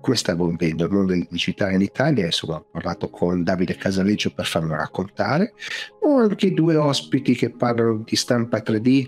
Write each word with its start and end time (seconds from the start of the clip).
come 0.00 0.16
sta 0.16 0.32
evolvendo 0.32 0.84
il 0.84 0.90
mondo 0.90 1.14
digitale 1.28 1.74
in 1.74 1.82
Italia. 1.82 2.24
Insomma, 2.24 2.56
ho 2.56 2.66
parlato 2.70 3.08
con 3.10 3.42
Davide 3.42 3.76
Casaleggio 3.76 4.32
per 4.32 4.46
farlo 4.46 4.74
raccontare. 4.74 5.54
Ho 6.02 6.16
anche 6.18 6.52
due 6.52 6.76
ospiti 6.76 7.34
che 7.34 7.50
parlano 7.50 8.02
di 8.04 8.16
stampa 8.16 8.58
3D 8.58 9.06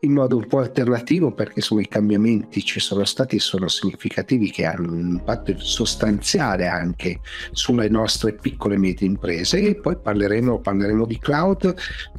in 0.00 0.12
modo 0.12 0.36
un 0.36 0.46
po' 0.46 0.58
alternativo 0.58 1.32
perché 1.32 1.54
insomma 1.56 1.80
i 1.80 1.88
cambiamenti 1.88 2.62
ci 2.62 2.80
sono 2.80 3.04
stati 3.04 3.36
e 3.36 3.40
sono 3.40 3.66
significativi 3.68 4.50
che 4.50 4.64
hanno 4.64 4.92
un 4.92 5.08
impatto 5.08 5.58
sostanziale 5.58 6.66
anche 6.66 7.20
sulle 7.52 7.88
nostre 7.88 8.34
piccole 8.34 8.74
e 8.74 8.78
medie 8.78 9.06
imprese 9.06 9.60
e 9.60 9.74
poi 9.76 9.96
parleremo, 9.96 10.60
parleremo 10.60 11.06
di 11.06 11.18
cloud 11.18 11.74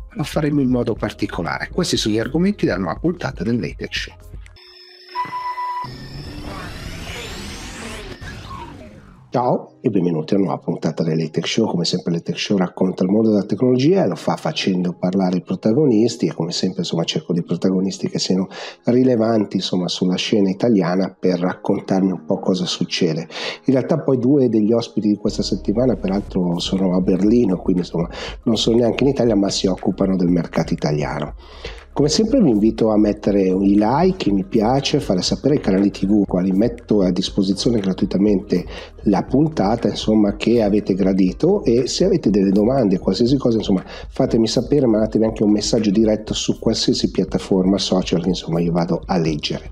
lo 0.09 0.23
faremo 0.23 0.61
in 0.61 0.69
modo 0.69 0.95
particolare 0.95 1.69
questi 1.69 1.97
sono 1.97 2.15
gli 2.15 2.19
argomenti 2.19 2.65
della 2.65 2.79
nuova 2.79 2.99
puntata 2.99 3.43
del 3.43 3.59
Latex 3.59 4.09
Ciao 9.37 9.77
e 9.81 9.91
benvenuti 9.91 10.33
a 10.33 10.37
una 10.37 10.47
nuova 10.47 10.63
puntata 10.63 11.03
dell'Etech 11.03 11.47
Show. 11.47 11.67
Come 11.67 11.85
sempre 11.85 12.11
l'Etech 12.11 12.39
Show 12.39 12.57
racconta 12.57 13.03
il 13.03 13.11
mondo 13.11 13.29
della 13.29 13.43
tecnologia 13.43 14.03
e 14.03 14.07
lo 14.07 14.15
fa 14.15 14.35
facendo 14.35 14.93
parlare 14.93 15.37
i 15.37 15.43
protagonisti 15.43 16.25
e 16.25 16.33
come 16.33 16.51
sempre 16.51 16.79
insomma 16.79 17.03
cerco 17.03 17.33
dei 17.33 17.43
protagonisti 17.43 18.09
che 18.09 18.17
siano 18.17 18.47
rilevanti 18.85 19.57
insomma 19.57 19.89
sulla 19.89 20.15
scena 20.15 20.49
italiana 20.49 21.15
per 21.19 21.37
raccontarmi 21.37 22.13
un 22.13 22.25
po' 22.25 22.39
cosa 22.39 22.65
succede. 22.65 23.27
In 23.65 23.73
realtà 23.75 23.99
poi 23.99 24.17
due 24.17 24.49
degli 24.49 24.71
ospiti 24.71 25.09
di 25.09 25.17
questa 25.17 25.43
settimana 25.43 25.95
peraltro 25.95 26.57
sono 26.57 26.95
a 26.95 26.99
Berlino, 26.99 27.61
quindi 27.61 27.81
insomma 27.81 28.09
non 28.45 28.57
sono 28.57 28.77
neanche 28.77 29.03
in 29.03 29.11
Italia 29.11 29.35
ma 29.35 29.51
si 29.51 29.67
occupano 29.67 30.15
del 30.15 30.29
mercato 30.29 30.73
italiano. 30.73 31.35
Come 31.97 32.09
sempre 32.09 32.39
vi 32.43 32.51
invito 32.51 32.91
a 32.91 32.95
mettere 32.95 33.41
i 33.41 33.75
like, 33.75 34.31
mi 34.31 34.43
piace, 34.43 34.99
fare 34.99 35.23
sapere 35.23 35.55
ai 35.55 35.61
canali 35.61 35.89
tv 35.89 36.27
quali 36.27 36.51
metto 36.51 37.01
a 37.01 37.09
disposizione 37.09 37.79
gratuitamente 37.79 38.63
la 39.05 39.23
puntata 39.23 39.87
insomma 39.87 40.35
che 40.35 40.61
avete 40.61 40.93
gradito 40.93 41.63
e 41.63 41.87
se 41.87 42.05
avete 42.05 42.29
delle 42.29 42.51
domande, 42.51 42.99
qualsiasi 42.99 43.35
cosa 43.37 43.57
insomma 43.57 43.83
fatemi 44.09 44.47
sapere, 44.47 44.85
mandatevi 44.85 45.25
anche 45.25 45.41
un 45.41 45.49
messaggio 45.49 45.89
diretto 45.89 46.35
su 46.35 46.59
qualsiasi 46.59 47.09
piattaforma 47.09 47.79
social 47.79 48.21
che 48.21 48.29
insomma 48.29 48.59
io 48.59 48.71
vado 48.71 49.01
a 49.03 49.17
leggere. 49.17 49.67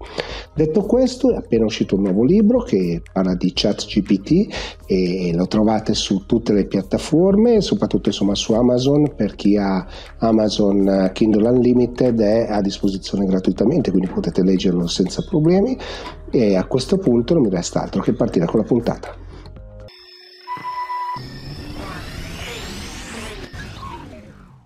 Detto 0.56 0.84
questo 0.84 1.34
è 1.34 1.36
appena 1.36 1.66
uscito 1.66 1.96
un 1.96 2.04
nuovo 2.04 2.24
libro 2.24 2.60
che 2.60 3.02
parla 3.12 3.36
di 3.36 3.52
chat 3.54 3.86
GPT 3.88 4.54
e 4.86 5.34
lo 5.36 5.48
trovate 5.48 5.94
su 5.94 6.26
tutte 6.26 6.54
le 6.54 6.66
piattaforme, 6.66 7.60
soprattutto 7.60 8.08
insomma 8.08 8.36
su 8.36 8.54
Amazon 8.54 9.16
per 9.18 9.36
chi 9.36 9.58
ha 9.58 9.86
Amazon 10.20 11.10
Kindle 11.12 11.50
Unlimited 11.50 12.08
ed 12.08 12.22
è 12.22 12.48
a 12.50 12.62
disposizione 12.62 13.26
gratuitamente, 13.26 13.92
quindi 13.92 14.08
potete 14.08 14.44
leggerlo 14.44 14.88
senza 14.88 15.26
problemi 15.28 15.78
e 16.32 16.56
a 16.56 16.66
questo 16.68 17.00
punto 17.00 17.34
non 17.34 17.44
mi 17.44 17.50
resta 17.50 17.82
altro 17.82 18.02
che 18.02 18.14
partire 18.14 18.46
con 18.46 18.62
la 18.62 18.66
puntata. 18.66 19.25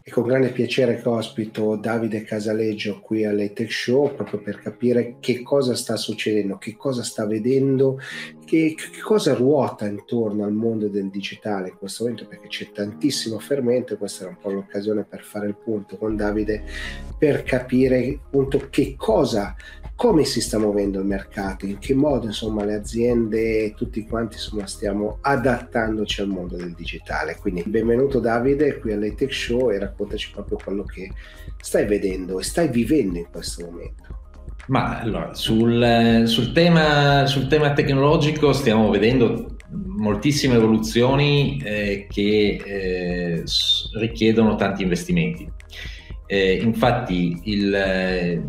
È 0.10 0.12
con 0.12 0.24
grande 0.24 0.50
piacere 0.50 1.00
che 1.00 1.08
ospito 1.08 1.76
Davide 1.76 2.24
Casaleggio 2.24 3.00
qui 3.00 3.26
all'Etech 3.26 3.72
Show 3.72 4.16
proprio 4.16 4.42
per 4.42 4.60
capire 4.60 5.18
che 5.20 5.44
cosa 5.44 5.76
sta 5.76 5.98
succedendo, 5.98 6.58
che 6.58 6.76
cosa 6.76 7.04
sta 7.04 7.28
vedendo, 7.28 8.00
che, 8.44 8.74
che, 8.76 9.02
cosa 9.02 9.36
ruota 9.36 9.86
intorno 9.86 10.46
al 10.46 10.54
mondo 10.54 10.88
del 10.88 11.12
digitale 11.12 11.70
in 11.70 11.78
questo 11.78 12.06
momento 12.06 12.26
perché 12.26 12.48
c'è 12.48 12.72
tantissimo 12.72 13.38
fermento 13.38 13.94
e 13.94 13.98
questa 13.98 14.24
era 14.24 14.32
un 14.32 14.40
po' 14.42 14.50
l'occasione 14.50 15.06
per 15.08 15.22
fare 15.22 15.46
il 15.46 15.56
punto 15.56 15.96
con 15.96 16.16
Davide 16.16 16.64
per 17.16 17.44
capire 17.44 18.20
appunto 18.26 18.66
che 18.72 18.96
cosa 18.98 19.56
come 20.00 20.24
si 20.24 20.40
sta 20.40 20.58
muovendo 20.58 21.00
il 21.00 21.06
mercato, 21.06 21.66
in 21.66 21.78
che 21.78 21.94
modo 21.94 22.26
insomma 22.26 22.64
le 22.64 22.76
aziende 22.76 23.66
e 23.66 23.74
tutti 23.76 24.06
quanti 24.06 24.36
insomma 24.36 24.66
stiamo 24.66 25.18
adattandoci 25.20 26.22
al 26.22 26.30
mondo 26.30 26.56
del 26.56 26.74
digitale. 26.74 27.36
Quindi 27.36 27.66
benvenuto 27.68 28.22
Davide 28.22 28.80
qui 28.80 28.94
all'Etech 28.94 29.34
Show 29.34 29.72
e 29.72 29.78
raccontaci 29.78 30.32
proprio 30.32 30.58
quello 30.64 30.84
che 30.84 31.12
stai 31.62 31.86
vedendo 31.86 32.40
e 32.40 32.44
stai 32.44 32.70
vivendo 32.70 33.18
in 33.18 33.26
questo 33.30 33.66
momento. 33.66 34.04
Ma 34.68 35.02
allora, 35.02 35.34
sul, 35.34 36.24
sul, 36.28 36.54
tema, 36.54 37.26
sul 37.26 37.48
tema, 37.48 37.74
tecnologico 37.74 38.54
stiamo 38.54 38.90
vedendo 38.90 39.58
moltissime 39.68 40.56
evoluzioni 40.56 41.62
eh, 41.62 42.08
che 42.10 42.62
eh, 42.64 43.44
richiedono 44.00 44.56
tanti 44.56 44.82
investimenti. 44.82 45.52
Eh, 46.26 46.54
infatti 46.64 47.42
il, 47.46 48.48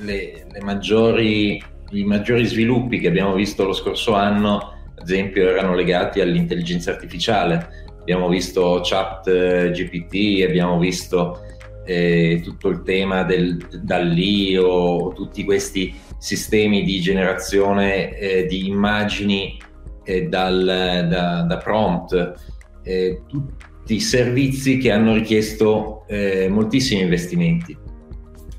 le, 0.00 0.46
le 0.50 0.60
maggiori, 0.62 1.62
i 1.90 2.04
maggiori 2.04 2.44
sviluppi 2.46 2.98
che 2.98 3.08
abbiamo 3.08 3.34
visto 3.34 3.64
lo 3.64 3.72
scorso 3.72 4.14
anno, 4.14 4.74
ad 4.94 5.08
esempio, 5.08 5.48
erano 5.48 5.74
legati 5.74 6.20
all'intelligenza 6.20 6.90
artificiale. 6.90 7.88
Abbiamo 8.00 8.28
visto 8.28 8.80
chat 8.82 9.26
eh, 9.28 9.70
GPT, 9.70 10.44
abbiamo 10.46 10.78
visto 10.78 11.40
eh, 11.84 12.40
tutto 12.42 12.68
il 12.68 12.82
tema 12.82 13.22
del 13.24 13.56
dall'IO, 13.82 15.12
tutti 15.14 15.44
questi 15.44 15.94
sistemi 16.18 16.84
di 16.84 17.00
generazione 17.00 18.16
eh, 18.16 18.46
di 18.46 18.68
immagini 18.68 19.58
eh, 20.04 20.28
dal, 20.28 21.06
da, 21.08 21.42
da, 21.42 21.56
prompt, 21.56 22.34
eh, 22.82 23.22
tutti 23.26 24.00
servizi 24.00 24.78
che 24.78 24.90
hanno 24.90 25.14
richiesto 25.14 26.04
eh, 26.08 26.48
moltissimi 26.48 27.00
investimenti. 27.00 27.76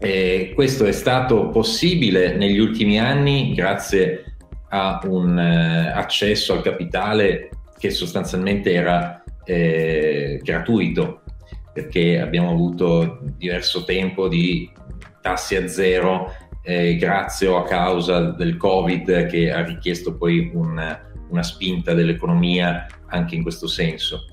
Eh, 0.03 0.53
questo 0.55 0.85
è 0.85 0.91
stato 0.91 1.49
possibile 1.49 2.35
negli 2.35 2.57
ultimi 2.57 2.99
anni 2.99 3.53
grazie 3.53 4.33
a 4.69 4.99
un 5.03 5.37
eh, 5.37 5.91
accesso 5.93 6.53
al 6.53 6.63
capitale 6.63 7.49
che 7.77 7.91
sostanzialmente 7.91 8.73
era 8.73 9.23
eh, 9.45 10.39
gratuito, 10.41 11.21
perché 11.71 12.19
abbiamo 12.19 12.49
avuto 12.49 13.19
diverso 13.37 13.83
tempo 13.83 14.27
di 14.27 14.71
tassi 15.21 15.55
a 15.55 15.67
zero 15.67 16.33
eh, 16.63 16.95
grazie 16.95 17.45
o 17.47 17.57
a 17.57 17.63
causa 17.63 18.31
del 18.31 18.57
Covid 18.57 19.27
che 19.27 19.51
ha 19.51 19.63
richiesto 19.63 20.17
poi 20.17 20.49
un, 20.51 20.99
una 21.29 21.43
spinta 21.43 21.93
dell'economia 21.93 22.87
anche 23.05 23.35
in 23.35 23.43
questo 23.43 23.67
senso. 23.67 24.25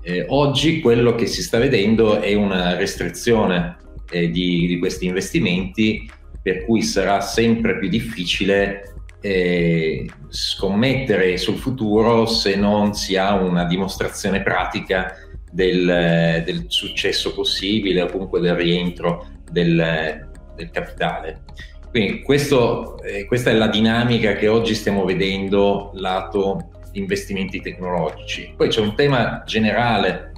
Eh, 0.00 0.24
oggi 0.28 0.80
quello 0.80 1.14
che 1.14 1.26
si 1.26 1.42
sta 1.42 1.58
vedendo 1.58 2.22
è 2.22 2.32
una 2.32 2.74
restrizione 2.74 3.76
eh, 4.10 4.30
di, 4.30 4.66
di, 4.66 4.78
questi 4.78 5.06
investimenti, 5.06 6.10
per 6.42 6.64
cui 6.64 6.82
sarà 6.82 7.20
sempre 7.20 7.78
più 7.78 7.88
difficile 7.88 8.94
eh, 9.20 10.08
scommettere 10.28 11.36
sul 11.36 11.56
futuro 11.56 12.26
se 12.26 12.56
non 12.56 12.94
si 12.94 13.16
ha 13.16 13.34
una 13.34 13.64
dimostrazione 13.64 14.42
pratica 14.42 15.14
del, 15.50 16.42
del 16.44 16.64
successo 16.68 17.34
possibile 17.34 18.02
o 18.02 18.06
comunque 18.06 18.40
del 18.40 18.54
rientro 18.54 19.26
del, 19.50 20.28
del 20.54 20.70
capitale. 20.70 21.42
Quindi 21.90 22.22
questo, 22.22 23.02
eh, 23.02 23.26
questa 23.26 23.50
è 23.50 23.54
la 23.54 23.66
dinamica 23.66 24.34
che 24.34 24.46
oggi 24.46 24.74
stiamo 24.74 25.04
vedendo 25.04 25.90
lato 25.94 26.70
investimenti 26.92 27.60
tecnologici. 27.60 28.54
Poi 28.56 28.68
c'è 28.68 28.80
un 28.80 28.94
tema 28.94 29.42
generale 29.44 30.32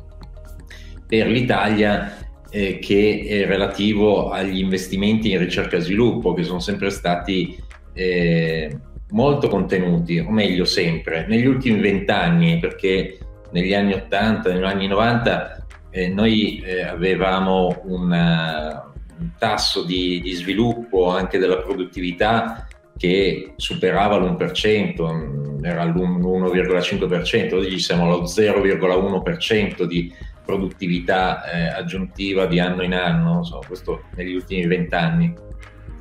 per 1.06 1.26
l'Italia 1.26 2.21
eh, 2.54 2.78
che 2.78 3.24
è 3.26 3.46
relativo 3.46 4.28
agli 4.28 4.58
investimenti 4.58 5.30
in 5.30 5.38
ricerca 5.38 5.76
e 5.76 5.80
sviluppo, 5.80 6.34
che 6.34 6.42
sono 6.42 6.60
sempre 6.60 6.90
stati 6.90 7.56
eh, 7.94 8.76
molto 9.10 9.48
contenuti, 9.48 10.18
o 10.18 10.30
meglio 10.30 10.66
sempre, 10.66 11.26
negli 11.26 11.46
ultimi 11.46 11.80
vent'anni, 11.80 12.58
perché 12.58 13.18
negli 13.52 13.72
anni 13.72 13.94
80, 13.94 14.52
negli 14.52 14.64
anni 14.64 14.86
90 14.86 15.66
eh, 15.90 16.08
noi 16.08 16.60
eh, 16.60 16.82
avevamo 16.82 17.82
una, 17.84 18.92
un 19.18 19.30
tasso 19.38 19.82
di, 19.82 20.20
di, 20.20 20.32
sviluppo 20.32 21.08
anche 21.08 21.38
della 21.38 21.58
produttività 21.58 22.66
che 22.98 23.54
superava 23.56 24.18
l'1%, 24.18 25.64
era 25.64 25.84
l'1,5%, 25.84 27.54
oggi 27.54 27.78
siamo 27.78 28.04
allo 28.04 28.24
0,1% 28.24 29.84
di 29.84 30.12
produttività 30.44 31.44
eh, 31.44 31.66
aggiuntiva 31.68 32.46
di 32.46 32.58
anno 32.58 32.82
in 32.82 32.94
anno, 32.94 33.44
so, 33.44 33.60
questo 33.66 34.04
negli 34.16 34.34
ultimi 34.34 34.66
vent'anni, 34.66 35.32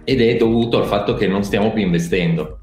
ed 0.04 0.22
è 0.22 0.36
dovuto 0.36 0.80
al 0.80 0.88
fatto 0.88 1.14
che 1.14 1.28
non 1.28 1.44
stiamo 1.44 1.72
più 1.72 1.84
investendo. 1.84 2.58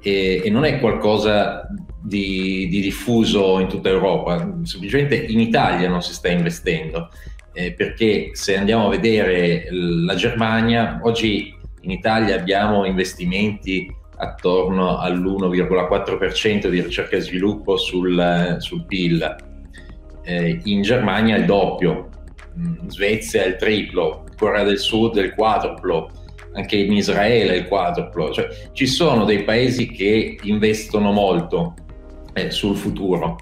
E, 0.00 0.42
e 0.44 0.50
non 0.50 0.64
è 0.64 0.78
qualcosa 0.78 1.66
di, 2.00 2.68
di, 2.68 2.80
diffuso 2.80 3.58
in 3.58 3.66
tutta 3.66 3.88
Europa, 3.88 4.58
semplicemente 4.62 5.16
in 5.16 5.40
Italia 5.40 5.88
non 5.88 6.02
si 6.02 6.12
sta 6.12 6.28
investendo, 6.28 7.10
eh, 7.52 7.72
perché 7.72 8.30
se 8.32 8.56
andiamo 8.56 8.86
a 8.86 8.90
vedere 8.90 9.66
la 9.70 10.14
Germania, 10.14 11.00
oggi 11.02 11.54
in 11.80 11.90
Italia 11.90 12.36
abbiamo 12.36 12.84
investimenti 12.84 13.92
attorno 14.18 14.98
all'1,4% 14.98 16.68
di 16.68 16.80
ricerca 16.80 17.16
e 17.16 17.20
sviluppo 17.20 17.76
sul, 17.76 18.56
sul 18.58 18.84
PIL, 18.84 19.36
eh, 20.28 20.60
in 20.64 20.82
Germania 20.82 21.36
il 21.36 21.46
doppio, 21.46 22.10
in 22.56 22.90
Svezia 22.90 23.46
il 23.46 23.56
triplo, 23.56 24.24
Corea 24.36 24.62
del 24.62 24.78
Sud 24.78 25.16
il 25.16 25.34
quadruplo, 25.34 26.10
anche 26.52 26.76
in 26.76 26.92
Israele 26.92 27.56
il 27.56 27.66
quadruplo, 27.66 28.30
cioè 28.30 28.48
ci 28.72 28.86
sono 28.86 29.24
dei 29.24 29.42
paesi 29.42 29.88
che 29.88 30.38
investono 30.42 31.12
molto 31.12 31.74
eh, 32.34 32.50
sul 32.50 32.76
futuro, 32.76 33.38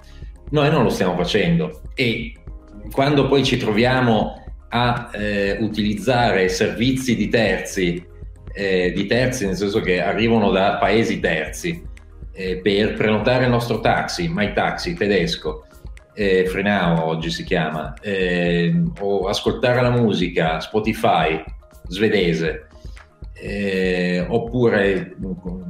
noi 0.50 0.70
non 0.70 0.84
lo 0.84 0.90
stiamo 0.90 1.16
facendo. 1.16 1.80
E 1.94 2.34
quando 2.92 3.26
poi 3.26 3.44
ci 3.44 3.56
troviamo 3.56 4.44
a 4.68 5.10
eh, 5.12 5.56
utilizzare 5.60 6.48
servizi 6.48 7.16
di 7.16 7.28
terzi, 7.28 8.04
eh, 8.52 8.92
di 8.94 9.06
terzi 9.06 9.44
nel 9.44 9.56
senso 9.56 9.80
che 9.80 10.00
arrivano 10.00 10.52
da 10.52 10.76
paesi 10.76 11.18
terzi, 11.18 11.82
eh, 12.32 12.58
per 12.58 12.94
prenotare 12.94 13.44
il 13.44 13.50
nostro 13.50 13.80
taxi, 13.80 14.28
My 14.28 14.52
Taxi 14.52 14.94
tedesco, 14.94 15.64
eh, 16.16 16.46
Frenao 16.46 17.04
oggi 17.04 17.30
si 17.30 17.44
chiama, 17.44 17.92
eh, 18.00 18.74
o 19.00 19.28
ascoltare 19.28 19.82
la 19.82 19.90
musica, 19.90 20.60
Spotify 20.60 21.44
svedese, 21.88 22.68
eh, 23.34 24.24
oppure 24.26 25.14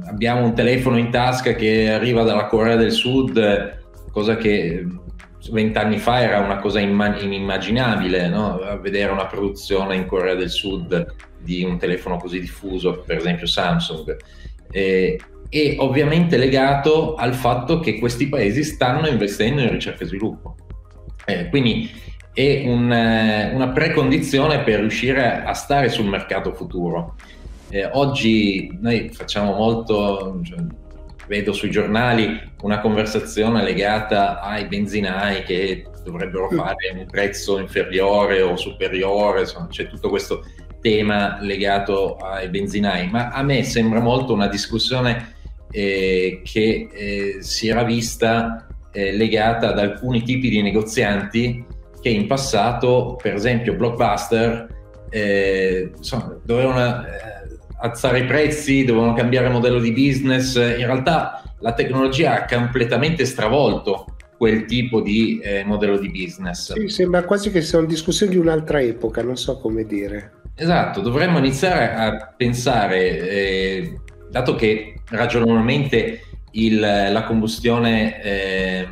abbiamo 0.05 0.45
un 0.45 0.55
telefono 0.55 0.97
in 0.97 1.11
tasca 1.11 1.53
che 1.53 1.91
arriva 1.91 2.23
dalla 2.23 2.45
Corea 2.45 2.77
del 2.77 2.93
Sud, 2.93 3.79
cosa 4.09 4.37
che 4.37 4.87
vent'anni 5.51 5.97
fa 5.97 6.21
era 6.21 6.39
una 6.39 6.59
cosa 6.59 6.79
inimmaginabile, 6.79 8.29
no? 8.29 8.79
vedere 8.81 9.11
una 9.11 9.27
produzione 9.27 9.95
in 9.95 10.05
Corea 10.05 10.33
del 10.33 10.49
Sud 10.49 11.13
di 11.39 11.63
un 11.63 11.77
telefono 11.77 12.17
così 12.17 12.39
diffuso, 12.39 13.03
per 13.05 13.17
esempio 13.17 13.47
Samsung. 13.47 14.15
Eh, 14.71 15.19
e 15.49 15.75
ovviamente 15.79 16.37
legato 16.37 17.15
al 17.15 17.33
fatto 17.33 17.79
che 17.79 17.99
questi 17.99 18.27
paesi 18.27 18.63
stanno 18.63 19.07
investendo 19.07 19.61
in 19.61 19.71
ricerca 19.71 20.03
e 20.03 20.07
sviluppo. 20.07 20.55
Eh, 21.25 21.49
quindi 21.49 21.89
è 22.33 22.63
un, 22.65 22.91
eh, 22.91 23.51
una 23.53 23.69
precondizione 23.69 24.59
per 24.59 24.79
riuscire 24.79 25.43
a 25.43 25.53
stare 25.53 25.89
sul 25.89 26.05
mercato 26.05 26.53
futuro. 26.53 27.15
Eh, 27.69 27.89
oggi 27.93 28.77
noi 28.79 29.09
facciamo 29.11 29.53
molto, 29.53 30.39
cioè, 30.43 30.59
vedo 31.27 31.51
sui 31.51 31.71
giornali 31.71 32.39
una 32.61 32.79
conversazione 32.79 33.63
legata 33.63 34.39
ai 34.39 34.67
benzinai 34.67 35.43
che 35.43 35.87
dovrebbero 36.03 36.49
mm. 36.51 36.57
fare 36.57 36.95
un 36.95 37.05
prezzo 37.05 37.59
inferiore 37.59 38.41
o 38.41 38.55
superiore, 38.55 39.41
insomma, 39.41 39.67
c'è 39.67 39.87
tutto 39.87 40.09
questo 40.09 40.45
tema 40.79 41.39
legato 41.41 42.15
ai 42.15 42.49
benzinai, 42.49 43.09
ma 43.09 43.29
a 43.29 43.41
me 43.43 43.63
sembra 43.63 43.99
molto 43.99 44.33
una 44.33 44.47
discussione 44.47 45.36
eh, 45.71 46.41
che 46.43 46.89
eh, 46.91 47.37
si 47.39 47.67
era 47.67 47.83
vista 47.83 48.67
eh, 48.91 49.11
legata 49.15 49.69
ad 49.69 49.79
alcuni 49.79 50.23
tipi 50.23 50.49
di 50.49 50.61
negozianti 50.61 51.65
che 52.01 52.09
in 52.09 52.27
passato, 52.27 53.17
per 53.21 53.33
esempio 53.33 53.75
Blockbuster, 53.75 54.67
eh, 55.09 55.91
insomma, 55.95 56.37
dovevano 56.43 57.05
eh, 57.05 57.09
alzare 57.79 58.19
i 58.19 58.25
prezzi, 58.25 58.85
dovevano 58.85 59.13
cambiare 59.13 59.49
modello 59.49 59.79
di 59.79 59.91
business. 59.91 60.55
In 60.55 60.85
realtà 60.85 61.43
la 61.59 61.73
tecnologia 61.73 62.33
ha 62.33 62.45
completamente 62.45 63.25
stravolto 63.25 64.05
quel 64.37 64.65
tipo 64.65 65.01
di 65.01 65.39
eh, 65.39 65.63
modello 65.63 65.97
di 65.97 66.09
business. 66.09 66.73
Sì, 66.73 66.87
sembra 66.87 67.23
quasi 67.23 67.51
che 67.51 67.61
sia 67.61 67.79
una 67.79 67.87
discussione 67.87 68.31
di 68.31 68.37
un'altra 68.37 68.79
epoca, 68.79 69.23
non 69.23 69.35
so 69.35 69.57
come 69.59 69.85
dire. 69.85 70.31
Esatto, 70.55 71.01
dovremmo 71.01 71.39
iniziare 71.39 71.93
a 71.93 72.33
pensare, 72.35 73.29
eh, 73.29 73.99
dato 74.29 74.55
che 74.55 75.01
ragionevolmente 75.09 76.21
il, 76.51 76.79
la 76.79 77.23
combustione 77.23 78.21
eh, 78.21 78.87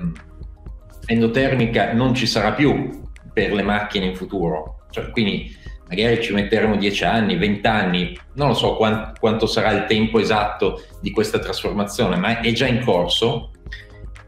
endotermica 1.06 1.94
non 1.94 2.14
ci 2.14 2.26
sarà 2.26 2.54
più 2.54 3.04
per 3.34 3.54
le 3.54 3.64
macchine 3.64 4.06
in 4.06 4.16
futuro. 4.16 4.86
Cioè, 4.90 5.10
quindi 5.10 5.54
magari 5.88 6.22
ci 6.22 6.34
metteremo 6.34 6.78
10 6.78 7.04
anni, 7.04 7.38
20 7.38 7.68
anni, 7.68 8.18
non 8.34 8.50
lo 8.50 8.54
so 8.54 8.76
quant, 8.76 9.20
quanto 9.20 9.46
sarà 9.46 9.72
il 9.72 9.86
tempo 9.86 10.20
esatto 10.20 10.84
di 11.02 11.12
questa 11.12 11.40
trasformazione, 11.40 12.16
ma 12.16 12.40
è 12.40 12.52
già 12.54 12.68
in 12.68 12.84
corso 12.84 13.52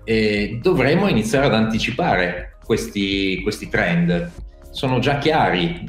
e 0.03 0.59
dovremo 0.61 1.07
iniziare 1.07 1.47
ad 1.47 1.53
anticipare 1.53 2.57
questi, 2.63 3.41
questi 3.41 3.69
trend. 3.69 4.31
Sono 4.71 4.99
già 4.99 5.17
chiari 5.17 5.83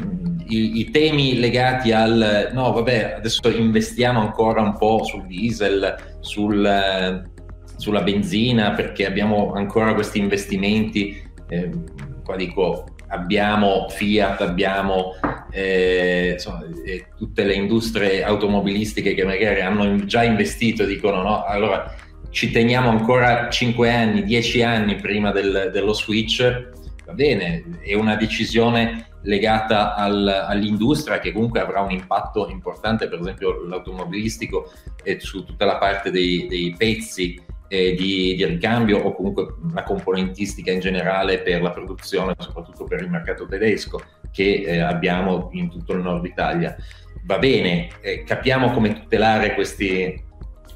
i, 0.48 0.80
i, 0.80 0.90
temi 0.90 1.38
legati 1.38 1.92
al 1.92 2.50
no, 2.52 2.72
vabbè, 2.72 3.14
adesso 3.16 3.48
investiamo 3.48 4.20
ancora 4.20 4.60
un 4.62 4.76
po' 4.76 5.04
sul 5.04 5.26
diesel, 5.26 5.94
sul, 6.20 7.30
sulla 7.76 8.02
benzina, 8.02 8.72
perché 8.72 9.06
abbiamo 9.06 9.52
ancora 9.52 9.94
questi 9.94 10.18
investimenti. 10.18 11.22
Eh, 11.48 11.70
qua 12.24 12.36
dico, 12.36 12.84
abbiamo 13.08 13.88
Fiat, 13.88 14.40
abbiamo 14.40 15.14
eh, 15.50 16.30
insomma, 16.32 16.64
eh, 16.84 17.06
tutte 17.16 17.44
le 17.44 17.54
industrie 17.54 18.22
automobilistiche 18.22 19.14
che 19.14 19.24
magari 19.24 19.60
hanno 19.60 20.04
già 20.04 20.22
investito 20.22 20.84
dicono 20.84 21.22
no, 21.22 21.44
allora 21.44 21.94
ci 22.30 22.50
teniamo 22.50 22.90
ancora 22.90 23.48
5 23.48 23.90
anni, 23.90 24.24
10 24.24 24.62
anni 24.62 24.96
prima 24.96 25.32
del, 25.32 25.70
dello 25.72 25.94
switch, 25.94 26.68
va 27.08 27.14
bene, 27.14 27.64
è 27.80 27.94
una 27.94 28.16
decisione 28.16 29.06
legata 29.22 29.94
al, 29.94 30.28
all'industria 30.28 31.18
che 31.18 31.32
comunque 31.32 31.58
avrà 31.58 31.80
un 31.80 31.90
impatto 31.90 32.50
importante, 32.50 33.08
per 33.08 33.18
esempio 33.20 33.64
l'automobilistico 33.64 34.70
e 35.02 35.18
su 35.18 35.42
tutta 35.44 35.64
la 35.64 35.78
parte 35.78 36.10
dei, 36.10 36.46
dei 36.46 36.74
pezzi 36.76 37.40
eh, 37.68 37.94
di, 37.94 38.34
di, 38.36 38.44
ricambio 38.44 38.98
o 38.98 39.14
comunque 39.14 39.54
la 39.72 39.84
componentistica 39.84 40.70
in 40.70 40.80
generale 40.80 41.38
per 41.38 41.62
la 41.62 41.70
produzione, 41.70 42.34
soprattutto 42.36 42.84
per 42.84 43.00
il 43.00 43.08
mercato 43.08 43.46
tedesco 43.46 44.02
che 44.30 44.64
eh, 44.66 44.80
abbiamo 44.80 45.48
in 45.52 45.70
tutto 45.70 45.94
il 45.94 46.02
nord 46.02 46.26
Italia. 46.26 46.76
Va 47.24 47.38
bene, 47.38 47.88
eh, 48.02 48.22
capiamo 48.22 48.70
come 48.72 48.92
tutelare 48.92 49.54
questi, 49.54 50.24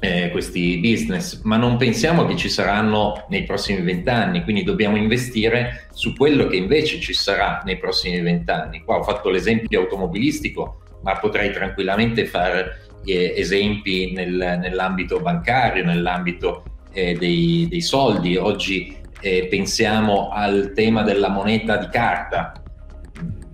eh, 0.03 0.31
questi 0.31 0.79
business, 0.79 1.39
ma 1.43 1.55
non 1.55 1.77
pensiamo 1.77 2.25
che 2.25 2.35
ci 2.35 2.49
saranno 2.49 3.25
nei 3.29 3.43
prossimi 3.43 3.79
vent'anni, 3.79 4.43
quindi 4.43 4.63
dobbiamo 4.63 4.97
investire 4.97 5.87
su 5.93 6.13
quello 6.13 6.47
che 6.47 6.57
invece 6.57 6.99
ci 6.99 7.13
sarà 7.13 7.61
nei 7.63 7.77
prossimi 7.77 8.19
vent'anni. 8.19 8.81
Qua 8.83 8.97
ho 8.97 9.03
fatto 9.03 9.29
l'esempio 9.29 9.79
automobilistico, 9.79 10.81
ma 11.03 11.17
potrei 11.19 11.53
tranquillamente 11.53 12.25
fare 12.25 12.81
eh, 13.05 13.33
esempi 13.37 14.11
nel, 14.11 14.57
nell'ambito 14.59 15.21
bancario, 15.21 15.85
nell'ambito 15.85 16.65
eh, 16.91 17.13
dei, 17.13 17.67
dei, 17.69 17.81
soldi. 17.81 18.35
Oggi 18.35 18.97
eh, 19.21 19.47
pensiamo 19.49 20.31
al 20.33 20.73
tema 20.75 21.03
della 21.03 21.29
moneta 21.29 21.77
di 21.77 21.87
carta. 21.87 22.51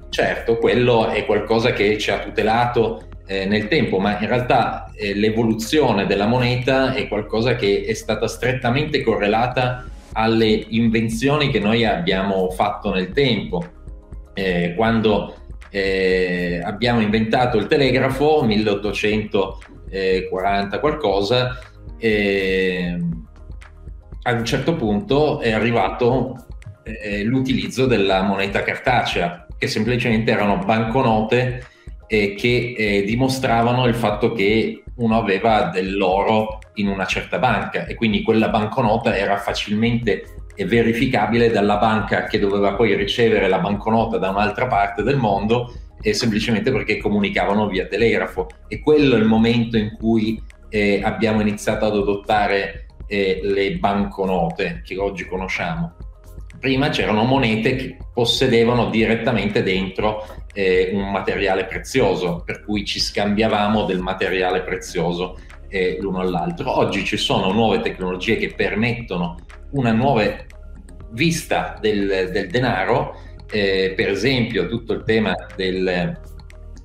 Certo, 0.09 0.57
quello 0.57 1.09
è 1.09 1.27
qualcosa 1.27 1.73
che 1.73 1.99
ci 1.99 2.09
ha 2.09 2.17
tutelato 2.17 3.03
eh, 3.29 3.45
nel 3.45 3.67
tempo, 3.67 3.99
ma 3.99 4.19
in 4.19 4.27
realtà 4.27 4.91
eh, 4.95 5.13
l'evoluzione 5.13 6.07
della 6.07 6.25
moneta 6.25 6.95
è 6.95 7.07
qualcosa 7.07 7.55
che 7.55 7.85
è 7.87 7.93
stata 7.93 8.27
strettamente 8.27 9.03
correlata 9.03 9.85
alle 10.13 10.65
invenzioni 10.69 11.51
che 11.51 11.59
noi 11.59 11.85
abbiamo 11.85 12.49
fatto 12.49 12.91
nel 12.91 13.11
tempo. 13.11 13.63
Eh, 14.33 14.73
quando 14.75 15.35
eh, 15.69 16.59
abbiamo 16.63 17.01
inventato 17.01 17.57
il 17.57 17.67
telegrafo, 17.67 18.41
1840 18.43 20.79
qualcosa, 20.79 21.59
eh, 21.99 22.97
a 24.23 24.31
un 24.31 24.43
certo 24.43 24.73
punto 24.73 25.39
è 25.39 25.51
arrivato 25.51 26.47
eh, 26.81 27.23
l'utilizzo 27.23 27.85
della 27.85 28.23
moneta 28.23 28.63
cartacea, 28.63 29.45
che 29.55 29.67
semplicemente 29.67 30.31
erano 30.31 30.57
banconote 30.57 31.63
eh, 32.09 32.33
che 32.33 32.73
eh, 32.75 33.03
dimostravano 33.03 33.85
il 33.85 33.93
fatto 33.93 34.33
che 34.33 34.83
uno 34.95 35.17
aveva 35.17 35.65
dell'oro 35.65 36.59
in 36.75 36.87
una 36.87 37.05
certa 37.05 37.37
banca 37.37 37.85
e 37.85 37.93
quindi 37.93 38.23
quella 38.23 38.49
banconota 38.49 39.15
era 39.15 39.37
facilmente 39.37 40.23
verificabile 40.65 41.51
dalla 41.51 41.77
banca 41.77 42.25
che 42.25 42.39
doveva 42.39 42.73
poi 42.73 42.95
ricevere 42.95 43.47
la 43.47 43.59
banconota 43.59 44.17
da 44.17 44.29
un'altra 44.29 44.67
parte 44.67 45.03
del 45.03 45.17
mondo 45.17 45.71
e 46.01 46.13
semplicemente 46.13 46.71
perché 46.71 46.97
comunicavano 46.97 47.67
via 47.67 47.85
telegrafo. 47.85 48.47
E 48.67 48.79
quello 48.79 49.15
è 49.15 49.19
il 49.19 49.25
momento 49.25 49.77
in 49.77 49.95
cui 49.97 50.41
eh, 50.69 51.01
abbiamo 51.03 51.41
iniziato 51.41 51.85
ad 51.85 51.95
adottare 51.95 52.87
eh, 53.07 53.39
le 53.43 53.77
banconote 53.77 54.81
che 54.83 54.97
oggi 54.97 55.25
conosciamo 55.25 55.95
prima 56.59 56.89
c'erano 56.89 57.23
monete 57.23 57.75
che 57.75 57.97
possedevano 58.13 58.89
direttamente 58.89 59.63
dentro 59.63 60.27
eh, 60.53 60.91
un 60.93 61.09
materiale 61.09 61.65
prezioso, 61.65 62.43
per 62.45 62.63
cui 62.63 62.85
ci 62.85 62.99
scambiavamo 62.99 63.85
del 63.85 63.99
materiale 63.99 64.61
prezioso 64.61 65.39
eh, 65.69 65.97
l'uno 66.01 66.19
all'altro. 66.19 66.77
Oggi 66.77 67.05
ci 67.05 67.17
sono 67.17 67.51
nuove 67.51 67.79
tecnologie 67.79 68.37
che 68.37 68.53
permettono 68.53 69.37
una 69.71 69.91
nuova 69.91 70.23
vista 71.11 71.77
del, 71.79 72.29
del 72.31 72.49
denaro, 72.49 73.15
eh, 73.51 73.93
per 73.95 74.09
esempio 74.09 74.67
tutto 74.67 74.93
il 74.93 75.03
tema 75.03 75.33
del, 75.55 76.19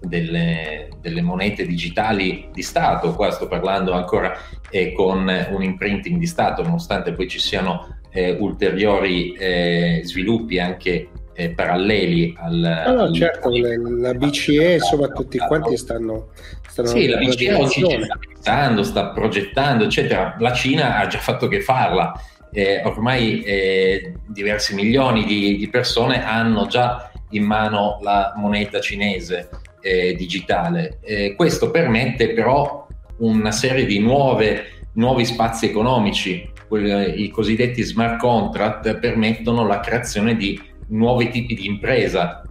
delle, 0.01 0.89
delle, 1.01 1.23
monete 1.23 1.67
digitali 1.67 2.49
di 2.53 2.63
Stato, 2.63 3.15
qua 3.15 3.31
sto 3.31 3.49
parlando 3.49 3.93
ancora 3.93 4.37
eh, 4.71 4.93
con 4.93 5.29
un 5.51 5.63
imprinting 5.63 6.19
di 6.19 6.27
Stato, 6.27 6.63
nonostante 6.63 7.13
poi 7.13 7.29
ci 7.29 7.39
siano 7.39 7.99
eh, 8.15 8.37
ulteriori 8.39 9.33
eh, 9.33 10.03
sviluppi 10.05 10.61
anche 10.61 11.09
eh, 11.35 11.51
paralleli 11.51 12.33
al... 12.39 12.85
No, 12.87 12.93
no, 12.93 13.13
certo, 13.13 13.51
la 13.51 14.15
BCE 14.15 14.75
insomma 14.75 15.09
tutti 15.09 15.37
quanti 15.39 15.77
stanno... 15.77 16.29
stanno 16.69 16.89
sì, 16.89 17.09
la 17.09 17.19
BCE 17.19 17.55
oggi 17.55 17.81
sta 17.83 18.17
pensando, 18.17 18.83
sta 18.85 19.09
progettando, 19.09 19.85
eccetera. 19.85 20.37
La 20.39 20.53
Cina 20.53 20.99
ha 20.99 21.07
già 21.09 21.19
fatto 21.19 21.49
che 21.49 21.61
farla. 21.61 22.13
Eh, 22.53 22.83
ormai 22.85 23.43
eh, 23.43 24.15
diversi 24.29 24.77
milioni 24.77 25.25
di, 25.25 25.57
di, 25.57 25.69
persone 25.69 26.25
hanno 26.25 26.67
già 26.67 27.11
in 27.31 27.43
mano 27.43 27.99
la 28.01 28.33
moneta 28.37 28.81
cinese 28.81 29.49
eh, 29.81 30.15
digitale. 30.15 31.01
Eh, 31.03 31.35
questo 31.35 31.73
permette 31.73 32.33
però 32.33 32.87
una 33.19 33.51
serie 33.51 33.87
di 33.87 33.99
nuove, 33.99 34.67
nuovi 34.93 35.25
spazi 35.25 35.67
economici, 35.67 36.49
i 36.79 37.29
cosiddetti 37.29 37.83
smart 37.83 38.19
contract 38.19 38.99
permettono 38.99 39.67
la 39.67 39.81
creazione 39.81 40.37
di 40.37 40.61
nuovi 40.89 41.31
tipi 41.31 41.55
di 41.55 41.67
impresa. 41.67 42.43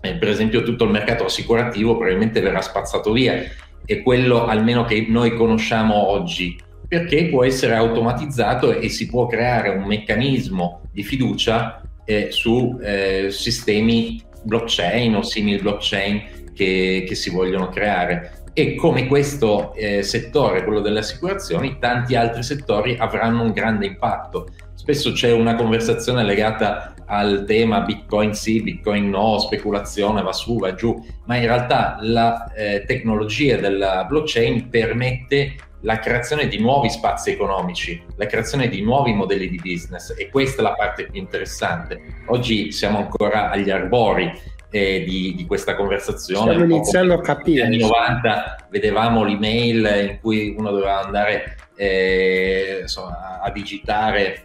Eh, 0.00 0.16
per 0.16 0.28
esempio 0.28 0.62
tutto 0.62 0.84
il 0.84 0.90
mercato 0.90 1.24
assicurativo 1.24 1.96
probabilmente 1.96 2.40
verrà 2.40 2.60
spazzato 2.60 3.12
via 3.12 3.42
e 3.84 4.02
quello 4.02 4.46
almeno 4.46 4.84
che 4.84 5.06
noi 5.08 5.34
conosciamo 5.34 6.08
oggi, 6.08 6.58
perché 6.86 7.28
può 7.28 7.44
essere 7.44 7.74
automatizzato 7.74 8.72
e 8.72 8.88
si 8.88 9.06
può 9.06 9.26
creare 9.26 9.70
un 9.70 9.84
meccanismo 9.84 10.82
di 10.92 11.02
fiducia 11.02 11.80
eh, 12.04 12.28
su 12.30 12.78
eh, 12.82 13.28
sistemi 13.30 14.22
blockchain 14.42 15.14
o 15.14 15.22
simili 15.22 15.60
blockchain 15.60 16.52
che, 16.54 17.04
che, 17.06 17.14
si 17.14 17.30
vogliono 17.30 17.68
creare. 17.68 18.44
E 18.58 18.74
come 18.74 19.06
questo 19.06 19.74
eh, 19.74 20.02
settore, 20.02 20.64
quello 20.64 20.80
delle 20.80 21.00
assicurazioni, 21.00 21.76
tanti 21.78 22.14
altri 22.14 22.42
settori 22.42 22.96
avranno 22.98 23.42
un 23.42 23.52
grande 23.52 23.84
impatto. 23.84 24.48
Spesso 24.72 25.12
c'è 25.12 25.30
una 25.30 25.56
conversazione 25.56 26.24
legata 26.24 26.94
al 27.04 27.44
tema 27.46 27.82
Bitcoin 27.82 28.32
sì, 28.32 28.62
Bitcoin 28.62 29.10
no, 29.10 29.38
speculazione 29.40 30.22
va 30.22 30.32
su, 30.32 30.56
va 30.56 30.72
giù, 30.72 30.98
ma 31.26 31.36
in 31.36 31.42
realtà 31.42 31.98
la 32.00 32.50
eh, 32.54 32.84
tecnologia 32.86 33.58
della 33.58 34.04
blockchain 34.04 34.70
permette 34.70 35.56
la 35.80 35.98
creazione 35.98 36.48
di 36.48 36.58
nuovi 36.58 36.88
spazi 36.88 37.32
economici, 37.32 38.02
la 38.16 38.24
creazione 38.24 38.68
di 38.68 38.80
nuovi 38.80 39.12
modelli 39.12 39.50
di 39.50 39.60
business 39.62 40.14
e 40.16 40.30
questa 40.30 40.60
è 40.60 40.64
la 40.64 40.72
parte 40.72 41.08
più 41.10 41.20
interessante. 41.20 42.00
Oggi 42.28 42.72
siamo 42.72 42.96
ancora 42.96 43.50
agli 43.50 43.68
arbori 43.68 44.32
eh, 44.76 45.04
di, 45.04 45.34
di, 45.34 45.46
questa 45.46 45.74
conversazione. 45.74 46.52
Stiamo 46.52 46.74
iniziando 46.74 47.14
a 47.14 47.20
capire. 47.20 47.66
Negli 47.66 47.82
anni 47.82 47.90
90 47.90 48.66
vedevamo 48.70 49.24
l'email 49.24 50.08
in 50.10 50.18
cui 50.20 50.54
uno 50.56 50.70
doveva 50.70 51.02
andare 51.02 51.56
eh, 51.76 52.80
insomma, 52.82 53.40
a 53.40 53.50
digitare 53.50 54.44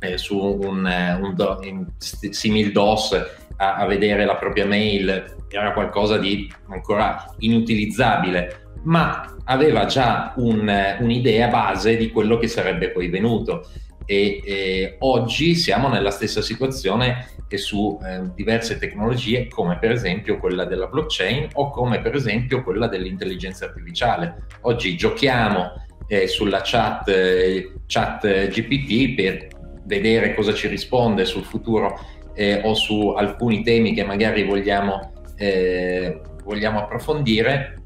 eh, 0.00 0.18
su 0.18 0.38
un, 0.38 0.86
eh, 0.86 1.14
un 1.14 1.34
do, 1.34 1.60
simil 1.98 2.72
DOS 2.72 3.12
a, 3.56 3.76
a, 3.76 3.86
vedere 3.86 4.24
la 4.24 4.36
propria 4.36 4.66
mail 4.66 5.36
era 5.48 5.72
qualcosa 5.72 6.18
di 6.18 6.52
ancora 6.68 7.24
inutilizzabile, 7.38 8.74
ma 8.84 9.34
aveva 9.44 9.86
già 9.86 10.34
un, 10.36 10.68
eh, 10.68 10.98
un'idea 11.00 11.48
base 11.48 11.96
di 11.96 12.10
quello 12.10 12.38
che 12.38 12.48
sarebbe 12.48 12.90
poi 12.90 13.08
venuto. 13.08 13.66
E, 14.04 14.42
e 14.44 14.96
oggi 15.00 15.54
siamo 15.54 15.88
nella 15.88 16.10
stessa 16.10 16.42
situazione 16.42 17.28
che 17.50 17.58
su 17.58 17.98
eh, 18.00 18.30
diverse 18.32 18.78
tecnologie 18.78 19.48
come 19.48 19.76
per 19.80 19.90
esempio 19.90 20.38
quella 20.38 20.64
della 20.64 20.86
blockchain 20.86 21.48
o 21.54 21.70
come 21.70 22.00
per 22.00 22.14
esempio 22.14 22.62
quella 22.62 22.86
dell'intelligenza 22.86 23.64
artificiale. 23.64 24.46
Oggi 24.60 24.96
giochiamo 24.96 25.72
eh, 26.06 26.28
sulla 26.28 26.60
chat, 26.62 27.08
eh, 27.08 27.72
chat 27.88 28.46
GPT 28.50 29.16
per 29.16 29.48
vedere 29.82 30.32
cosa 30.32 30.54
ci 30.54 30.68
risponde 30.68 31.24
sul 31.24 31.42
futuro 31.42 31.98
eh, 32.34 32.60
o 32.62 32.74
su 32.74 33.08
alcuni 33.16 33.64
temi 33.64 33.94
che 33.94 34.04
magari 34.04 34.44
vogliamo, 34.44 35.12
eh, 35.36 36.20
vogliamo 36.44 36.78
approfondire, 36.78 37.82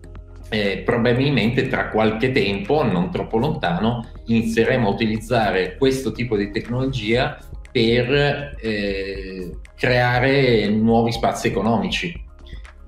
eh, 0.50 0.82
probabilmente 0.84 1.68
tra 1.68 1.88
qualche 1.88 2.32
tempo, 2.32 2.82
non 2.82 3.10
troppo 3.10 3.38
lontano, 3.38 4.10
inizieremo 4.26 4.88
a 4.88 4.90
utilizzare 4.90 5.78
questo 5.78 6.12
tipo 6.12 6.36
di 6.36 6.50
tecnologia 6.50 7.38
per 7.74 8.54
eh, 8.60 9.50
creare 9.76 10.68
nuovi 10.68 11.10
spazi 11.10 11.48
economici. 11.48 12.22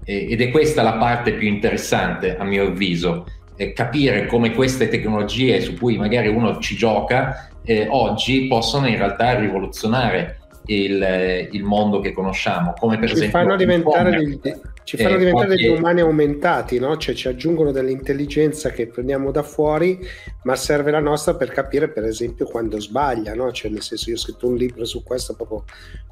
ed 0.05 0.41
è 0.41 0.51
questa 0.53 0.83
la 0.83 0.99
parte 0.99 1.33
più 1.33 1.49
interessante, 1.49 2.37
a 2.37 2.45
mio 2.45 2.69
avviso, 2.69 3.27
capire 3.75 4.27
come 4.27 4.53
queste 4.53 4.89
tecnologie 4.89 5.61
su 5.61 5.75
cui 5.75 5.97
magari 5.97 6.29
uno 6.29 6.61
ci 6.61 6.77
gioca 6.77 7.49
eh, 7.65 7.89
oggi 7.91 8.47
possono 8.47 8.87
in 8.87 8.97
realtà 8.97 9.37
rivoluzionare 9.37 10.39
il, 10.67 11.49
il, 11.51 11.63
mondo 11.63 12.01
che 12.01 12.13
conosciamo, 12.13 12.75
come 12.79 12.99
per 12.99 13.09
ci 13.09 13.15
esempio... 13.15 13.39
Fanno 13.39 13.57
diventare 13.57 14.11
degli, 14.11 14.41
ci 14.85 14.97
fanno 14.97 15.17
eh, 15.17 15.19
diventare 15.19 15.47
qualche... 15.47 15.63
degli 15.65 15.77
umani 15.77 16.01
aumentati, 16.01 16.79
no? 16.79 16.97
cioè 16.97 17.15
ci 17.15 17.29
aggiungono 17.29 17.73
dell'intelligenza 17.73 18.71
che 18.71 18.87
prendiamo 18.87 19.31
da 19.31 19.43
fuori, 19.43 19.99
ma 20.45 20.55
serve 20.55 20.91
la 20.91 21.01
nostra 21.01 21.35
per 21.35 21.51
capire 21.51 21.89
per 21.89 22.05
esempio 22.05 22.47
quando 22.47 22.81
sbaglia, 22.81 23.35
no? 23.35 23.51
cioè 23.53 23.71
nel 23.71 23.83
senso 23.83 24.11
io 24.11 24.17
ho 24.17 24.19
scritto 24.19 24.49
un 24.49 24.57
libro 24.57 24.85
su 24.85 25.03
questo 25.03 25.35
proprio 25.35 25.65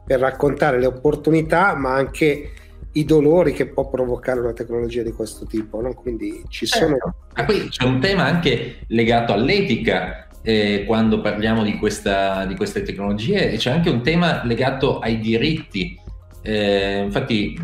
per 0.04 0.20
raccontare 0.20 0.78
le 0.78 0.86
opportunità, 0.86 1.74
ma 1.76 1.94
anche 1.94 2.50
i 2.92 3.04
dolori 3.04 3.52
che 3.52 3.66
può 3.66 3.88
provocare 3.88 4.40
una 4.40 4.52
tecnologia 4.52 5.02
di 5.02 5.12
questo 5.12 5.46
tipo, 5.46 5.80
no? 5.80 5.94
quindi 5.94 6.42
ci 6.48 6.66
sono... 6.66 6.96
Certo. 6.96 7.14
Ah, 7.34 7.44
poi 7.44 7.68
c'è 7.68 7.84
un 7.84 8.00
tema 8.00 8.24
anche 8.24 8.78
legato 8.88 9.32
all'etica, 9.32 10.28
eh, 10.46 10.84
quando 10.86 11.22
parliamo 11.22 11.62
di, 11.62 11.78
questa, 11.78 12.44
di, 12.44 12.54
queste 12.54 12.82
tecnologie 12.82 13.50
e 13.50 13.56
c'è 13.56 13.70
anche 13.70 13.88
un 13.88 14.02
tema 14.02 14.44
legato 14.44 14.98
ai 14.98 15.18
diritti. 15.18 15.98
Eh, 16.42 17.00
infatti, 17.04 17.58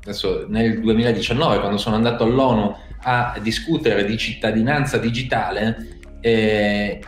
adesso 0.00 0.46
nel 0.48 0.80
2019, 0.80 1.58
quando 1.58 1.78
sono 1.78 1.96
andato 1.96 2.22
all'ONU 2.22 2.74
a 3.02 3.36
discutere 3.42 4.04
di 4.04 4.16
cittadinanza 4.16 4.98
digitale, 4.98 5.98
eh, 6.20 7.00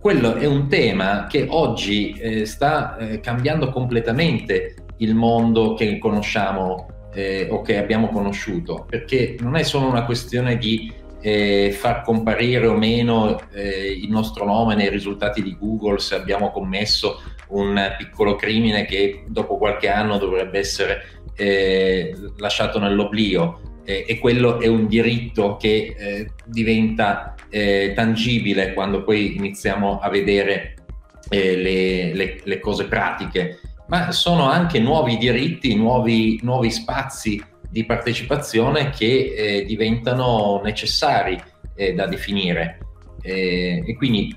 quello 0.00 0.34
è 0.34 0.46
un 0.46 0.68
tema 0.68 1.26
che 1.28 1.46
oggi 1.48 2.12
eh, 2.12 2.46
sta 2.46 2.96
eh, 2.96 3.20
cambiando 3.20 3.70
completamente 3.70 4.74
il 4.98 5.14
mondo 5.14 5.74
che 5.74 5.98
conosciamo 5.98 7.08
eh, 7.12 7.46
o 7.50 7.62
che 7.62 7.78
abbiamo 7.78 8.08
conosciuto, 8.08 8.86
perché 8.88 9.36
non 9.38 9.54
è 9.54 9.62
solo 9.62 9.88
una 9.88 10.04
questione 10.04 10.58
di 10.58 10.92
eh, 11.20 11.72
far 11.72 12.02
comparire 12.02 12.66
o 12.66 12.74
meno 12.76 13.40
eh, 13.52 13.92
il 13.92 14.10
nostro 14.10 14.44
nome 14.44 14.74
nei 14.74 14.90
risultati 14.90 15.42
di 15.42 15.56
Google 15.58 15.98
se 15.98 16.14
abbiamo 16.14 16.50
commesso 16.50 17.22
un 17.48 17.94
piccolo 17.96 18.34
crimine 18.36 18.84
che 18.84 19.24
dopo 19.26 19.56
qualche 19.56 19.88
anno 19.88 20.18
dovrebbe 20.18 20.58
essere 20.58 21.20
eh, 21.36 22.14
lasciato 22.38 22.78
nell'oblio. 22.78 23.60
E 23.88 24.18
quello 24.18 24.58
è 24.58 24.66
un 24.66 24.88
diritto 24.88 25.54
che 25.54 25.94
eh, 25.96 26.30
diventa 26.44 27.36
eh, 27.48 27.92
tangibile 27.94 28.72
quando 28.72 29.04
poi 29.04 29.36
iniziamo 29.36 30.00
a 30.00 30.08
vedere 30.08 30.74
eh, 31.28 31.56
le, 31.56 32.14
le, 32.14 32.40
le, 32.42 32.60
cose 32.60 32.86
pratiche, 32.86 33.60
ma 33.88 34.12
sono 34.12 34.48
anche 34.48 34.78
nuovi 34.78 35.16
diritti, 35.16 35.74
nuovi, 35.74 36.38
nuovi 36.42 36.70
spazi 36.70 37.42
di 37.76 37.84
partecipazione 37.84 38.88
che 38.88 39.34
eh, 39.36 39.64
diventano 39.66 40.62
necessari 40.64 41.38
eh, 41.74 41.92
da 41.92 42.06
definire. 42.06 42.78
Eh, 43.20 43.84
e 43.86 43.94
quindi 43.96 44.34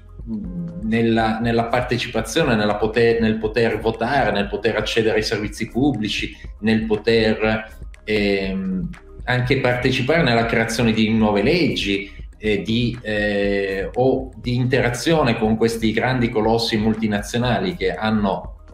nella, 0.81 1.39
nella 1.39 1.67
partecipazione, 1.67 2.55
nella 2.55 2.75
poter, 2.75 3.21
nel 3.21 3.37
poter 3.37 3.79
votare, 3.79 4.33
nel 4.33 4.49
poter 4.49 4.75
accedere 4.75 5.15
ai 5.15 5.23
servizi 5.23 5.69
pubblici, 5.69 6.35
nel 6.59 6.83
poter 6.83 7.77
ehm, 8.03 8.89
anche 9.23 9.59
partecipare 9.61 10.21
nella 10.21 10.45
creazione 10.45 10.91
di 10.91 11.09
nuove 11.09 11.41
leggi, 11.41 12.11
eh, 12.37 12.61
di, 12.61 12.97
eh, 13.01 13.89
o 13.93 14.31
di 14.35 14.55
interazione 14.55 15.37
con 15.37 15.55
questi 15.55 15.93
grandi 15.93 16.27
colossi 16.27 16.75
multinazionali 16.75 17.77
che 17.77 17.93
hanno 17.93 18.65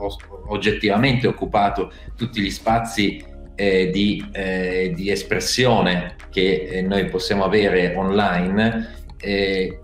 oggettivamente 0.47 1.27
occupato 1.27 1.91
tutti 2.15 2.41
gli 2.41 2.49
spazi 2.49 3.33
eh, 3.55 3.89
di, 3.91 4.23
eh, 4.31 4.91
di, 4.95 5.09
espressione 5.09 6.15
che 6.29 6.67
eh, 6.69 6.81
noi 6.81 7.05
possiamo 7.05 7.43
avere 7.43 7.95
online, 7.95 8.95
eh, 9.19 9.79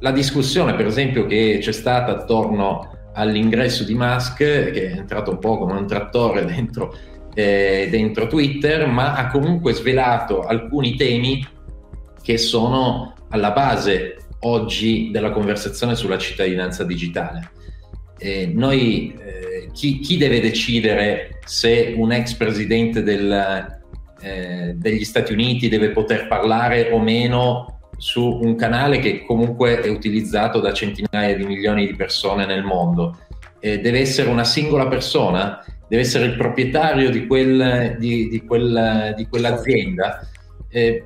la 0.00 0.12
discussione 0.12 0.74
per 0.74 0.86
esempio 0.86 1.26
che 1.26 1.58
c'è 1.60 1.72
stata 1.72 2.12
attorno 2.12 2.96
all'ingresso 3.14 3.84
di 3.84 3.94
Musk, 3.94 4.36
che 4.36 4.90
è 4.92 4.96
entrato 4.96 5.32
un 5.32 5.38
po' 5.38 5.58
come 5.58 5.72
un 5.74 5.86
trattore 5.86 6.44
dentro, 6.46 6.96
eh, 7.34 7.88
dentro 7.90 8.26
Twitter, 8.26 8.86
ma 8.86 9.14
ha 9.14 9.26
comunque 9.28 9.72
svelato 9.72 10.42
alcuni 10.42 10.94
temi 10.94 11.46
che 12.22 12.38
sono 12.38 13.14
alla 13.30 13.50
base 13.50 14.16
oggi 14.40 15.10
della 15.10 15.30
conversazione 15.30 15.96
sulla 15.96 16.18
cittadinanza 16.18 16.84
digitale. 16.84 17.50
Eh, 18.18 18.50
noi, 18.52 19.14
eh, 19.18 19.70
chi, 19.72 20.00
chi, 20.00 20.16
deve 20.16 20.40
decidere 20.40 21.38
se 21.44 21.94
un 21.96 22.12
ex 22.12 22.34
presidente 22.34 23.02
del, 23.02 23.80
eh, 24.20 24.74
degli 24.76 25.04
Stati 25.04 25.32
Uniti 25.32 25.68
deve 25.68 25.90
poter 25.90 26.26
parlare 26.26 26.90
o 26.90 26.98
meno 26.98 27.80
su 27.96 28.40
un 28.42 28.54
canale 28.56 28.98
che 28.98 29.24
comunque 29.24 29.80
è 29.80 29.88
utilizzato 29.88 30.60
da 30.60 30.72
centinaia 30.72 31.36
di 31.36 31.44
milioni 31.44 31.86
di 31.86 31.94
persone 31.94 32.46
nel 32.46 32.64
mondo? 32.64 33.16
eh, 33.60 33.80
deve 33.80 34.00
essere 34.00 34.28
una 34.28 34.44
singola 34.44 34.86
persona, 34.86 35.64
deve 35.88 36.02
essere 36.02 36.26
il 36.26 36.36
proprietario 36.36 37.10
di, 37.10 37.26
quel, 37.26 37.96
di, 37.98 38.28
di, 38.28 38.44
quel, 38.44 39.14
di 39.16 39.26
quell'azienda. 39.26 40.26
Eh, 40.68 41.04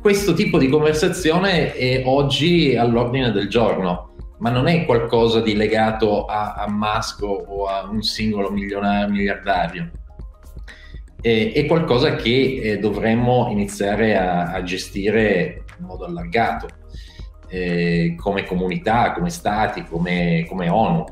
questo 0.00 0.34
tipo 0.34 0.58
di 0.58 0.68
conversazione 0.68 1.74
è 1.74 2.02
oggi 2.04 2.76
all'ordine 2.76 3.30
del 3.30 3.48
giorno, 3.48 4.11
ma 4.42 4.50
non 4.50 4.66
è 4.66 4.84
qualcosa 4.84 5.40
di 5.40 5.54
legato 5.54 6.24
a, 6.24 6.54
a 6.54 6.68
Musk 6.68 7.22
o 7.22 7.66
a 7.66 7.88
un 7.88 8.02
singolo 8.02 8.50
milionario, 8.50 9.08
miliardario. 9.08 9.90
È, 11.20 11.52
è 11.54 11.64
qualcosa 11.66 12.16
che 12.16 12.60
eh, 12.60 12.78
dovremmo 12.78 13.46
iniziare 13.52 14.16
a, 14.16 14.50
a, 14.50 14.60
gestire 14.64 15.62
in 15.78 15.84
modo 15.86 16.06
allargato, 16.06 16.66
eh, 17.46 18.16
come 18.18 18.44
comunità, 18.44 19.12
come 19.12 19.30
stati, 19.30 19.84
come, 19.84 20.44
come 20.48 20.68
ONU. 20.68 21.04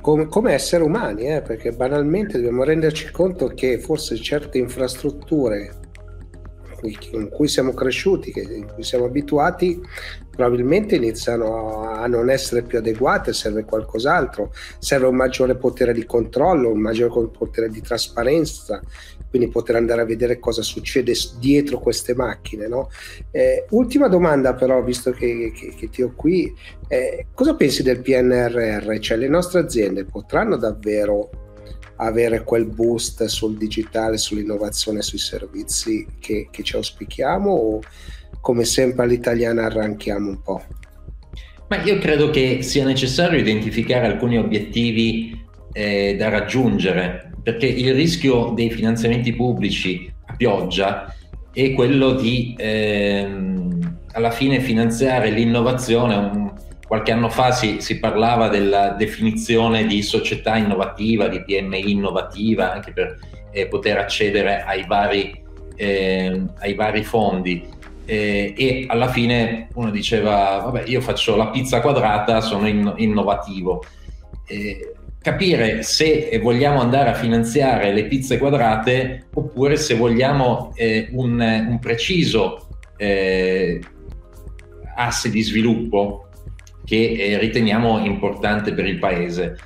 Come, 0.00 0.26
come, 0.26 0.54
esseri 0.54 0.82
umani, 0.82 1.26
eh, 1.26 1.42
perché 1.42 1.72
banalmente 1.72 2.38
dobbiamo 2.38 2.64
renderci 2.64 3.10
conto 3.10 3.48
che 3.48 3.78
forse 3.78 4.16
certe 4.16 4.56
infrastrutture 4.56 5.80
in 7.12 7.28
cui 7.28 7.48
siamo 7.48 7.72
cresciuti, 7.72 8.32
in 8.34 8.70
cui 8.72 8.84
siamo 8.84 9.04
abituati, 9.04 9.80
probabilmente 10.38 10.94
iniziano 10.94 11.82
a 11.82 12.06
non 12.06 12.30
essere 12.30 12.62
più 12.62 12.78
adeguate, 12.78 13.32
serve 13.32 13.64
qualcos'altro, 13.64 14.52
serve 14.78 15.08
un 15.08 15.16
maggiore 15.16 15.56
potere 15.56 15.92
di 15.92 16.06
controllo, 16.06 16.70
un 16.70 16.78
maggiore 16.78 17.28
potere 17.36 17.68
di 17.68 17.80
trasparenza, 17.80 18.80
quindi 19.28 19.48
poter 19.48 19.74
andare 19.74 20.02
a 20.02 20.04
vedere 20.04 20.38
cosa 20.38 20.62
succede 20.62 21.12
dietro 21.40 21.80
queste 21.80 22.14
macchine. 22.14 22.68
No? 22.68 22.88
Eh, 23.32 23.66
ultima 23.70 24.06
domanda 24.06 24.54
però, 24.54 24.80
visto 24.80 25.10
che, 25.10 25.50
che, 25.52 25.74
che 25.76 25.90
ti 25.90 26.02
ho 26.02 26.12
qui, 26.14 26.54
eh, 26.86 27.26
cosa 27.34 27.56
pensi 27.56 27.82
del 27.82 28.00
PNRR? 28.00 28.96
Cioè 29.00 29.16
le 29.16 29.28
nostre 29.28 29.58
aziende 29.58 30.04
potranno 30.04 30.56
davvero 30.56 31.30
avere 31.96 32.44
quel 32.44 32.66
boost 32.66 33.24
sul 33.24 33.56
digitale, 33.56 34.18
sull'innovazione, 34.18 35.02
sui 35.02 35.18
servizi 35.18 36.06
che, 36.20 36.46
che 36.48 36.62
ci 36.62 36.76
auspichiamo 36.76 37.50
o 37.50 37.80
come 38.40 38.64
sempre 38.64 39.04
all'italiana 39.04 39.64
arranchiamo 39.64 40.28
un 40.28 40.42
po'? 40.42 40.62
Ma 41.68 41.82
io 41.82 41.98
credo 41.98 42.30
che 42.30 42.62
sia 42.62 42.84
necessario 42.84 43.38
identificare 43.38 44.06
alcuni 44.06 44.38
obiettivi 44.38 45.38
eh, 45.72 46.16
da 46.18 46.30
raggiungere, 46.30 47.30
perché 47.42 47.66
il 47.66 47.94
rischio 47.94 48.52
dei 48.54 48.70
finanziamenti 48.70 49.34
pubblici 49.34 50.10
a 50.26 50.34
pioggia 50.34 51.14
è 51.52 51.72
quello 51.74 52.12
di 52.12 52.54
ehm, 52.56 53.98
alla 54.12 54.30
fine 54.30 54.60
finanziare 54.60 55.30
l'innovazione. 55.30 56.14
Un, 56.14 56.52
qualche 56.86 57.12
anno 57.12 57.28
fa 57.28 57.52
si, 57.52 57.76
si, 57.80 57.98
parlava 57.98 58.48
della 58.48 58.90
definizione 58.90 59.86
di 59.86 60.00
società 60.00 60.56
innovativa, 60.56 61.28
di 61.28 61.42
PMI 61.42 61.90
innovativa, 61.90 62.72
anche 62.72 62.92
per 62.92 63.18
eh, 63.50 63.66
poter 63.66 63.98
accedere 63.98 64.62
ai 64.62 64.86
vari, 64.86 65.38
eh, 65.76 66.42
ai 66.60 66.74
vari 66.74 67.04
fondi 67.04 67.62
eh, 68.08 68.54
e 68.56 68.86
alla 68.88 69.08
fine 69.08 69.68
uno 69.74 69.90
diceva 69.90 70.62
vabbè 70.64 70.84
io 70.86 71.02
faccio 71.02 71.36
la 71.36 71.48
pizza 71.48 71.82
quadrata, 71.82 72.40
sono 72.40 72.66
in, 72.66 72.90
innovativo. 72.96 73.84
Eh, 74.46 74.94
capire 75.20 75.82
se 75.82 76.40
vogliamo 76.42 76.80
andare 76.80 77.10
a 77.10 77.14
finanziare 77.14 77.92
le 77.92 78.06
pizze 78.06 78.38
quadrate 78.38 79.26
oppure 79.34 79.76
se 79.76 79.94
vogliamo 79.94 80.72
eh, 80.74 81.10
un, 81.12 81.38
un, 81.68 81.78
preciso 81.80 82.68
eh, 82.96 83.78
asse 84.96 85.28
di 85.28 85.42
sviluppo 85.42 86.28
che 86.86 87.12
eh, 87.12 87.38
riteniamo 87.38 88.06
importante 88.06 88.72
per 88.72 88.86
il 88.86 88.98
paese. 88.98 89.58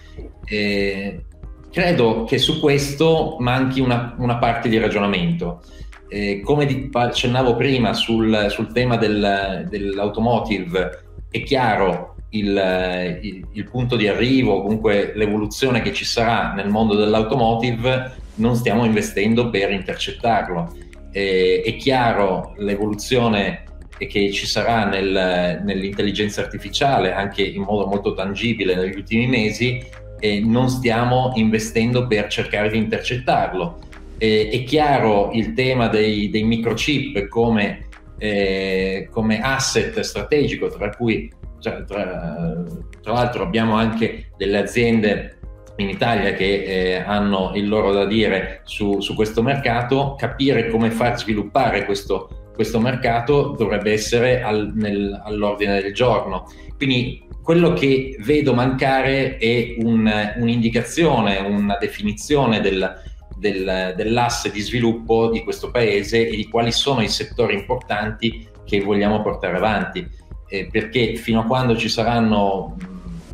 Eh, 0.46 1.24
credo 1.70 2.24
che 2.24 2.38
su 2.38 2.58
questo 2.58 3.36
manchi 3.38 3.78
una, 3.78 4.16
una 4.18 4.38
parte 4.38 4.68
di 4.68 4.78
ragionamento 4.78 5.62
eh, 6.12 6.42
come 6.44 6.90
accennavo 6.92 7.56
prima 7.56 7.94
sul, 7.94 8.48
sul 8.50 8.70
tema 8.70 8.98
del, 8.98 9.66
dell'automotive, 9.70 11.04
è 11.30 11.42
chiaro 11.42 12.16
il, 12.30 13.18
il, 13.22 13.46
il, 13.50 13.70
punto 13.70 13.96
di 13.96 14.06
arrivo, 14.08 14.60
comunque 14.60 15.12
l'evoluzione 15.14 15.80
che 15.80 15.94
ci 15.94 16.04
sarà 16.04 16.52
nel 16.52 16.68
mondo 16.68 16.94
dell'automotive, 16.96 18.12
non 18.36 18.56
stiamo 18.56 18.84
investendo 18.84 19.48
per 19.48 19.70
intercettarlo. 19.70 20.76
Eh, 21.12 21.62
è 21.64 21.76
chiaro 21.76 22.54
l'evoluzione 22.58 23.64
che 23.96 24.32
ci 24.32 24.46
sarà 24.46 24.84
nel, 24.84 25.62
nell'intelligenza 25.64 26.42
artificiale, 26.42 27.14
anche 27.14 27.42
in 27.42 27.62
modo 27.62 27.86
molto 27.86 28.12
tangibile 28.12 28.74
negli 28.74 28.96
ultimi 28.96 29.26
mesi, 29.26 29.82
e 30.20 30.40
non 30.40 30.68
stiamo 30.68 31.32
investendo 31.36 32.06
per 32.06 32.28
cercare 32.28 32.68
di 32.68 32.76
intercettarlo 32.76 33.78
eh, 34.22 34.50
è 34.52 34.62
chiaro 34.62 35.32
il 35.32 35.52
tema 35.52 35.88
dei, 35.88 36.30
dei 36.30 36.44
microchip 36.44 37.26
come, 37.26 37.88
eh, 38.18 39.08
come, 39.10 39.40
asset 39.40 39.98
strategico, 39.98 40.68
tra 40.68 40.90
cui 40.90 41.28
cioè, 41.58 41.82
tra, 41.82 42.64
tra, 43.02 43.12
l'altro 43.12 43.42
abbiamo 43.42 43.74
anche 43.74 44.26
delle 44.36 44.58
aziende 44.58 45.38
in 45.78 45.88
Italia 45.88 46.34
che 46.34 46.62
eh, 46.62 46.94
hanno 47.04 47.50
il 47.56 47.66
loro 47.66 47.90
da 47.90 48.04
dire 48.04 48.60
su, 48.62 49.00
su, 49.00 49.16
questo 49.16 49.42
mercato, 49.42 50.14
capire 50.16 50.68
come 50.70 50.92
far 50.92 51.18
sviluppare 51.18 51.84
questo, 51.84 52.50
questo 52.54 52.78
mercato 52.78 53.56
dovrebbe 53.58 53.90
essere 53.90 54.40
al, 54.40 54.70
nel, 54.72 55.20
all'ordine 55.24 55.82
del 55.82 55.92
giorno. 55.92 56.44
Quindi 56.76 57.26
quello 57.42 57.72
che 57.72 58.16
vedo 58.20 58.54
mancare 58.54 59.36
è 59.38 59.74
un, 59.78 60.32
un'indicazione, 60.36 61.38
una 61.38 61.76
definizione 61.80 62.60
del, 62.60 63.10
del, 63.42 63.94
dell'asse 63.96 64.52
di 64.52 64.60
sviluppo 64.60 65.28
di 65.28 65.42
questo 65.42 65.72
paese 65.72 66.28
e 66.28 66.36
di 66.36 66.48
quali 66.48 66.70
sono 66.70 67.02
i 67.02 67.08
settori 67.08 67.54
importanti 67.54 68.48
che 68.64 68.80
vogliamo 68.80 69.20
portare 69.20 69.56
avanti, 69.56 70.08
eh, 70.48 70.68
perché 70.70 71.16
fino 71.16 71.40
a 71.40 71.44
quando 71.44 71.76
ci 71.76 71.88
saranno 71.88 72.76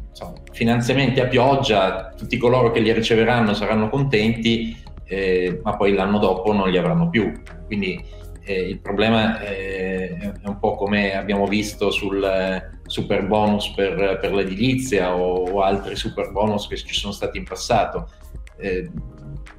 insomma, 0.09 0.33
finanziamenti 0.51 1.21
a 1.21 1.27
pioggia, 1.27 2.14
tutti 2.16 2.38
coloro 2.38 2.71
che 2.71 2.81
li 2.81 2.90
riceveranno 2.90 3.53
saranno 3.53 3.90
contenti, 3.90 4.75
eh, 5.05 5.61
ma 5.62 5.77
poi 5.77 5.92
l'anno 5.92 6.18
dopo 6.18 6.53
non 6.55 6.71
li 6.71 6.79
avranno 6.79 7.11
più. 7.11 7.31
Quindi 7.66 8.03
eh, 8.44 8.61
il 8.61 8.81
problema 8.81 9.38
è 9.40 10.33
un 10.44 10.59
po' 10.59 10.75
come 10.75 11.14
abbiamo 11.14 11.47
visto 11.47 11.90
sul 11.90 12.25
eh, 12.25 12.79
super 12.87 13.27
bonus 13.27 13.68
per, 13.75 14.18
per 14.18 14.33
l'edilizia 14.33 15.14
o, 15.14 15.51
o, 15.51 15.61
altri 15.61 15.97
super 15.97 16.33
bonus 16.33 16.66
che 16.66 16.77
ci 16.77 16.94
sono 16.94 17.12
stati 17.12 17.37
in 17.37 17.44
passato. 17.44 18.09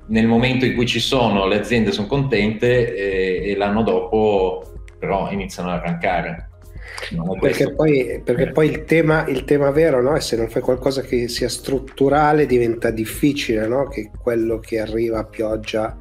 Eh, 0.10 0.14
nel 0.14 0.28
momento 0.28 0.66
in 0.66 0.76
cui 0.76 0.86
ci 0.86 1.00
sono 1.00 1.48
le 1.48 1.60
aziende 1.60 1.92
sono 1.92 2.08
contente 2.08 2.96
e, 2.96 3.52
e 3.52 3.56
l'anno 3.56 3.84
dopo 3.84 4.64
però 4.98 5.32
iniziano 5.32 5.70
ad 5.70 5.80
arrancare. 5.80 6.48
Perché, 7.40 7.74
poi, 7.74 8.22
perché 8.24 8.52
poi, 8.52 8.68
il, 8.70 8.84
tema, 8.84 9.26
il 9.28 9.46
tema 9.46 9.72
vero 9.72 10.02
no? 10.02 10.16
è 10.16 10.20
se 10.20 10.36
non 10.36 10.50
fai 10.50 10.62
qualcosa 10.62 11.02
che 11.02 11.30
sia 11.30 11.48
strutturale 11.48 12.46
diventa 12.46 12.92
difficile 12.92 13.68
no? 13.68 13.88
che 13.88 14.12
quello 14.22 14.60
che 14.60 14.80
arriva 14.80 15.20
a 15.20 15.24
pioggia 15.24 15.98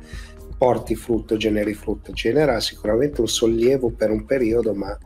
porti 0.56 0.96
frutto, 0.96 1.36
generi 1.36 1.72
frutto. 1.72 2.12
Genera 2.12 2.58
sicuramente 2.58 3.20
un 3.20 3.28
sollievo 3.28 3.90
per 3.90 4.10
un 4.10 4.24
periodo, 4.24 4.74
ma 4.74 4.98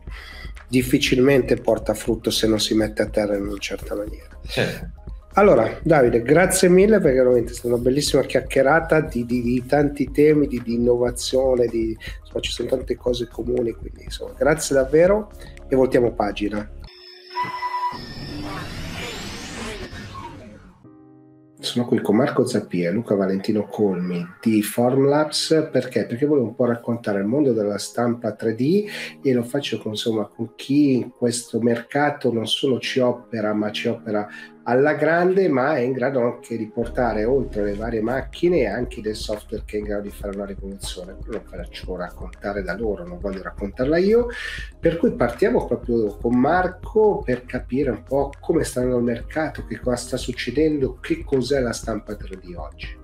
difficilmente 0.66 1.56
porta 1.56 1.92
frutto 1.92 2.30
se 2.30 2.46
non 2.46 2.58
si 2.58 2.74
mette 2.74 3.02
a 3.02 3.08
terra 3.08 3.36
in 3.36 3.42
una 3.42 3.58
certa 3.58 3.94
maniera. 3.94 4.38
Certo. 4.46 5.01
Allora, 5.34 5.78
Davide, 5.82 6.20
grazie 6.20 6.68
mille 6.68 7.00
perché 7.00 7.16
veramente 7.16 7.52
è 7.52 7.54
stata 7.54 7.74
una 7.74 7.82
bellissima 7.82 8.20
chiacchierata 8.20 9.00
di, 9.00 9.24
di, 9.24 9.40
di 9.40 9.64
tanti 9.64 10.10
temi, 10.10 10.46
di, 10.46 10.60
di 10.62 10.74
innovazione, 10.74 11.64
insomma, 11.64 12.40
ci 12.40 12.50
sono 12.50 12.68
tante 12.68 12.96
cose 12.96 13.28
comuni, 13.28 13.72
quindi 13.72 14.04
insomma, 14.04 14.34
grazie 14.36 14.76
davvero 14.76 15.30
e 15.68 15.74
voltiamo 15.74 16.12
pagina. 16.12 16.70
Sono 21.58 21.86
qui 21.86 22.02
con 22.02 22.16
Marco 22.16 22.44
Zappia 22.44 22.90
e 22.90 22.92
Luca 22.92 23.14
Valentino 23.14 23.66
Colmi 23.66 24.26
di 24.42 24.62
Formlabs 24.62 25.68
perché? 25.70 26.04
Perché 26.06 26.26
volevo 26.26 26.48
un 26.48 26.54
po' 26.56 26.66
raccontare 26.66 27.20
il 27.20 27.24
mondo 27.24 27.52
della 27.52 27.78
stampa 27.78 28.36
3D 28.38 29.20
e 29.22 29.32
lo 29.32 29.44
faccio 29.44 29.78
con, 29.78 29.92
insomma, 29.92 30.26
con 30.26 30.54
chi 30.56 30.96
in 30.96 31.10
questo 31.16 31.60
mercato 31.60 32.32
non 32.32 32.48
solo 32.48 32.80
ci 32.80 32.98
opera 32.98 33.54
ma 33.54 33.70
ci 33.70 33.86
opera 33.86 34.28
alla 34.64 34.94
grande, 34.94 35.48
ma 35.48 35.76
è 35.76 35.80
in 35.80 35.92
grado 35.92 36.20
anche 36.20 36.56
di 36.56 36.68
portare 36.68 37.24
oltre 37.24 37.64
le 37.64 37.74
varie 37.74 38.00
macchine 38.00 38.66
anche 38.66 39.00
del 39.00 39.16
software 39.16 39.64
che 39.64 39.76
è 39.76 39.80
in 39.80 39.86
grado 39.86 40.02
di 40.02 40.10
fare 40.10 40.36
una 40.36 40.44
rivoluzione. 40.44 41.16
Quello 41.20 41.42
lo 41.42 41.64
faccio 41.64 41.96
raccontare 41.96 42.62
da 42.62 42.76
loro, 42.76 43.06
non 43.06 43.18
voglio 43.18 43.42
raccontarla 43.42 43.96
io. 43.98 44.28
Per 44.78 44.98
cui 44.98 45.12
partiamo 45.12 45.66
proprio 45.66 46.16
con 46.16 46.38
Marco 46.38 47.22
per 47.24 47.44
capire 47.44 47.90
un 47.90 48.02
po' 48.02 48.32
come 48.40 48.62
sta 48.64 48.82
il 48.82 48.88
mercato, 48.88 49.64
che 49.66 49.80
cosa 49.80 49.96
sta 49.96 50.16
succedendo, 50.16 50.98
che 51.00 51.24
cos'è 51.24 51.60
la 51.60 51.72
stampa 51.72 52.12
3D 52.12 52.56
oggi. 52.56 53.00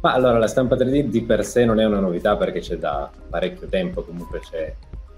Ma 0.00 0.14
allora 0.14 0.38
la 0.38 0.48
stampa 0.48 0.74
3D 0.74 1.02
di 1.08 1.22
per 1.22 1.44
sé 1.44 1.64
non 1.64 1.78
è 1.78 1.84
una 1.84 2.00
novità 2.00 2.36
perché 2.36 2.60
c'è 2.60 2.76
da 2.76 3.10
parecchio 3.28 3.68
tempo, 3.68 4.02
comunque 4.02 4.40
c'è 4.40 4.74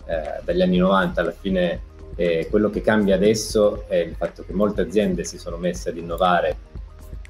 eh, 0.07 0.41
dagli 0.45 0.61
anni 0.61 0.77
90 0.77 1.21
alla 1.21 1.31
fine 1.33 1.93
E 2.17 2.47
quello 2.49 2.71
che 2.71 2.81
cambia 2.81 3.17
adesso 3.17 3.85
è 3.89 3.97
il 3.97 4.15
fatto 4.15 4.45
che 4.45 4.53
molte 4.53 4.83
aziende 4.83 5.25
si 5.25 5.39
sono 5.39 5.57
messe 5.57 5.89
ad 5.89 5.97
innovare 5.97 6.57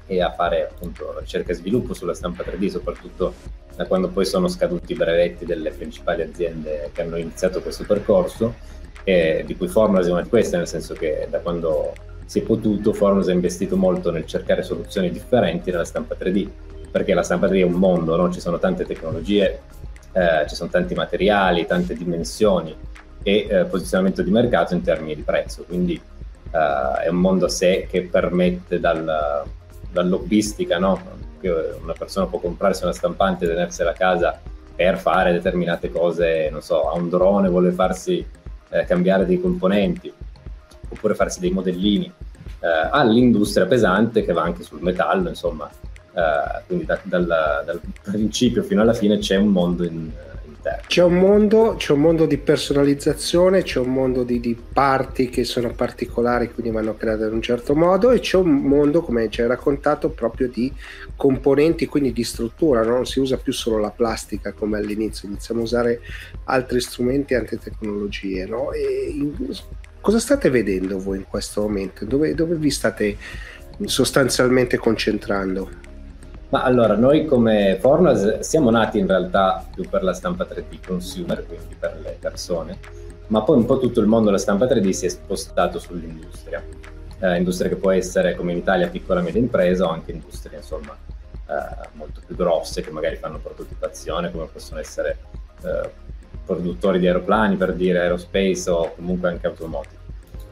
e 0.07 0.21
a 0.21 0.31
fare 0.31 0.69
appunto 0.69 1.17
ricerca 1.19 1.51
e 1.51 1.55
sviluppo 1.55 1.93
sulla 1.93 2.13
stampa 2.13 2.43
3D, 2.43 2.67
soprattutto 2.67 3.33
da 3.75 3.85
quando 3.87 4.09
poi 4.09 4.25
sono 4.25 4.47
scaduti 4.47 4.93
i 4.93 4.95
brevetti 4.95 5.45
delle 5.45 5.71
principali 5.71 6.21
aziende 6.21 6.91
che 6.93 7.01
hanno 7.01 7.17
iniziato 7.17 7.61
questo 7.61 7.83
percorso, 7.85 8.53
e 9.03 9.43
di 9.45 9.55
cui 9.55 9.67
Formula 9.67 10.01
è 10.01 10.09
una 10.09 10.21
di 10.21 10.29
queste, 10.29 10.57
nel 10.57 10.67
senso 10.67 10.93
che 10.93 11.27
da 11.29 11.39
quando 11.39 11.93
si 12.25 12.39
è 12.39 12.41
potuto 12.43 12.93
Formula 12.93 13.25
ha 13.25 13.33
investito 13.33 13.77
molto 13.77 14.11
nel 14.11 14.25
cercare 14.25 14.63
soluzioni 14.63 15.11
differenti 15.11 15.71
nella 15.71 15.85
stampa 15.85 16.15
3D, 16.17 16.47
perché 16.91 17.13
la 17.13 17.23
stampa 17.23 17.47
3D 17.47 17.59
è 17.59 17.63
un 17.63 17.73
mondo, 17.73 18.15
no? 18.15 18.31
ci 18.31 18.39
sono 18.39 18.57
tante 18.57 18.85
tecnologie, 18.85 19.61
eh, 20.13 20.45
ci 20.47 20.55
sono 20.55 20.69
tanti 20.69 20.93
materiali, 20.93 21.65
tante 21.65 21.95
dimensioni 21.95 22.75
e 23.27 23.47
eh, 23.49 23.65
posizionamento 23.65 24.21
di 24.21 24.29
mercato 24.29 24.75
in 24.75 24.83
termini 24.83 25.15
di 25.15 25.23
prezzo, 25.23 25.63
quindi 25.63 25.99
eh, 26.51 27.03
è 27.03 27.09
un 27.09 27.17
mondo 27.17 27.45
a 27.45 27.49
sé 27.49 27.87
che 27.89 28.03
permette 28.03 28.79
dal 28.79 29.43
dall'hobbistica, 29.95 30.77
no? 30.77 30.99
Che 31.39 31.49
una 31.81 31.93
persona 31.93 32.25
può 32.25 32.39
comprarsi 32.39 32.83
una 32.83 32.91
stampante 32.91 33.45
e 33.45 33.47
tenersela 33.47 33.91
a 33.91 33.93
casa 33.93 34.39
per 34.75 34.97
fare 34.97 35.31
determinate 35.31 35.89
cose, 35.89 36.49
non 36.51 36.61
so, 36.61 36.89
ha 36.89 36.93
un 36.95 37.07
drone, 37.07 37.47
vuole 37.47 37.71
farsi 37.71 38.25
eh, 38.69 38.83
cambiare 38.83 39.25
dei 39.25 39.39
componenti, 39.39 40.11
oppure 40.89 41.15
farsi 41.15 41.39
dei 41.39 41.51
modellini, 41.51 42.11
eh, 42.59 42.89
all'industria 42.91 43.65
pesante 43.65 44.25
che 44.25 44.33
va 44.33 44.43
anche 44.43 44.63
sul 44.63 44.81
metallo, 44.81 45.29
insomma, 45.29 45.69
eh, 46.13 46.61
quindi 46.67 46.83
da, 46.83 46.99
dal, 47.03 47.25
dal, 47.25 47.79
principio 48.01 48.63
fino 48.63 48.81
alla 48.81 48.93
fine 48.93 49.17
c'è 49.19 49.37
un 49.37 49.47
mondo 49.47 49.85
in, 49.85 50.11
c'è 50.87 51.03
un, 51.03 51.13
mondo, 51.13 51.75
c'è 51.77 51.91
un 51.91 52.01
mondo 52.01 52.25
di 52.25 52.37
personalizzazione, 52.39 53.61
c'è 53.61 53.79
un 53.79 53.93
mondo 53.93 54.23
di, 54.23 54.39
di, 54.39 54.55
parti 54.55 55.29
che 55.29 55.43
sono 55.43 55.71
particolari, 55.71 56.51
quindi 56.51 56.71
vanno 56.71 56.95
create 56.95 57.25
in 57.25 57.33
un 57.33 57.41
certo 57.41 57.75
modo, 57.75 58.09
e 58.09 58.19
c'è 58.19 58.37
un 58.37 58.49
mondo, 58.49 59.01
come 59.01 59.29
ci 59.29 59.41
hai 59.41 59.47
raccontato, 59.47 60.09
proprio 60.09 60.49
di 60.49 60.73
componenti, 61.15 61.85
quindi 61.85 62.11
di 62.11 62.23
struttura. 62.23 62.83
No? 62.83 62.95
Non 62.95 63.05
si 63.05 63.19
usa 63.19 63.37
più 63.37 63.53
solo 63.53 63.77
la 63.77 63.91
plastica 63.91 64.53
come 64.53 64.79
all'inizio, 64.79 65.27
iniziamo 65.27 65.61
a 65.61 65.63
usare 65.63 66.01
altri 66.45 66.81
strumenti 66.81 67.33
e 67.33 67.37
altre 67.37 67.59
tecnologie. 67.59 68.45
No? 68.47 68.69
In, 68.73 69.33
cosa 70.01 70.19
state 70.19 70.49
vedendo 70.49 70.97
voi 70.97 71.17
in 71.17 71.25
questo 71.27 71.61
momento? 71.61 72.05
Dove, 72.05 72.33
dove 72.33 72.55
vi 72.55 72.71
state 72.71 73.17
sostanzialmente 73.83 74.77
concentrando? 74.77 75.93
Ma 76.49 76.63
allora, 76.63 76.95
noi 76.95 77.25
come 77.25 77.77
Fornas 77.79 78.39
siamo 78.39 78.69
nati 78.69 78.99
in 78.99 79.07
realtà 79.07 79.65
più 79.73 79.87
per 79.89 80.03
la 80.03 80.13
stampa 80.13 80.45
3D 80.45 80.85
consumer, 80.85 81.45
quindi 81.45 81.75
per 81.77 81.99
le 82.01 82.17
persone, 82.19 82.77
ma 83.27 83.41
poi 83.41 83.57
un 83.57 83.65
po' 83.65 83.79
tutto 83.79 83.99
il 83.99 84.07
mondo 84.07 84.25
della 84.25 84.37
stampa 84.37 84.65
3D 84.65 84.89
si 84.91 85.05
è 85.07 85.09
spostato 85.09 85.79
sull'industria. 85.79 86.63
Eh, 87.19 87.37
industria 87.37 87.69
che 87.69 87.75
può 87.75 87.91
essere 87.91 88.35
come 88.35 88.51
in 88.51 88.57
Italia 88.57 88.87
piccola 88.89 89.21
e 89.21 89.23
media 89.23 89.39
impresa 89.39 89.85
o 89.85 89.89
anche 89.89 90.11
industrie 90.11 90.57
insomma 90.57 90.93
eh, 91.47 91.87
molto 91.93 92.21
più 92.25 92.35
grosse 92.35 92.81
che 92.81 92.91
magari 92.91 93.15
fanno 93.15 93.39
prototipazione 93.39 94.31
come 94.31 94.47
possono 94.51 94.81
essere 94.81 95.17
eh, 95.63 95.89
produttori 96.45 96.99
di 96.99 97.07
aeroplani 97.07 97.55
per 97.55 97.73
dire 97.73 97.99
aerospace 97.99 98.69
o 98.69 98.93
comunque 98.95 99.29
anche 99.29 99.47
automotive. 99.47 100.04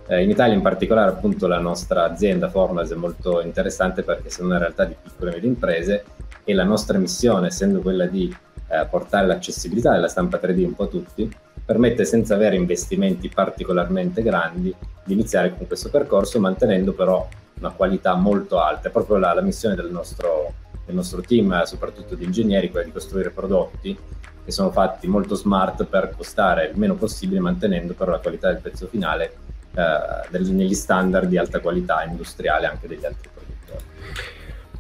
Eh, 0.08 0.22
in 0.22 0.30
Italia 0.30 0.54
in 0.54 0.62
particolare 0.62 1.12
appunto 1.12 1.48
la 1.48 1.60
nostra 1.60 2.04
azienda 2.04 2.50
Formas 2.50 2.92
è 2.92 2.96
molto 2.96 3.42
interessante 3.42 4.04
perché 4.04 4.30
siamo 4.30 4.50
una 4.50 4.60
realtà 4.60 4.84
di 4.84 4.96
piccole 5.02 5.32
e 5.32 5.34
medie 5.36 5.50
imprese 5.50 6.04
e 6.44 6.54
la 6.54 6.66
nostra 6.66 6.98
missione, 6.98 7.48
essendo 7.48 7.80
quella 7.80 8.06
di 8.06 8.34
eh, 8.68 8.86
portare 8.90 9.28
l'accessibilità 9.28 9.94
della 9.94 10.10
stampa 10.10 10.40
3D 10.42 10.66
un 10.66 10.76
po' 10.76 10.84
a 10.84 10.88
tutti, 10.88 11.32
permette 11.66 12.04
senza 12.04 12.36
avere 12.36 12.58
investimenti 12.58 13.30
particolarmente 13.30 14.22
grandi 14.22 14.76
di 15.06 15.14
iniziare 15.14 15.56
con 15.56 15.68
questo 15.68 15.90
percorso 15.90 16.40
mantenendo 16.40 16.92
però 16.92 17.26
una 17.60 17.72
qualità 17.72 18.14
molto 18.16 18.60
alta. 18.60 18.90
È 18.90 18.92
proprio 18.92 19.18
la, 19.18 19.34
la 19.34 19.42
missione 19.42 19.76
del 19.76 19.90
nostro, 19.90 20.54
del 20.86 20.96
nostro 20.96 21.22
team, 21.22 21.64
soprattutto 21.64 22.16
di 22.16 22.26
ingegneri, 22.26 22.70
quella 22.70 22.86
di 22.86 22.92
costruire 22.92 23.30
prodotti 23.30 23.98
che 24.44 24.52
sono 24.52 24.72
fatti 24.72 25.08
molto 25.08 25.36
smart 25.36 25.86
per 25.86 26.14
costare 26.18 26.66
il 26.66 26.78
meno 26.78 26.96
possibile 26.96 27.40
mantenendo 27.40 27.94
però 27.94 28.12
la 28.12 28.20
qualità 28.20 28.52
del 28.52 28.60
pezzo 28.60 28.88
finale 28.88 29.34
eh, 29.76 30.40
negli 30.40 30.74
standard 30.74 31.28
di 31.28 31.38
alta 31.38 31.60
qualità 31.60 32.04
industriale 32.04 32.68
anche 32.68 32.88
degli 32.88 33.06
altri 33.06 33.30
produttori. 33.34 33.84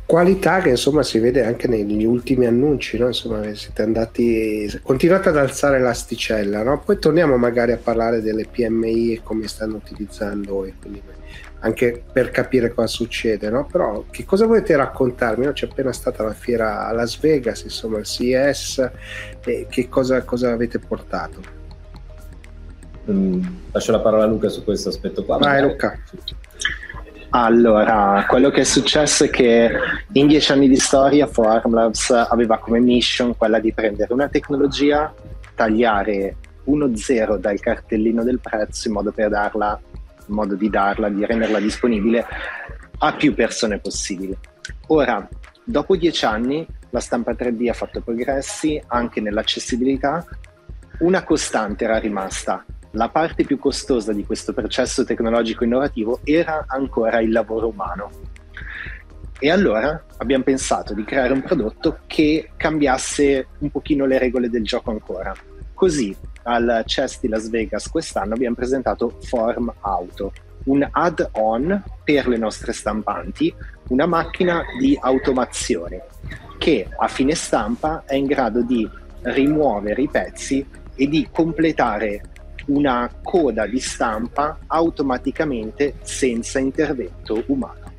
Qualità 0.05 0.61
che 0.61 0.69
insomma 0.69 1.01
si 1.01 1.17
vede 1.19 1.43
anche 1.43 1.67
negli 1.67 2.03
ultimi 2.03 2.45
annunci, 2.45 2.97
no? 2.97 3.07
insomma 3.07 3.41
siete 3.55 3.81
andati, 3.81 4.79
continuate 4.83 5.29
ad 5.29 5.37
alzare 5.37 5.79
l'asticella, 5.79 6.61
no? 6.61 6.79
poi 6.79 6.99
torniamo 6.99 7.37
magari 7.37 7.71
a 7.71 7.77
parlare 7.77 8.21
delle 8.21 8.45
PMI 8.45 9.13
e 9.13 9.21
come 9.23 9.47
stanno 9.47 9.75
utilizzando 9.77 10.65
e 10.65 10.73
quindi 10.79 11.01
anche 11.63 12.03
per 12.11 12.29
capire 12.29 12.73
cosa 12.73 12.87
succede, 12.87 13.49
no? 13.49 13.65
Però 13.65 14.03
che 14.11 14.25
cosa 14.25 14.45
volete 14.45 14.75
raccontarmi? 14.75 15.45
No? 15.45 15.53
C'è 15.53 15.67
appena 15.69 15.93
stata 15.93 16.21
la 16.21 16.33
fiera 16.33 16.87
a 16.87 16.91
Las 16.91 17.17
Vegas, 17.19 17.63
insomma 17.63 17.99
il 17.99 18.05
CES, 18.05 18.91
e 19.45 19.67
che 19.69 19.87
cosa, 19.87 20.21
cosa 20.23 20.51
avete 20.51 20.77
portato? 20.79 21.62
Mm, 23.09 23.43
lascio 23.71 23.91
la 23.91 23.99
parola 23.99 24.23
a 24.23 24.27
Luca 24.27 24.49
su 24.49 24.63
questo 24.63 24.89
aspetto 24.89 25.23
qua. 25.25 25.37
Vai 25.37 25.61
Luca. 25.61 25.97
Allora, 27.35 28.25
quello 28.27 28.51
che 28.51 28.61
è 28.61 28.63
successo 28.63 29.23
è 29.23 29.29
che 29.29 29.71
in 30.11 30.27
dieci 30.27 30.51
anni 30.51 30.67
di 30.67 30.77
storia 30.77 31.25
Formlabs 31.25 32.11
aveva 32.11 32.59
come 32.59 32.79
mission 32.79 33.35
quella 33.35 33.59
di 33.59 33.73
prendere 33.73 34.13
una 34.13 34.29
tecnologia, 34.29 35.11
tagliare 35.55 36.35
1-0 36.65 37.37
dal 37.37 37.59
cartellino 37.59 38.23
del 38.23 38.39
prezzo 38.39 38.87
in 38.87 38.93
modo 38.93 39.11
per 39.11 39.29
darla, 39.29 39.79
in 40.27 40.33
modo 40.33 40.53
di 40.55 40.69
darla, 40.69 41.09
di 41.09 41.25
renderla 41.25 41.59
disponibile 41.59 42.25
a 42.99 43.13
più 43.13 43.33
persone 43.33 43.79
possibili. 43.79 44.37
Ora, 44.87 45.27
dopo 45.63 45.95
dieci 45.95 46.25
anni, 46.25 46.65
la 46.91 46.99
stampa 46.99 47.31
3D 47.31 47.67
ha 47.67 47.73
fatto 47.73 48.01
progressi 48.01 48.81
anche 48.87 49.19
nell'accessibilità. 49.19 50.23
Una 50.99 51.23
costante 51.23 51.83
era 51.85 51.97
rimasta, 51.97 52.63
la 52.95 53.09
parte 53.09 53.43
più 53.43 53.57
costosa 53.57 54.13
di 54.13 54.25
questo 54.25 54.53
processo 54.53 55.03
tecnologico 55.03 55.63
innovativo 55.63 56.19
era 56.23 56.65
ancora 56.67 57.21
il 57.21 57.31
lavoro 57.31 57.69
umano. 57.69 58.09
E 59.39 59.49
allora 59.49 60.03
abbiamo 60.17 60.43
pensato 60.43 60.93
di 60.93 61.03
creare 61.03 61.33
un 61.33 61.41
prodotto 61.41 61.99
che 62.07 62.51
cambiasse 62.55 63.47
un 63.59 63.71
pochino 63.71 64.05
le 64.05 64.17
regole 64.17 64.49
del 64.49 64.63
gioco 64.63 64.91
ancora. 64.91 65.35
Così 65.73 66.15
al 66.43 66.83
CES 66.85 67.19
di 67.21 67.27
Las 67.27 67.49
Vegas 67.49 67.89
quest'anno 67.89 68.35
abbiamo 68.35 68.55
presentato 68.55 69.17
Form 69.23 69.73
Auto, 69.81 70.31
un 70.65 70.87
add-on 70.89 71.83
per 72.03 72.27
le 72.27 72.37
nostre 72.37 72.73
stampanti, 72.73 73.53
una 73.89 74.05
macchina 74.05 74.63
di 74.79 74.97
automazione 75.01 76.03
che 76.57 76.87
a 76.95 77.07
fine 77.07 77.35
stampa 77.35 78.03
è 78.05 78.15
in 78.15 78.25
grado 78.25 78.61
di 78.61 78.87
rimuovere 79.23 80.01
i 80.01 80.07
pezzi 80.07 80.65
e 80.95 81.07
di 81.07 81.27
completare 81.31 82.21
una 82.67 83.09
coda 83.21 83.65
di 83.65 83.79
stampa 83.79 84.59
automaticamente 84.67 85.95
senza 86.01 86.59
intervento 86.59 87.43
umano. 87.47 87.91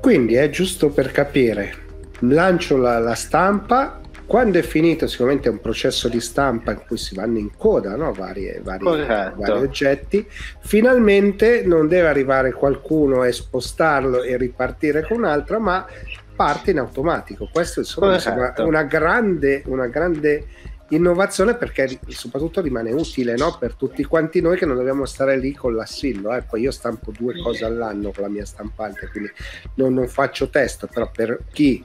Quindi 0.00 0.34
è 0.34 0.50
giusto 0.50 0.88
per 0.90 1.12
capire, 1.12 1.74
lancio 2.20 2.76
la, 2.76 2.98
la 2.98 3.14
stampa, 3.14 4.00
quando 4.26 4.58
è 4.58 4.62
finito 4.62 5.06
sicuramente 5.06 5.48
è 5.48 5.52
un 5.52 5.60
processo 5.60 6.08
di 6.08 6.20
stampa 6.20 6.72
in 6.72 6.80
cui 6.86 6.96
si 6.96 7.14
vanno 7.14 7.38
in 7.38 7.54
coda 7.56 7.96
no? 7.96 8.12
vari, 8.12 8.58
vari, 8.62 8.84
vari, 8.84 9.50
oggetti, 9.50 10.26
finalmente 10.60 11.62
non 11.66 11.86
deve 11.86 12.08
arrivare 12.08 12.52
qualcuno 12.52 13.24
e 13.24 13.32
spostarlo 13.32 14.22
e 14.22 14.36
ripartire 14.36 15.06
con 15.06 15.18
un 15.18 15.24
altro, 15.24 15.60
ma 15.60 15.86
parte 16.34 16.70
in 16.70 16.78
automatico. 16.78 17.48
Questo 17.52 17.80
insomma 17.80 18.16
è 18.54 18.60
una 18.62 18.84
grande, 18.84 19.62
una 19.66 19.86
grande 19.86 20.46
innovazione 20.94 21.54
perché 21.54 21.98
soprattutto 22.08 22.60
rimane 22.60 22.92
utile 22.92 23.36
no? 23.36 23.56
per 23.58 23.74
tutti 23.74 24.04
quanti 24.04 24.40
noi 24.40 24.56
che 24.56 24.66
non 24.66 24.76
dobbiamo 24.76 25.04
stare 25.04 25.38
lì 25.38 25.52
con 25.52 25.74
l'assillo. 25.74 26.34
Eh. 26.34 26.42
Poi 26.42 26.60
io 26.62 26.70
stampo 26.70 27.12
due 27.16 27.40
cose 27.40 27.64
all'anno 27.64 28.12
con 28.12 28.22
la 28.22 28.28
mia 28.28 28.44
stampante, 28.44 29.08
quindi 29.08 29.30
non, 29.74 29.94
non 29.94 30.08
faccio 30.08 30.48
test, 30.48 30.88
però 30.92 31.10
per 31.10 31.44
chi 31.52 31.84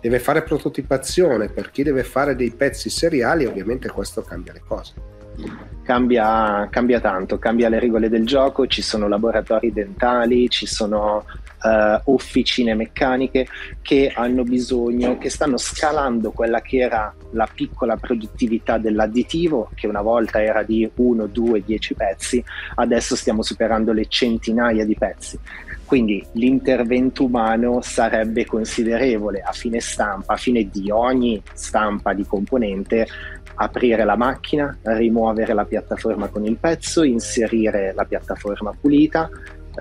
deve 0.00 0.18
fare 0.18 0.42
prototipazione, 0.42 1.48
per 1.48 1.70
chi 1.70 1.82
deve 1.82 2.04
fare 2.04 2.36
dei 2.36 2.50
pezzi 2.50 2.90
seriali, 2.90 3.44
ovviamente 3.44 3.88
questo 3.88 4.22
cambia 4.22 4.52
le 4.52 4.62
cose. 4.66 4.94
Cambia, 5.82 6.66
cambia 6.70 7.00
tanto, 7.00 7.38
cambia 7.38 7.68
le 7.68 7.78
regole 7.78 8.08
del 8.08 8.26
gioco, 8.26 8.66
ci 8.66 8.82
sono 8.82 9.08
laboratori 9.08 9.72
dentali, 9.72 10.48
ci 10.48 10.66
sono 10.66 11.24
uh, 11.62 12.10
officine 12.12 12.74
meccaniche 12.74 13.46
che 13.82 14.12
hanno 14.14 14.42
bisogno, 14.42 15.18
che 15.18 15.30
stanno 15.30 15.56
scalando 15.56 16.30
quella 16.30 16.60
che 16.60 16.78
era 16.78 17.14
la 17.30 17.48
piccola 17.52 17.96
produttività 17.96 18.78
dell'additivo, 18.78 19.70
che 19.74 19.86
una 19.86 20.02
volta 20.02 20.42
era 20.42 20.62
di 20.62 20.88
1, 20.94 21.26
2, 21.26 21.62
10 21.64 21.94
pezzi, 21.94 22.44
adesso 22.76 23.16
stiamo 23.16 23.42
superando 23.42 23.92
le 23.92 24.06
centinaia 24.06 24.84
di 24.84 24.96
pezzi. 24.96 25.38
Quindi 25.84 26.24
l'intervento 26.32 27.24
umano 27.24 27.80
sarebbe 27.80 28.44
considerevole 28.44 29.40
a 29.40 29.52
fine 29.52 29.78
stampa, 29.80 30.34
a 30.34 30.36
fine 30.36 30.68
di 30.68 30.90
ogni 30.90 31.40
stampa 31.52 32.12
di 32.12 32.26
componente, 32.26 33.06
aprire 33.54 34.04
la 34.04 34.16
macchina, 34.16 34.76
rimuovere 34.82 35.54
la 35.54 35.64
piattaforma 35.64 36.26
con 36.28 36.44
il 36.44 36.56
pezzo, 36.56 37.04
inserire 37.04 37.92
la 37.94 38.04
piattaforma 38.04 38.74
pulita, 38.78 39.30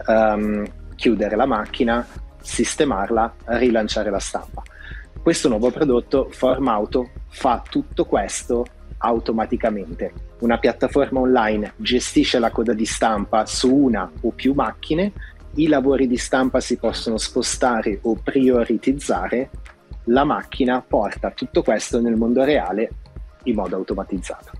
um, 0.07 0.63
chiudere 0.95 1.35
la 1.35 1.45
macchina, 1.45 2.05
sistemarla, 2.41 3.33
rilanciare 3.45 4.09
la 4.09 4.19
stampa. 4.19 4.63
Questo 5.21 5.47
nuovo 5.49 5.71
prodotto, 5.71 6.29
Formauto, 6.31 7.09
fa 7.29 7.63
tutto 7.67 8.05
questo 8.05 8.65
automaticamente. 8.97 10.13
Una 10.39 10.57
piattaforma 10.57 11.19
online 11.19 11.73
gestisce 11.77 12.39
la 12.39 12.51
coda 12.51 12.73
di 12.73 12.85
stampa 12.85 13.45
su 13.45 13.73
una 13.73 14.09
o 14.21 14.29
più 14.31 14.53
macchine, 14.53 15.11
i 15.55 15.67
lavori 15.67 16.07
di 16.07 16.17
stampa 16.17 16.59
si 16.59 16.77
possono 16.77 17.17
spostare 17.17 17.99
o 18.03 18.15
prioritizzare, 18.15 19.49
la 20.05 20.23
macchina 20.23 20.81
porta 20.81 21.31
tutto 21.31 21.63
questo 21.63 21.99
nel 21.99 22.15
mondo 22.15 22.43
reale 22.43 22.89
in 23.43 23.55
modo 23.55 23.75
automatizzato. 23.75 24.51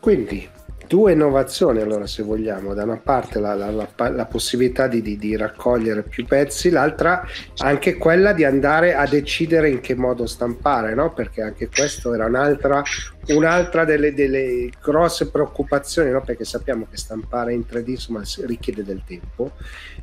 Quindi 0.00 0.48
due 0.90 1.12
innovazioni 1.12 1.80
allora 1.80 2.08
se 2.08 2.24
vogliamo, 2.24 2.74
da 2.74 2.82
una 2.82 2.96
parte 2.96 3.38
la, 3.38 3.54
la, 3.54 3.70
la, 3.70 4.08
la 4.08 4.26
possibilità 4.26 4.88
di, 4.88 5.00
di, 5.00 5.16
di, 5.16 5.36
raccogliere 5.36 6.02
più 6.02 6.24
pezzi, 6.24 6.68
l'altra 6.68 7.24
anche 7.58 7.94
quella 7.94 8.32
di 8.32 8.42
andare 8.42 8.96
a 8.96 9.06
decidere 9.06 9.70
in 9.70 9.78
che 9.78 9.94
modo 9.94 10.26
stampare, 10.26 10.92
no? 10.94 11.12
perché 11.12 11.42
anche 11.42 11.68
questo 11.68 12.12
era 12.12 12.26
un'altra, 12.26 12.82
un'altra 13.28 13.84
delle, 13.84 14.12
delle, 14.14 14.68
grosse 14.82 15.30
preoccupazioni, 15.30 16.10
no? 16.10 16.22
perché 16.22 16.44
sappiamo 16.44 16.88
che 16.90 16.96
stampare 16.96 17.54
in 17.54 17.60
3D 17.70 17.90
insomma, 17.90 18.22
richiede 18.46 18.82
del 18.82 19.02
tempo 19.06 19.52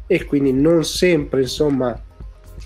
e 0.08 0.23
quindi 0.23 0.54
non 0.54 0.86
sempre 0.86 1.41
insomma 1.41 2.02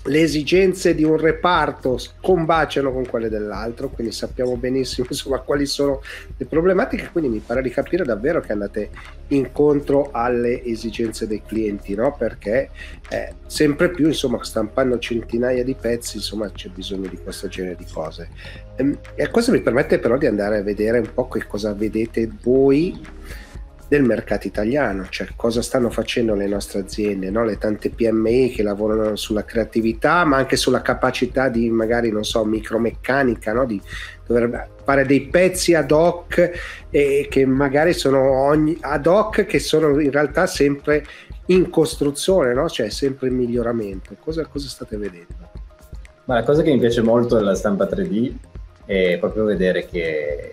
le 0.04 0.20
esigenze 0.20 0.94
di 0.94 1.04
un 1.04 1.16
reparto 1.16 1.98
combaciano 2.20 2.92
con 2.92 3.06
quelle 3.06 3.28
dell'altro, 3.28 3.88
quindi 3.88 4.12
sappiamo 4.12 4.56
benissimo 4.56 5.06
insomma, 5.10 5.38
quali 5.38 5.66
sono 5.66 6.00
le 6.36 6.44
problematiche, 6.46 7.10
quindi 7.12 7.30
mi 7.30 7.42
pare 7.44 7.62
di 7.62 7.70
capire 7.70 8.04
davvero 8.04 8.40
che 8.40 8.52
andate 8.52 8.90
incontro 9.28 10.10
alle 10.12 10.62
esigenze 10.64 11.26
dei 11.26 11.42
clienti, 11.46 11.94
no? 11.94 12.14
perché 12.16 12.70
eh, 13.08 13.34
sempre 13.46 13.90
più 13.90 14.06
insomma, 14.06 14.42
stampando 14.42 14.98
centinaia 14.98 15.62
di 15.62 15.74
pezzi 15.74 16.16
insomma, 16.16 16.50
c'è 16.50 16.68
bisogno 16.68 17.08
di 17.08 17.18
questo 17.22 17.48
genere 17.48 17.76
di 17.76 17.86
cose. 17.90 18.28
Ehm, 18.76 18.98
e 19.14 19.30
questo 19.30 19.52
mi 19.52 19.60
permette 19.60 19.98
però 19.98 20.18
di 20.18 20.26
andare 20.26 20.58
a 20.58 20.62
vedere 20.62 20.98
un 20.98 21.12
po' 21.14 21.28
che 21.28 21.46
cosa 21.46 21.72
vedete 21.72 22.28
voi 22.42 23.00
del 23.92 24.04
mercato 24.04 24.46
italiano, 24.46 25.06
cioè 25.10 25.26
cosa 25.36 25.60
stanno 25.60 25.90
facendo 25.90 26.34
le 26.34 26.46
nostre 26.46 26.80
aziende, 26.80 27.28
no? 27.28 27.44
le 27.44 27.58
tante 27.58 27.90
PMI 27.90 28.48
che 28.48 28.62
lavorano 28.62 29.16
sulla 29.16 29.44
creatività, 29.44 30.24
ma 30.24 30.38
anche 30.38 30.56
sulla 30.56 30.80
capacità 30.80 31.50
di 31.50 31.68
magari, 31.68 32.10
non 32.10 32.24
so, 32.24 32.42
micromeccanica, 32.42 33.52
no? 33.52 33.66
di 33.66 33.78
dover 34.26 34.70
fare 34.82 35.04
dei 35.04 35.26
pezzi 35.26 35.74
ad 35.74 35.90
hoc 35.90 36.52
e 36.88 37.26
che 37.28 37.44
magari 37.44 37.92
sono 37.92 38.18
ogni, 38.18 38.78
ad 38.80 39.06
hoc 39.06 39.44
che 39.44 39.58
sono 39.58 40.00
in 40.00 40.10
realtà 40.10 40.46
sempre 40.46 41.04
in 41.46 41.68
costruzione, 41.68 42.54
no? 42.54 42.70
cioè 42.70 42.88
sempre 42.88 43.28
in 43.28 43.36
miglioramento. 43.36 44.16
Cosa, 44.18 44.46
cosa 44.46 44.68
state 44.68 44.96
vedendo? 44.96 45.50
Ma 46.24 46.36
la 46.36 46.44
cosa 46.44 46.62
che 46.62 46.72
mi 46.72 46.78
piace 46.78 47.02
molto 47.02 47.36
della 47.36 47.54
stampa 47.54 47.84
3D 47.84 48.32
è 48.86 49.18
proprio 49.18 49.44
vedere 49.44 49.84
che 49.84 50.52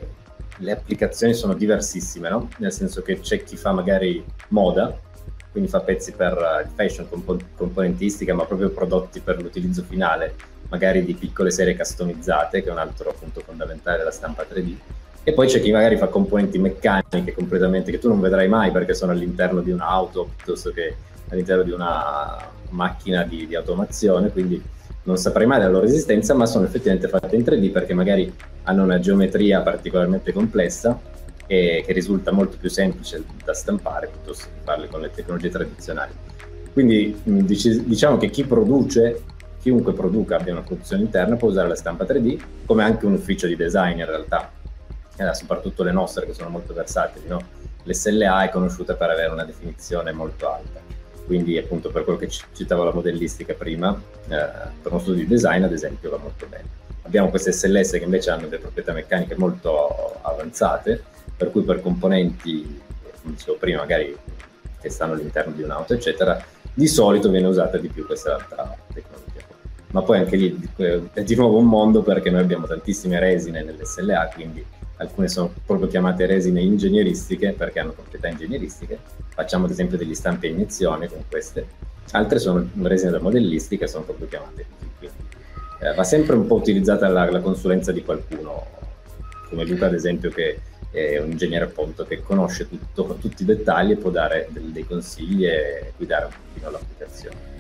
le 0.60 0.72
applicazioni 0.72 1.34
sono 1.34 1.54
diversissime, 1.54 2.30
no? 2.30 2.50
Nel 2.58 2.72
senso 2.72 3.02
che 3.02 3.20
c'è 3.20 3.44
chi 3.44 3.56
fa 3.56 3.72
magari 3.72 4.24
moda, 4.50 4.98
quindi 5.52 5.70
fa 5.70 5.82
pezzi 5.82 6.12
per 6.12 6.38
uh, 6.38 6.68
fashion, 6.76 7.08
comp- 7.10 7.46
componentistica, 7.56 8.34
ma 8.34 8.46
proprio 8.46 8.70
prodotti 8.70 9.20
per 9.20 9.42
l'utilizzo 9.42 9.84
finale, 9.84 10.36
magari 10.70 11.04
di 11.04 11.16
piccole 11.16 11.52
serie 11.52 11.76
customizzate, 11.76 12.62
che 12.62 12.70
è 12.70 12.72
un 12.72 12.78
altro 12.78 13.14
punto 13.18 13.42
fondamentale 13.42 13.98
della 13.98 14.12
stampa 14.12 14.46
3D. 14.50 14.76
E 15.24 15.34
poi 15.34 15.48
c'è 15.48 15.60
chi 15.60 15.72
magari 15.72 15.98
fa 15.98 16.08
componenti 16.08 16.58
meccaniche 16.58 17.34
completamente 17.34 17.92
che 17.92 18.00
tu 18.00 18.08
non 18.08 18.20
vedrai 18.20 18.48
mai 18.48 18.72
perché 18.72 18.94
sono 18.94 19.12
all'interno 19.12 19.62
di 19.62 19.70
un'auto 19.70 20.30
piuttosto 20.36 20.72
che 20.72 20.96
all'interno 21.30 21.64
di 21.64 21.72
una 21.72 22.38
macchina 22.70 23.24
di, 23.24 23.46
di 23.46 23.56
automazione, 23.56 24.32
quindi 24.32 24.62
non 25.10 25.18
saprei 25.18 25.48
mai 25.48 25.58
della 25.58 25.72
loro 25.72 25.86
esistenza, 25.86 26.36
ma 26.36 26.46
sono 26.46 26.66
effettivamente 26.66 27.08
fatte 27.08 27.36
in 27.36 27.42
3D 27.42 27.72
perché 27.72 27.96
magari 27.96 28.32
hanno 28.64 28.84
una 28.84 29.00
geometria 29.00 29.62
particolarmente 29.62 30.32
complessa 30.32 31.00
e 31.48 31.84
che 31.84 31.94
risulta 31.94 32.32
molto 32.32 32.58
più 32.60 32.70
semplice 32.70 33.24
da 33.44 33.56
stampare 33.56 34.08
piuttosto 34.08 34.46
che 34.46 34.62
farle 34.64 34.88
con 34.88 35.02
le 35.02 35.10
tecnologie 35.10 35.50
tradizionali. 35.50 36.12
Quindi 36.72 37.20
diciamo 37.24 38.18
che 38.18 38.30
chi 38.30 38.46
produce, 38.46 39.24
chiunque 39.60 39.94
produca 39.94 40.36
abbia 40.36 40.54
una 40.54 40.62
produzione 40.62 41.02
interna 41.02 41.36
può 41.38 41.50
usare 41.50 41.68
la 41.68 41.76
stampa 41.76 42.06
3D 42.06 42.40
come 42.68 42.84
anche 42.84 43.08
un 43.08 43.14
ufficio 43.14 43.48
di 43.48 43.56
design 43.56 43.98
in 43.98 44.06
realtà, 44.06 44.52
eh, 45.18 45.34
soprattutto 45.34 45.82
le 45.82 45.92
nostre 45.92 46.28
che 46.28 46.34
sono 46.36 46.50
molto 46.50 46.76
versatili. 46.76 47.28
No? 47.28 47.42
L'SLA 47.82 48.44
è 48.44 48.50
conosciuta 48.50 48.94
per 48.94 49.10
avere 49.10 49.32
una 49.32 49.44
definizione 49.44 50.12
molto 50.12 50.52
alta 50.54 50.99
quindi 51.30 51.60
appunto 51.60 51.92
per 51.92 52.06
quello 52.06 52.18
che 52.18 52.28
citavo 52.28 52.84
la 52.84 52.92
modellistica 52.92 53.54
prima, 53.54 53.96
eh, 54.30 54.36
per 54.82 54.92
uno 54.92 55.00
studio 55.00 55.22
di 55.22 55.28
design 55.28 55.62
ad 55.62 55.72
esempio 55.72 56.10
va 56.10 56.18
molto 56.18 56.48
bene. 56.48 56.64
Abbiamo 57.04 57.30
queste 57.30 57.52
SLS 57.52 57.92
che 57.92 58.04
invece 58.04 58.32
hanno 58.32 58.48
delle 58.48 58.58
proprietà 58.58 58.94
meccaniche 58.94 59.36
molto 59.36 60.18
avanzate, 60.24 61.04
per 61.38 61.52
cui 61.52 61.62
per 61.62 61.84
componenti, 61.84 62.82
come 63.22 63.36
dicevo 63.36 63.58
prima, 63.58 63.82
magari 63.82 64.18
che 64.82 64.90
stanno 64.90 65.14
all'interno 65.14 65.54
di 65.54 65.62
un'auto, 65.62 65.94
eccetera, 65.94 66.44
di 66.74 66.88
solito 66.88 67.30
viene 67.30 67.46
usata 67.46 67.78
di 67.78 67.90
più 67.90 68.08
questa 68.08 68.34
altra 68.34 68.76
tecnologia. 68.92 69.46
Ma 69.92 70.02
poi 70.02 70.18
anche 70.18 70.36
lì 70.36 70.60
è 71.14 71.22
di 71.22 71.36
nuovo 71.36 71.60
un 71.60 71.68
mondo 71.68 72.02
perché 72.02 72.32
noi 72.32 72.42
abbiamo 72.42 72.66
tantissime 72.66 73.20
resine 73.20 73.62
nell'SLA, 73.62 74.32
quindi 74.34 74.66
alcune 75.00 75.28
sono 75.28 75.54
proprio 75.66 75.88
chiamate 75.88 76.26
resine 76.26 76.62
ingegneristiche 76.62 77.54
perché 77.54 77.80
hanno 77.80 77.92
proprietà 77.92 78.28
ingegneristiche, 78.28 79.00
facciamo 79.30 79.66
ad 79.66 79.72
esempio 79.72 79.98
degli 79.98 80.14
stampi 80.14 80.48
a 80.48 80.50
iniezione 80.50 81.08
con 81.08 81.24
queste, 81.28 81.68
altre 82.12 82.40
sono 82.40 82.68
resine 82.82 83.12
da 83.12 83.20
modellistica 83.20 83.86
e 83.86 83.88
sono 83.88 84.04
proprio 84.04 84.28
chiamate. 84.28 84.66
Quindi, 84.98 85.16
eh, 85.80 85.94
va 85.94 86.04
sempre 86.04 86.36
un 86.36 86.46
po' 86.48 86.56
utilizzata 86.56 87.08
la, 87.08 87.30
la, 87.30 87.40
consulenza 87.40 87.92
di 87.92 88.04
qualcuno, 88.04 88.66
come 89.48 89.64
Luca 89.64 89.86
ad 89.86 89.94
esempio 89.94 90.30
che 90.30 90.60
è 90.92 91.18
un 91.20 91.32
ingegnere 91.32 91.66
appunto 91.66 92.04
che 92.06 92.22
conosce 92.22 92.68
tutto, 92.68 93.16
tutti 93.20 93.44
i 93.44 93.46
dettagli 93.46 93.92
e 93.92 93.96
può 93.96 94.10
dare 94.10 94.48
dei, 94.50 94.72
dei 94.72 94.86
consigli 94.86 95.46
e 95.46 95.94
guidare 95.96 96.26
un 96.26 96.32
pochino 96.52 96.72
l'applicazione. 96.72 97.58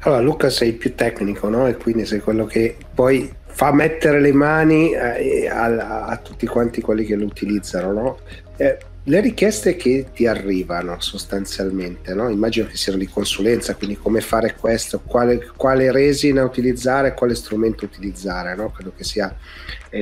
Allora 0.00 0.20
Luca 0.20 0.48
sei 0.48 0.72
più 0.72 0.94
tecnico, 0.94 1.48
no? 1.48 1.66
E 1.66 1.76
quindi 1.76 2.06
sei 2.06 2.20
quello 2.20 2.46
che 2.46 2.76
poi 2.94 3.30
fa 3.58 3.72
mettere 3.72 4.20
le 4.20 4.32
mani 4.32 4.92
eh, 4.92 5.48
a, 5.48 6.04
a, 6.06 6.16
tutti 6.18 6.46
quanti 6.46 6.80
quelli 6.80 7.04
che 7.04 7.16
lo 7.16 7.24
utilizzano, 7.24 7.92
no? 7.92 8.18
Eh, 8.56 8.78
le 9.02 9.20
richieste 9.20 9.74
che 9.74 10.10
ti 10.14 10.28
arrivano 10.28 11.00
sostanzialmente, 11.00 12.14
no? 12.14 12.28
immagino 12.28 12.68
che 12.68 12.76
siano 12.76 13.00
di 13.00 13.08
consulenza, 13.08 13.74
quindi 13.74 13.96
come 13.96 14.20
fare 14.20 14.54
questo, 14.54 15.00
quale, 15.00 15.50
quale 15.56 15.90
resina 15.90 16.44
utilizzare, 16.44 17.14
quale 17.14 17.34
strumento 17.34 17.84
utilizzare, 17.84 18.54
no? 18.54 18.70
credo 18.70 18.92
che 18.96 19.02
sia 19.02 19.36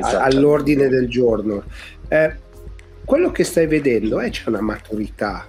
all'ordine 0.03 0.89
del 0.89 1.09
giorno. 1.09 1.65
Eh, 2.09 2.35
quello 3.07 3.31
che 3.31 3.45
stai 3.45 3.67
vedendo 3.67 4.21
è 4.21 4.29
c'è 4.29 4.51
una 4.51 4.61
maturità 4.61 5.49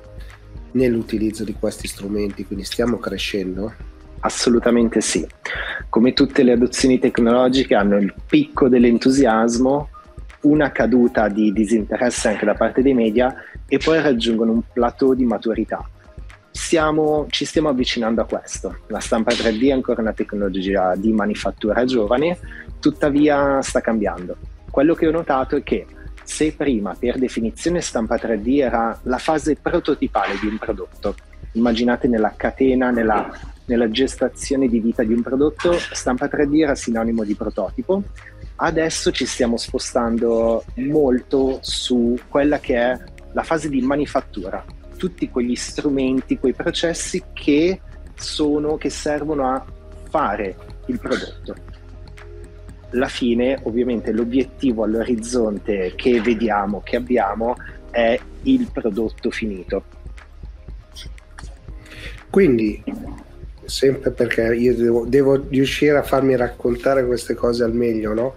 nell'utilizzo 0.72 1.43
di 1.43 1.56
questi 1.60 1.88
strumenti, 1.89 2.46
quindi 2.46 2.63
stiamo 2.63 3.00
crescendo? 3.00 3.96
Assolutamente 4.19 5.01
sì. 5.01 5.25
Come 5.89 6.13
tutte 6.13 6.43
le 6.43 6.53
adozioni 6.53 6.99
tecnologiche 6.99 7.75
hanno 7.75 7.97
il 7.97 8.13
picco 8.27 8.67
dell'entusiasmo, 8.67 9.89
una 10.41 10.71
caduta 10.71 11.27
di 11.27 11.51
disinteresse 11.51 12.30
anche 12.30 12.45
da 12.45 12.53
parte 12.53 12.82
dei 12.82 12.93
media 12.93 13.34
e 13.67 13.77
poi 13.77 14.01
raggiungono 14.01 14.51
un 14.51 14.62
plateau 14.71 15.13
di 15.13 15.25
maturità. 15.25 15.88
Siamo, 16.51 17.27
ci 17.30 17.45
stiamo 17.45 17.69
avvicinando 17.69 18.21
a 18.21 18.25
questo. 18.25 18.80
La 18.88 18.99
stampa 18.99 19.32
3D 19.32 19.67
è 19.67 19.71
ancora 19.71 20.01
una 20.01 20.13
tecnologia 20.13 20.95
di 20.95 21.12
manifattura 21.12 21.86
giovane, 21.86 22.39
tuttavia 22.80 23.62
sta 23.62 23.82
cambiando. 23.82 24.38
Quello 24.69 24.95
che 24.95 25.08
ho 25.08 25.12
notato 25.12 25.56
è 25.56 25.63
che 25.63 25.86
se 26.23 26.53
prima 26.53 26.95
per 26.97 27.17
definizione 27.17 27.80
stampa 27.80 28.15
3D 28.15 28.60
era 28.60 28.97
la 29.03 29.17
fase 29.17 29.56
prototipale 29.56 30.38
di 30.41 30.47
un 30.47 30.58
prodotto, 30.58 31.15
immaginate 31.53 32.08
nella 32.08 32.34
catena, 32.36 32.91
nella 32.91 33.30
nella 33.67 33.89
gestazione 33.89 34.67
di 34.67 34.80
vita 34.80 35.03
di 35.03 35.13
un 35.13 35.21
prodotto, 35.21 35.73
stampa 35.73 36.25
3D 36.25 36.62
era 36.62 36.75
sinonimo 36.75 37.23
di 37.23 37.36
prototipo. 37.36 38.03
Adesso 38.56 39.12
ci 39.12 39.25
stiamo 39.25 39.58
spostando 39.58 40.63
molto 40.75 41.60
su 41.62 42.17
quella 42.27 42.60
che 42.60 42.75
è 42.75 42.97
la 43.34 43.43
fase 43.43 43.69
di 43.69 43.82
manifattura, 43.82 44.65
tutti 44.97 45.30
quegli 45.30 45.56
strumenti, 45.56 46.39
quei 46.39 46.53
processi 46.53 47.23
che 47.34 47.82
sono, 48.15 48.77
che 48.77 48.89
servono 48.89 49.53
a 49.53 49.63
fare 50.10 50.56
il 50.88 50.99
prodotto. 50.99 51.56
La 52.91 53.10
fine, 53.10 53.60
ovviamente, 53.63 54.12
l'obiettivo 54.12 54.86
all'orizzonte 54.86 55.93
che 55.95 56.21
vediamo, 56.21 56.82
che 56.82 56.95
abbiamo, 56.95 57.56
è 57.91 58.17
il 58.43 58.69
prodotto 58.71 59.30
finito. 59.30 59.84
Quindi 62.30 62.82
sempre 63.67 64.12
perché 64.12 64.56
io 64.56 64.73
devo, 64.73 65.06
devo, 65.06 65.43
riuscire 65.49 65.97
a 65.97 66.03
farmi 66.03 66.36
raccontare 66.36 67.06
queste 67.06 67.36
cose 67.36 67.63
al 67.63 67.73
meglio, 67.73 68.13
no? 68.13 68.36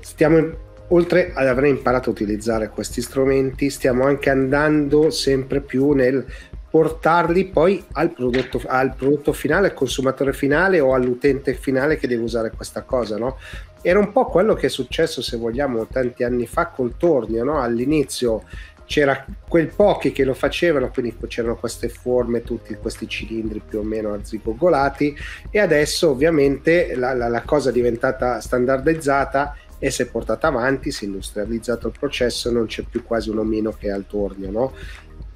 Stiamo 0.00 0.70
oltre 0.88 1.32
ad 1.34 1.48
aver 1.48 1.64
imparato 1.64 2.10
a 2.10 2.12
utilizzare 2.12 2.68
questi 2.68 3.00
strumenti, 3.00 3.70
stiamo 3.70 4.04
anche 4.04 4.30
andando 4.30 5.10
sempre 5.10 5.60
più 5.60 5.92
nel 5.92 6.24
portarli 6.70 7.46
poi 7.46 7.84
al 7.92 8.12
prodotto, 8.12 8.60
al 8.66 8.94
prodotto 8.94 9.32
finale, 9.32 9.68
al 9.68 9.74
consumatore 9.74 10.32
finale 10.32 10.80
o 10.80 10.94
all'utente 10.94 11.54
finale 11.54 11.96
che 11.96 12.06
deve 12.06 12.22
usare 12.22 12.50
questa 12.50 12.82
cosa, 12.82 13.16
no? 13.18 13.38
Era 13.82 13.98
un 13.98 14.12
po' 14.12 14.26
quello 14.26 14.54
che 14.54 14.66
è 14.66 14.70
successo, 14.70 15.22
se 15.22 15.36
vogliamo, 15.36 15.86
tanti 15.86 16.24
anni 16.24 16.46
fa 16.46 16.66
col 16.66 16.96
tornio, 16.96 17.42
no? 17.42 17.60
All'inizio 17.60 18.44
c'era 18.92 19.24
quel 19.48 19.68
pochi 19.68 20.12
che 20.12 20.22
lo 20.22 20.34
facevano, 20.34 20.90
quindi 20.90 21.16
c'erano 21.26 21.56
queste 21.56 21.88
forme, 21.88 22.42
tutti 22.42 22.74
questi 22.74 23.08
cilindri 23.08 23.62
più 23.66 23.78
o 23.78 23.82
meno 23.82 24.12
arzigogolati 24.12 25.16
e 25.50 25.58
adesso 25.60 26.10
ovviamente 26.10 26.94
la, 26.94 27.14
la, 27.14 27.28
la 27.28 27.40
cosa 27.40 27.70
è 27.70 27.72
diventata 27.72 28.38
standardizzata 28.38 29.56
e 29.78 29.90
si 29.90 30.02
è 30.02 30.06
portata 30.08 30.48
avanti, 30.48 30.90
si 30.90 31.04
è 31.04 31.08
industrializzato 31.08 31.86
il 31.86 31.94
processo, 31.98 32.52
non 32.52 32.66
c'è 32.66 32.82
più 32.82 33.02
quasi 33.02 33.30
un 33.30 33.38
omino 33.38 33.72
che 33.72 33.90
al 33.90 34.04
tornio. 34.06 34.50
No? 34.50 34.74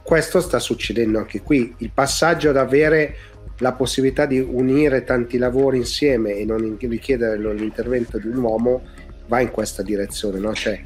Questo 0.02 0.42
sta 0.42 0.58
succedendo 0.58 1.16
anche 1.16 1.40
qui. 1.40 1.76
Il 1.78 1.92
passaggio 1.94 2.50
ad 2.50 2.58
avere 2.58 3.16
la 3.60 3.72
possibilità 3.72 4.26
di 4.26 4.38
unire 4.38 5.02
tanti 5.02 5.38
lavori 5.38 5.78
insieme 5.78 6.34
e 6.34 6.44
non 6.44 6.76
richiedere 6.78 7.38
l'intervento 7.54 8.18
di 8.18 8.26
un 8.26 8.36
uomo 8.36 8.82
va 9.28 9.40
in 9.40 9.50
questa 9.50 9.82
direzione. 9.82 10.40
No? 10.40 10.52
Cioè, 10.52 10.78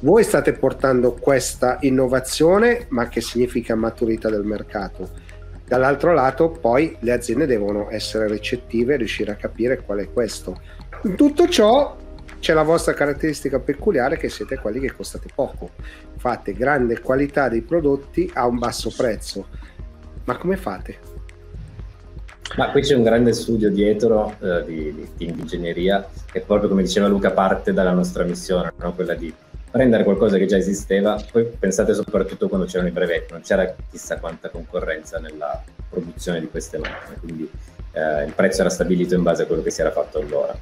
voi 0.00 0.24
state 0.24 0.52
portando 0.52 1.12
questa 1.12 1.78
innovazione, 1.80 2.86
ma 2.90 3.08
che 3.08 3.20
significa 3.20 3.74
maturità 3.74 4.28
del 4.28 4.44
mercato. 4.44 5.08
Dall'altro 5.66 6.12
lato, 6.12 6.50
poi 6.50 6.96
le 7.00 7.12
aziende 7.12 7.46
devono 7.46 7.90
essere 7.90 8.28
recettive 8.28 8.94
e 8.94 8.98
riuscire 8.98 9.32
a 9.32 9.36
capire 9.36 9.82
qual 9.82 9.98
è 9.98 10.12
questo. 10.12 10.60
In 11.04 11.16
tutto 11.16 11.48
ciò 11.48 11.96
c'è 12.38 12.52
la 12.52 12.62
vostra 12.62 12.92
caratteristica 12.92 13.58
peculiare 13.58 14.18
che 14.18 14.28
siete 14.28 14.58
quelli 14.58 14.80
che 14.80 14.92
costate 14.92 15.28
poco, 15.34 15.70
fate 16.18 16.52
grande 16.52 17.00
qualità 17.00 17.48
dei 17.48 17.62
prodotti 17.62 18.30
a 18.34 18.46
un 18.46 18.58
basso 18.58 18.92
prezzo. 18.94 19.46
Ma 20.24 20.36
come 20.36 20.56
fate? 20.56 21.14
Ma 22.56 22.70
qui 22.70 22.82
c'è 22.82 22.94
un 22.94 23.02
grande 23.02 23.32
studio 23.32 23.70
dietro 23.70 24.36
eh, 24.40 24.64
di, 24.64 24.94
di, 24.94 25.08
team 25.16 25.32
di 25.32 25.40
ingegneria 25.40 26.08
che 26.30 26.40
proprio 26.42 26.68
come 26.68 26.82
diceva 26.82 27.08
Luca 27.08 27.32
parte 27.32 27.72
dalla 27.72 27.92
nostra 27.92 28.22
missione, 28.22 28.72
no? 28.78 28.92
quella 28.94 29.14
di 29.14 29.32
prendere 29.76 30.04
qualcosa 30.04 30.38
che 30.38 30.46
già 30.46 30.56
esisteva, 30.56 31.22
poi 31.30 31.44
pensate 31.44 31.92
soprattutto 31.92 32.48
quando 32.48 32.66
c'erano 32.66 32.88
i 32.88 32.92
brevetti, 32.92 33.32
non 33.32 33.42
c'era 33.42 33.74
chissà 33.90 34.18
quanta 34.18 34.48
concorrenza 34.48 35.18
nella 35.18 35.62
produzione 35.90 36.40
di 36.40 36.48
queste 36.48 36.78
macchine, 36.78 37.18
quindi 37.20 37.50
eh, 37.92 38.24
il 38.24 38.32
prezzo 38.32 38.62
era 38.62 38.70
stabilito 38.70 39.14
in 39.14 39.22
base 39.22 39.42
a 39.42 39.46
quello 39.46 39.62
che 39.62 39.70
si 39.70 39.82
era 39.82 39.92
fatto 39.92 40.18
allora 40.18 40.56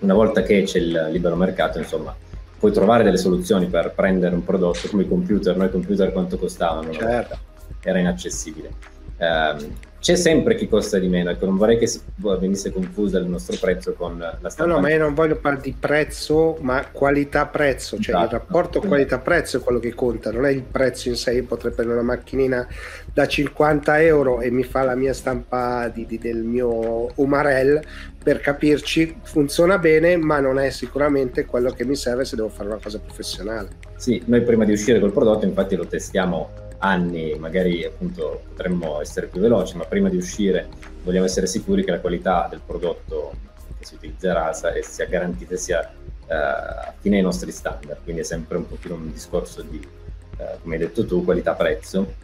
una 0.00 0.14
volta 0.14 0.42
che 0.42 0.62
c'è 0.62 0.78
il 0.78 1.08
libero 1.10 1.34
mercato, 1.34 1.78
insomma, 1.78 2.14
puoi 2.58 2.72
trovare 2.72 3.02
delle 3.02 3.16
soluzioni 3.16 3.66
per 3.66 3.92
prendere 3.94 4.34
un 4.34 4.44
prodotto 4.44 4.88
come 4.88 5.02
i 5.02 5.08
computer, 5.08 5.56
noi 5.56 5.70
computer 5.70 6.12
quanto 6.12 6.38
costavano? 6.38 6.92
Certo. 6.92 7.38
Era 7.82 7.98
inaccessibile. 7.98 8.70
Um, 9.18 9.74
c'è 10.00 10.14
sempre 10.14 10.54
chi 10.54 10.68
costa 10.68 10.98
di 10.98 11.08
meno, 11.08 11.30
ecco, 11.30 11.46
non 11.46 11.56
vorrei 11.56 11.76
che 11.76 11.88
si 11.88 12.00
venisse 12.38 12.70
confusa 12.72 13.18
il 13.18 13.26
nostro 13.26 13.56
prezzo 13.60 13.94
con 13.94 14.16
la 14.18 14.48
stampa. 14.48 14.72
No, 14.72 14.74
no, 14.74 14.80
ma 14.80 14.90
io 14.90 14.98
non 14.98 15.12
voglio 15.12 15.36
parlare 15.36 15.64
di 15.64 15.74
prezzo, 15.78 16.56
ma 16.60 16.86
qualità-prezzo, 16.90 17.98
cioè 17.98 18.14
esatto. 18.14 18.24
il 18.24 18.40
rapporto 18.40 18.80
qualità-prezzo 18.80 19.56
è 19.56 19.60
quello 19.60 19.80
che 19.80 19.94
conta, 19.94 20.30
non 20.30 20.46
è 20.46 20.50
il 20.50 20.62
prezzo 20.62 21.08
in 21.08 21.16
sé, 21.16 21.34
io 21.34 21.44
potrei 21.44 21.72
prendere 21.72 21.98
una 21.98 22.14
macchinina 22.14 22.66
da 23.12 23.26
50 23.26 24.00
euro 24.02 24.40
e 24.40 24.50
mi 24.52 24.62
fa 24.62 24.84
la 24.84 24.94
mia 24.94 25.12
stampa 25.12 25.88
di, 25.88 26.06
di, 26.06 26.18
del 26.18 26.44
mio 26.44 27.10
Umarell, 27.16 27.80
per 28.22 28.40
capirci 28.40 29.16
funziona 29.22 29.78
bene, 29.78 30.16
ma 30.16 30.38
non 30.38 30.60
è 30.60 30.70
sicuramente 30.70 31.44
quello 31.44 31.70
che 31.70 31.84
mi 31.84 31.96
serve 31.96 32.24
se 32.24 32.36
devo 32.36 32.48
fare 32.48 32.68
una 32.68 32.78
cosa 32.80 33.00
professionale. 33.00 33.70
Sì, 33.96 34.22
noi 34.26 34.42
prima 34.42 34.64
di 34.64 34.72
uscire 34.72 35.00
col 35.00 35.12
prodotto 35.12 35.44
infatti 35.44 35.74
lo 35.74 35.86
testiamo 35.86 36.66
anni 36.78 37.34
magari 37.38 37.84
appunto 37.84 38.42
potremmo 38.48 39.00
essere 39.00 39.26
più 39.26 39.40
veloci, 39.40 39.76
ma 39.76 39.84
prima 39.84 40.08
di 40.08 40.16
uscire 40.16 40.68
vogliamo 41.02 41.24
essere 41.24 41.46
sicuri 41.46 41.84
che 41.84 41.90
la 41.90 42.00
qualità 42.00 42.46
del 42.50 42.60
prodotto 42.64 43.32
che 43.78 43.84
si 43.84 43.94
utilizzerà 43.94 44.52
sia 44.52 45.06
garantita 45.06 45.56
sia 45.56 45.92
uh, 46.26 46.92
fine 47.00 47.16
ai 47.16 47.22
nostri 47.22 47.50
standard, 47.50 48.02
quindi 48.02 48.22
è 48.22 48.24
sempre 48.24 48.56
un 48.56 48.66
pochino 48.66 48.94
un 48.94 49.12
discorso 49.12 49.62
di, 49.62 49.78
uh, 49.78 50.60
come 50.62 50.74
hai 50.74 50.80
detto 50.80 51.06
tu, 51.06 51.24
qualità-prezzo 51.24 52.14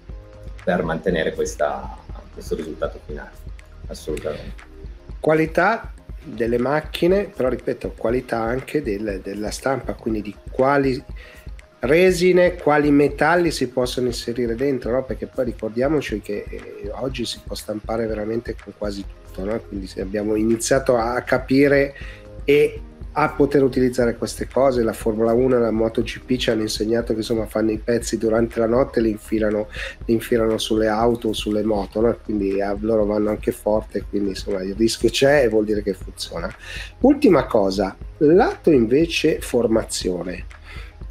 per 0.64 0.82
mantenere 0.82 1.34
questa, 1.34 1.96
questo 2.32 2.54
risultato 2.54 3.00
finale, 3.06 3.30
assolutamente. 3.86 4.72
Qualità 5.20 5.92
delle 6.22 6.58
macchine, 6.58 7.24
però 7.24 7.48
ripeto, 7.48 7.92
qualità 7.96 8.38
anche 8.40 8.82
del, 8.82 9.20
della 9.22 9.50
stampa, 9.50 9.94
quindi 9.94 10.22
di 10.22 10.34
quali 10.50 11.02
resine, 11.86 12.54
quali 12.54 12.90
metalli 12.90 13.50
si 13.50 13.68
possono 13.68 14.06
inserire 14.06 14.54
dentro, 14.54 14.90
no? 14.90 15.04
perché 15.04 15.26
poi 15.26 15.46
ricordiamoci 15.46 16.20
che 16.20 16.44
eh, 16.48 16.90
oggi 16.92 17.24
si 17.24 17.40
può 17.44 17.54
stampare 17.54 18.06
veramente 18.06 18.56
con 18.62 18.72
quasi 18.76 19.04
tutto, 19.04 19.44
no? 19.44 19.60
quindi 19.60 19.90
abbiamo 19.98 20.34
iniziato 20.34 20.96
a 20.96 21.20
capire 21.22 21.94
e 22.44 22.80
a 23.16 23.28
poter 23.30 23.62
utilizzare 23.62 24.16
queste 24.16 24.48
cose. 24.48 24.82
La 24.82 24.92
Formula 24.92 25.32
1 25.32 25.56
e 25.56 25.60
la 25.60 25.70
MotoGP 25.70 26.36
ci 26.36 26.50
hanno 26.50 26.62
insegnato 26.62 27.12
che 27.12 27.20
insomma 27.20 27.46
fanno 27.46 27.70
i 27.70 27.78
pezzi 27.78 28.18
durante 28.18 28.58
la 28.58 28.66
notte 28.66 28.98
e 28.98 29.02
li 29.02 29.10
infilano, 29.10 29.68
li 30.06 30.14
infilano 30.14 30.58
sulle 30.58 30.88
auto 30.88 31.28
o 31.28 31.32
sulle 31.32 31.62
moto, 31.62 32.00
no? 32.00 32.16
quindi 32.24 32.60
a, 32.60 32.76
loro 32.80 33.04
vanno 33.04 33.30
anche 33.30 33.52
forte, 33.52 34.04
quindi 34.08 34.30
insomma 34.30 34.62
il 34.62 34.74
rischio 34.74 35.10
c'è 35.10 35.44
e 35.44 35.48
vuol 35.48 35.64
dire 35.64 35.82
che 35.82 35.94
funziona. 35.94 36.52
Ultima 37.00 37.46
cosa, 37.46 37.96
lato 38.18 38.70
invece 38.70 39.40
formazione. 39.40 40.53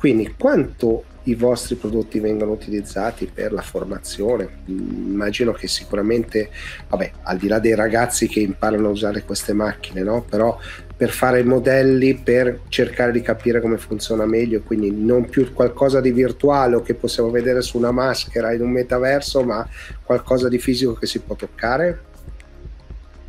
Quindi 0.04 0.36
quanto 0.38 1.06
i 1.24 1.34
vostri 1.34 1.76
prodotti 1.76 2.20
vengono 2.20 2.52
utilizzati 2.52 3.26
per 3.34 3.54
la 3.54 3.62
formazione? 3.62 4.50
Immagino 4.66 5.54
che 5.54 5.70
sicuramente, 5.70 6.50
vabbè, 6.89 7.10
al 7.22 7.38
di 7.38 7.48
là 7.48 7.60
dei 7.60 7.74
ragazzi 7.74 8.28
che 8.28 8.42
imparano 8.42 8.88
a 8.89 8.92
usare 8.92 9.24
queste 9.24 9.54
macchine, 9.54 10.02
no? 10.02 10.26
però 10.30 10.60
per 10.98 11.10
fare 11.10 11.42
modelli, 11.46 12.16
per 12.16 12.63
cercare 12.68 13.13
di 13.13 13.22
capire 13.22 13.62
come 13.62 13.78
funziona 13.78 14.26
meglio, 14.26 14.60
quindi 14.60 14.92
non 14.92 15.30
più 15.30 15.54
qualcosa 15.54 16.02
di 16.02 16.12
virtuale 16.12 16.76
o 16.76 16.82
che 16.82 16.96
possiamo 16.96 17.30
vedere 17.30 17.62
su 17.62 17.78
una 17.78 17.92
maschera 17.92 18.52
in 18.52 18.60
un 18.60 18.72
metaverso, 18.72 19.42
ma 19.44 19.66
qualcosa 20.04 20.50
di 20.50 20.60
fisico 20.60 20.96
che 20.96 21.06
si 21.06 21.20
può 21.20 21.36
toccare? 21.36 22.02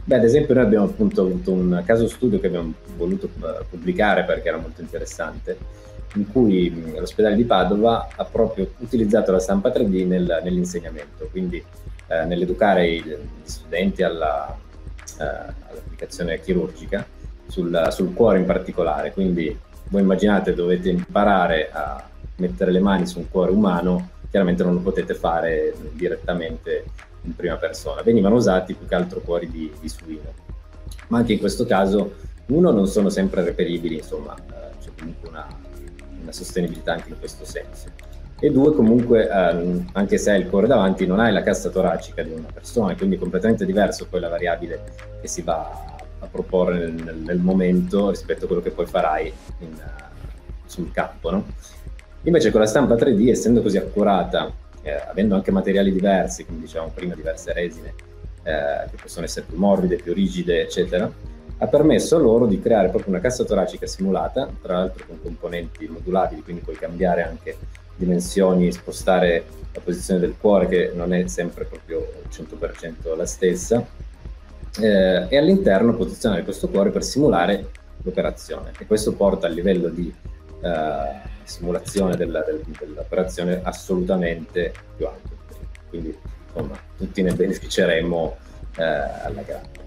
Beh, 0.02 0.16
ad 0.16 0.24
esempio 0.24 0.54
noi 0.54 0.64
abbiamo 0.64 0.86
appunto 0.86 1.20
avuto 1.20 1.52
un 1.52 1.84
caso 1.86 2.08
studio 2.08 2.40
che 2.40 2.48
abbiamo 2.48 2.74
voluto 2.96 3.26
eh, 3.26 3.64
pubblicare 3.70 4.24
perché 4.24 4.48
era 4.48 4.58
molto 4.58 4.80
interessante 4.80 5.83
in 6.14 6.30
cui 6.30 6.92
l'ospedale 6.96 7.34
di 7.34 7.44
Padova 7.44 8.08
ha 8.14 8.24
proprio 8.24 8.70
utilizzato 8.78 9.32
la 9.32 9.38
stampa 9.38 9.70
3D 9.70 10.06
nel, 10.06 10.40
nell'insegnamento, 10.42 11.28
quindi 11.30 11.62
eh, 12.06 12.24
nell'educare 12.24 12.88
gli 12.88 13.16
studenti 13.42 14.02
alla, 14.02 14.56
eh, 15.18 15.24
all'applicazione 15.24 16.40
chirurgica, 16.40 17.06
sul, 17.46 17.88
sul, 17.90 18.12
cuore 18.14 18.38
in 18.38 18.46
particolare. 18.46 19.12
Quindi 19.12 19.56
voi 19.88 20.02
immaginate 20.02 20.54
dovete 20.54 20.90
imparare 20.90 21.70
a 21.70 22.02
mettere 22.36 22.70
le 22.70 22.80
mani 22.80 23.06
su 23.06 23.18
un 23.18 23.28
cuore 23.28 23.50
umano, 23.50 24.10
chiaramente 24.30 24.62
non 24.64 24.74
lo 24.74 24.80
potete 24.80 25.14
fare 25.14 25.74
direttamente 25.92 26.84
in 27.22 27.34
prima 27.34 27.56
persona. 27.56 28.02
Venivano 28.02 28.36
usati 28.36 28.74
più 28.74 28.86
che 28.86 28.94
altro 28.94 29.20
cuori 29.20 29.50
di, 29.50 29.70
di 29.80 29.88
suino, 29.88 30.32
ma 31.08 31.18
anche 31.18 31.32
in 31.34 31.38
questo 31.38 31.64
caso 31.66 32.14
uno 32.46 32.70
non 32.70 32.86
sono 32.86 33.08
sempre 33.08 33.42
reperibili, 33.42 33.96
insomma 33.96 34.34
eh, 34.36 34.78
c'è 34.80 34.90
comunque 34.96 35.28
una 35.28 35.46
una 36.24 36.32
sostenibilità 36.32 36.92
anche 36.92 37.10
in 37.10 37.18
questo 37.18 37.44
senso. 37.44 37.88
E 38.40 38.50
due, 38.50 38.74
comunque, 38.74 39.28
ehm, 39.28 39.90
anche 39.92 40.18
se 40.18 40.32
hai 40.32 40.40
il 40.40 40.48
cuore 40.48 40.66
davanti, 40.66 41.06
non 41.06 41.20
hai 41.20 41.32
la 41.32 41.42
cassa 41.42 41.70
toracica 41.70 42.22
di 42.22 42.32
una 42.32 42.48
persona, 42.52 42.94
quindi 42.96 43.16
è 43.16 43.18
completamente 43.18 43.64
diverso 43.64 44.06
poi 44.08 44.20
la 44.20 44.28
variabile 44.28 44.82
che 45.20 45.28
si 45.28 45.42
va 45.42 45.96
a 46.18 46.26
proporre 46.26 46.78
nel, 46.78 46.92
nel, 46.92 47.16
nel 47.16 47.38
momento 47.38 48.10
rispetto 48.10 48.44
a 48.44 48.46
quello 48.46 48.62
che 48.62 48.70
poi 48.70 48.86
farai 48.86 49.32
in, 49.60 49.72
uh, 49.72 50.66
sul 50.66 50.90
campo. 50.90 51.30
No? 51.30 51.46
Invece 52.22 52.50
con 52.50 52.60
la 52.60 52.66
stampa 52.66 52.96
3D, 52.96 53.28
essendo 53.28 53.62
così 53.62 53.76
accurata, 53.76 54.52
eh, 54.82 54.92
avendo 54.92 55.34
anche 55.34 55.50
materiali 55.50 55.92
diversi, 55.92 56.44
come 56.44 56.60
dicevamo 56.60 56.90
prima, 56.94 57.14
diverse 57.14 57.52
resine, 57.52 57.94
eh, 58.42 58.90
che 58.90 58.96
possono 59.00 59.24
essere 59.24 59.46
più 59.48 59.56
morbide, 59.56 59.96
più 59.96 60.12
rigide, 60.12 60.62
eccetera, 60.62 61.10
ha 61.64 61.66
permesso 61.66 62.16
a 62.16 62.18
loro 62.20 62.46
di 62.46 62.60
creare 62.60 62.88
proprio 62.88 63.10
una 63.10 63.20
cassa 63.20 63.44
toracica 63.44 63.86
simulata, 63.86 64.48
tra 64.62 64.78
l'altro 64.78 65.06
con 65.06 65.20
componenti 65.20 65.86
modulabili, 65.88 66.42
quindi 66.42 66.62
puoi 66.62 66.76
cambiare 66.76 67.22
anche 67.22 67.56
dimensioni, 67.96 68.70
spostare 68.70 69.44
la 69.72 69.80
posizione 69.80 70.20
del 70.20 70.34
cuore 70.38 70.68
che 70.68 70.92
non 70.94 71.12
è 71.12 71.26
sempre 71.26 71.64
proprio 71.64 71.98
al 71.98 72.30
100% 72.30 73.16
la 73.16 73.26
stessa, 73.26 73.84
eh, 74.80 75.26
e 75.28 75.36
all'interno 75.36 75.94
posizionare 75.94 76.44
questo 76.44 76.68
cuore 76.68 76.90
per 76.90 77.02
simulare 77.02 77.70
l'operazione. 78.02 78.72
E 78.78 78.86
questo 78.86 79.14
porta 79.14 79.46
al 79.46 79.54
livello 79.54 79.88
di 79.88 80.12
eh, 80.60 81.32
simulazione 81.44 82.16
della, 82.16 82.40
del, 82.40 82.60
dell'operazione 82.78 83.60
assolutamente 83.62 84.72
più 84.96 85.06
alto. 85.06 85.30
Quindi 85.88 86.16
insomma, 86.46 86.78
tutti 86.96 87.22
ne 87.22 87.32
beneficeremo 87.32 88.36
eh, 88.76 88.82
alla 88.82 89.42
grande. 89.42 89.83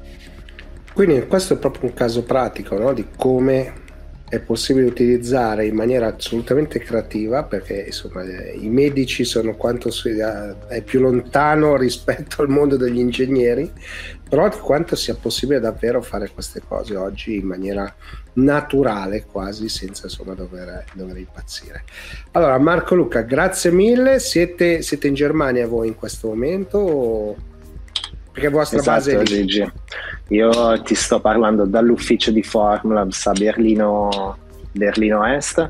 Quindi 0.97 1.27
questo 1.27 1.53
è 1.53 1.57
proprio 1.57 1.89
un 1.89 1.93
caso 1.93 2.23
pratico 2.23 2.75
no? 2.75 2.91
di 2.91 3.05
come 3.15 3.71
è 4.27 4.39
possibile 4.39 4.87
utilizzare 4.87 5.67
in 5.67 5.75
maniera 5.75 6.07
assolutamente 6.07 6.79
creativa 6.79 7.43
perché 7.43 7.83
insomma 7.85 8.23
eh, 8.23 8.57
i 8.59 8.67
medici 8.67 9.23
sono 9.23 9.55
quanto 9.55 9.91
è 10.67 10.81
più 10.81 10.99
lontano 10.99 11.75
rispetto 11.77 12.41
al 12.41 12.49
mondo 12.49 12.77
degli 12.77 12.97
ingegneri 12.97 13.71
però 14.27 14.49
di 14.49 14.57
quanto 14.57 14.95
sia 14.95 15.13
possibile 15.13 15.59
davvero 15.59 16.01
fare 16.01 16.31
queste 16.31 16.63
cose 16.67 16.95
oggi 16.95 17.35
in 17.35 17.45
maniera 17.45 17.93
naturale 18.33 19.23
quasi 19.23 19.69
senza 19.69 20.07
insomma 20.07 20.33
dover, 20.33 20.83
dover 20.93 21.17
impazzire 21.17 21.83
allora 22.31 22.57
Marco 22.57 22.95
Luca 22.95 23.21
grazie 23.21 23.69
mille 23.69 24.17
siete, 24.17 24.81
siete 24.81 25.05
in 25.05 25.13
Germania 25.13 25.67
voi 25.67 25.89
in 25.89 25.95
questo 25.95 26.29
momento 26.29 26.77
o... 26.79 27.55
perché 28.37 28.49
vostra 28.49 28.77
esatto, 28.77 28.97
base 28.97 29.19
è 29.19 29.23
Gigi. 29.23 29.71
Io 30.27 30.81
ti 30.83 30.93
sto 30.93 31.19
parlando 31.19 31.65
dall'ufficio 31.65 32.29
di 32.29 32.43
Formlabs 32.43 33.25
a 33.25 33.31
Berlino, 33.31 34.37
Berlino 34.73 35.25
Est. 35.25 35.67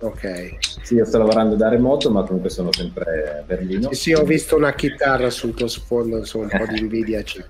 Ok. 0.00 0.58
Sì, 0.82 0.96
io 0.96 1.06
sto 1.06 1.16
lavorando 1.16 1.54
da 1.54 1.70
remoto, 1.70 2.10
ma 2.10 2.24
comunque 2.24 2.50
sono 2.50 2.70
sempre 2.72 3.38
a 3.38 3.42
Berlino. 3.42 3.88
Sì, 3.92 3.94
sì, 3.94 4.12
ho 4.12 4.24
visto 4.24 4.54
una 4.56 4.74
chitarra 4.74 5.30
sul 5.30 5.54
tuo 5.54 5.66
sfondo, 5.66 6.18
insomma, 6.18 6.48
un 6.52 6.58
po' 6.58 6.70
di 6.70 6.78
invidia 6.78 7.22
c'è. 7.22 7.42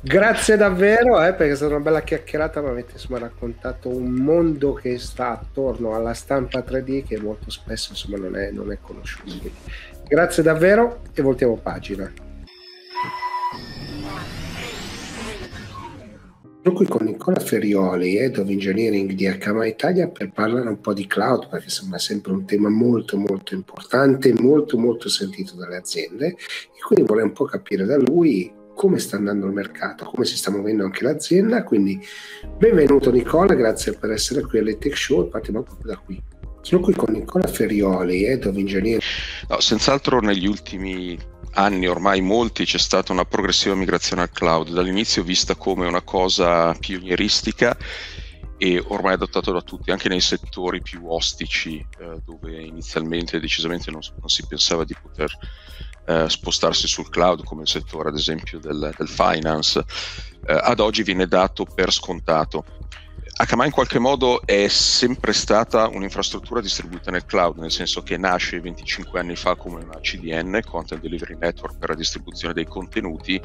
Grazie 0.00 0.56
davvero, 0.56 1.22
eh, 1.22 1.34
perché 1.34 1.52
è 1.52 1.56
stata 1.56 1.74
una 1.74 1.82
bella 1.82 2.02
chiacchierata, 2.02 2.60
mi 2.60 2.70
avete 2.70 2.92
insomma, 2.94 3.20
raccontato 3.20 3.88
un 3.88 4.10
mondo 4.10 4.72
che 4.72 4.98
sta 4.98 5.30
attorno 5.30 5.94
alla 5.94 6.14
stampa 6.14 6.64
3D 6.66 7.04
che 7.06 7.20
molto 7.20 7.50
spesso 7.50 7.92
insomma, 7.92 8.16
non, 8.16 8.36
è, 8.36 8.50
non 8.50 8.72
è 8.72 8.78
conosciuto. 8.80 9.48
Grazie 10.08 10.42
davvero 10.42 11.02
e 11.14 11.22
voltiamo 11.22 11.56
pagina. 11.56 12.26
Qui 16.72 16.86
con 16.86 17.04
Nicola 17.04 17.38
Ferrioli, 17.38 18.16
Head 18.16 18.38
of 18.38 18.48
Engineering 18.48 19.12
di 19.12 19.26
Arcama 19.26 19.66
Italia, 19.66 20.08
per 20.08 20.30
parlare 20.30 20.68
un 20.68 20.80
po' 20.80 20.92
di 20.92 21.06
cloud, 21.06 21.48
perché 21.48 21.68
sembra 21.68 21.98
sempre 21.98 22.32
un 22.32 22.44
tema 22.44 22.68
molto 22.68 23.16
molto 23.16 23.54
importante, 23.54 24.32
molto 24.32 24.78
molto 24.78 25.08
sentito 25.08 25.54
dalle 25.54 25.76
aziende, 25.76 26.26
e 26.28 26.80
quindi 26.84 27.06
vorrei 27.06 27.24
un 27.24 27.32
po' 27.32 27.44
capire 27.44 27.84
da 27.84 27.96
lui 27.96 28.52
come 28.74 28.98
sta 28.98 29.16
andando 29.16 29.46
il 29.46 29.52
mercato, 29.52 30.04
come 30.04 30.24
si 30.24 30.36
sta 30.36 30.50
muovendo 30.50 30.84
anche 30.84 31.02
l'azienda. 31.02 31.64
Quindi 31.64 32.00
benvenuto 32.56 33.10
Nicola, 33.10 33.54
grazie 33.54 33.92
per 33.94 34.10
essere 34.12 34.42
qui 34.42 34.60
alle 34.60 34.78
Tech 34.78 34.96
Show, 34.96 35.28
partiamo 35.28 35.62
proprio 35.62 35.92
da 35.92 35.98
qui. 35.98 36.22
Sono 36.60 36.82
qui 36.82 36.94
con 36.94 37.12
Nicola 37.12 37.46
Ferrioli, 37.46 38.24
Head 38.24 38.46
of 38.46 38.56
Engineering. 38.56 39.02
No, 39.48 39.60
senz'altro 39.60 40.20
negli 40.20 40.46
ultimi 40.46 41.18
anni 41.58 41.88
ormai 41.88 42.20
molti 42.20 42.64
c'è 42.64 42.78
stata 42.78 43.12
una 43.12 43.24
progressiva 43.24 43.74
migrazione 43.74 44.22
al 44.22 44.30
cloud, 44.30 44.70
dall'inizio 44.70 45.22
vista 45.22 45.56
come 45.56 45.86
una 45.86 46.02
cosa 46.02 46.72
pionieristica 46.74 47.76
e 48.56 48.82
ormai 48.88 49.14
adottato 49.14 49.52
da 49.52 49.60
tutti, 49.60 49.90
anche 49.90 50.08
nei 50.08 50.20
settori 50.20 50.80
più 50.80 51.08
ostici, 51.08 51.84
eh, 51.98 52.20
dove 52.24 52.60
inizialmente 52.60 53.40
decisamente 53.40 53.90
non, 53.90 54.00
non, 54.18 54.28
si 54.28 54.44
pensava 54.46 54.84
di 54.84 54.96
poter 55.00 55.30
eh, 56.06 56.28
spostarsi 56.28 56.88
sul 56.88 57.08
cloud, 57.08 57.44
come 57.44 57.62
il 57.62 57.68
settore 57.68 58.08
ad 58.08 58.16
esempio 58.16 58.58
del, 58.58 58.92
del 58.96 59.08
finance, 59.08 59.84
eh, 60.46 60.58
ad 60.60 60.80
oggi 60.80 61.02
viene 61.02 61.26
dato 61.26 61.64
per 61.64 61.92
scontato. 61.92 62.64
Akamai 63.40 63.66
in 63.66 63.72
qualche 63.72 64.00
modo 64.00 64.44
è 64.44 64.66
sempre 64.66 65.32
stata 65.32 65.86
un'infrastruttura 65.86 66.60
distribuita 66.60 67.12
nel 67.12 67.24
cloud, 67.24 67.58
nel 67.58 67.70
senso 67.70 68.02
che 68.02 68.16
nasce 68.16 68.58
25 68.58 69.20
anni 69.20 69.36
fa 69.36 69.54
come 69.54 69.84
una 69.84 70.00
CDN, 70.00 70.60
Content 70.66 71.00
Delivery 71.00 71.36
Network 71.38 71.78
per 71.78 71.90
la 71.90 71.94
distribuzione 71.94 72.52
dei 72.52 72.64
contenuti 72.64 73.40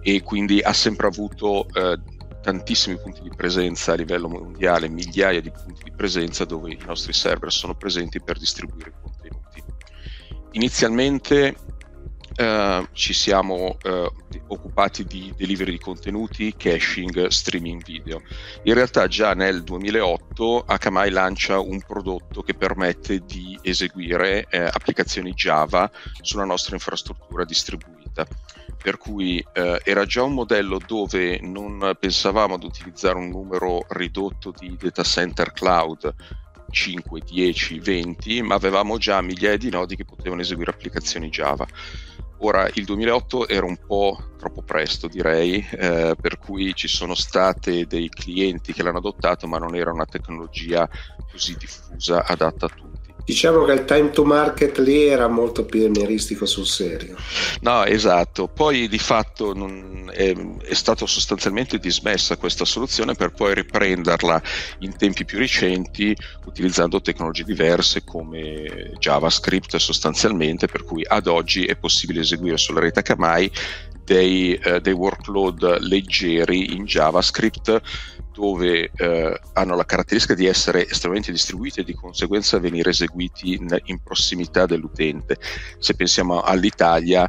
e 0.00 0.22
quindi 0.22 0.60
ha 0.60 0.72
sempre 0.72 1.08
avuto 1.08 1.66
eh, 1.72 1.98
tantissimi 2.40 3.00
punti 3.00 3.20
di 3.22 3.32
presenza 3.34 3.94
a 3.94 3.96
livello 3.96 4.28
mondiale, 4.28 4.88
migliaia 4.88 5.40
di 5.40 5.50
punti 5.50 5.82
di 5.82 5.90
presenza 5.90 6.44
dove 6.44 6.70
i 6.70 6.78
nostri 6.86 7.12
server 7.12 7.50
sono 7.50 7.74
presenti 7.74 8.22
per 8.22 8.38
distribuire 8.38 8.90
i 8.90 9.02
contenuti. 9.02 9.64
Inizialmente 10.52 11.56
Uh, 12.38 12.86
ci 12.92 13.14
siamo 13.14 13.78
uh, 13.82 14.12
occupati 14.48 15.04
di 15.04 15.32
delivery 15.38 15.70
di 15.70 15.78
contenuti, 15.78 16.54
caching, 16.54 17.28
streaming 17.28 17.82
video. 17.82 18.20
In 18.64 18.74
realtà 18.74 19.06
già 19.06 19.32
nel 19.32 19.62
2008 19.62 20.64
Akamai 20.66 21.10
lancia 21.10 21.58
un 21.60 21.80
prodotto 21.80 22.42
che 22.42 22.52
permette 22.52 23.20
di 23.24 23.58
eseguire 23.62 24.46
eh, 24.50 24.58
applicazioni 24.58 25.32
Java 25.32 25.90
sulla 26.20 26.44
nostra 26.44 26.74
infrastruttura 26.74 27.44
distribuita. 27.44 28.26
Per 28.82 28.98
cui 28.98 29.42
eh, 29.54 29.80
era 29.82 30.04
già 30.04 30.22
un 30.22 30.34
modello 30.34 30.78
dove 30.86 31.40
non 31.40 31.96
pensavamo 31.98 32.56
ad 32.56 32.64
utilizzare 32.64 33.16
un 33.16 33.30
numero 33.30 33.86
ridotto 33.88 34.52
di 34.54 34.76
data 34.78 35.02
center 35.02 35.52
cloud 35.52 36.14
5, 36.70 37.20
10, 37.20 37.78
20, 37.78 38.42
ma 38.42 38.54
avevamo 38.56 38.98
già 38.98 39.20
migliaia 39.22 39.56
di 39.56 39.70
nodi 39.70 39.96
che 39.96 40.04
potevano 40.04 40.42
eseguire 40.42 40.70
applicazioni 40.70 41.30
Java. 41.30 41.66
Ora, 42.40 42.68
il 42.74 42.84
2008 42.84 43.48
era 43.48 43.64
un 43.64 43.76
po' 43.86 44.18
troppo 44.36 44.62
presto, 44.62 45.08
direi, 45.08 45.66
eh, 45.70 46.14
per 46.20 46.36
cui 46.38 46.74
ci 46.74 46.86
sono 46.86 47.14
stati 47.14 47.86
dei 47.86 48.08
clienti 48.10 48.72
che 48.74 48.82
l'hanno 48.82 48.98
adottato, 48.98 49.46
ma 49.46 49.58
non 49.58 49.74
era 49.74 49.90
una 49.90 50.04
tecnologia 50.04 50.86
così 51.30 51.56
diffusa, 51.56 52.24
adatta 52.26 52.66
a 52.66 52.68
tutti. 52.68 52.95
Diciamo 53.26 53.64
che 53.64 53.72
il 53.72 53.84
time 53.84 54.10
to 54.10 54.24
market 54.24 54.78
lì 54.78 55.08
era 55.08 55.26
molto 55.26 55.64
pionieristico 55.64 56.46
sul 56.46 56.64
serio. 56.64 57.16
No, 57.62 57.84
esatto. 57.84 58.46
Poi 58.46 58.86
di 58.86 59.00
fatto 59.00 59.52
non, 59.52 60.08
è, 60.14 60.32
è 60.32 60.74
stata 60.74 61.06
sostanzialmente 61.06 61.80
dismessa 61.80 62.36
questa 62.36 62.64
soluzione 62.64 63.14
per 63.14 63.32
poi 63.32 63.54
riprenderla 63.54 64.40
in 64.78 64.96
tempi 64.96 65.24
più 65.24 65.38
recenti 65.38 66.16
utilizzando 66.44 67.00
tecnologie 67.00 67.42
diverse 67.42 68.04
come 68.04 68.92
JavaScript 69.00 69.74
sostanzialmente, 69.74 70.68
per 70.68 70.84
cui 70.84 71.04
ad 71.04 71.26
oggi 71.26 71.64
è 71.64 71.74
possibile 71.74 72.20
eseguire 72.20 72.56
sulla 72.56 72.78
rete 72.78 73.00
Akamai 73.00 73.50
dei, 74.04 74.54
eh, 74.54 74.80
dei 74.80 74.92
workload 74.92 75.80
leggeri 75.80 76.74
in 76.74 76.84
JavaScript 76.84 77.82
dove 78.36 78.90
eh, 78.94 79.40
hanno 79.54 79.76
la 79.76 79.86
caratteristica 79.86 80.34
di 80.34 80.44
essere 80.44 80.86
estremamente 80.86 81.32
distribuiti 81.32 81.80
e 81.80 81.84
di 81.84 81.94
conseguenza 81.94 82.58
venire 82.58 82.90
eseguiti 82.90 83.54
in, 83.54 83.74
in 83.84 84.02
prossimità 84.02 84.66
dell'utente. 84.66 85.38
Se 85.78 85.94
pensiamo 85.94 86.42
all'Italia, 86.42 87.26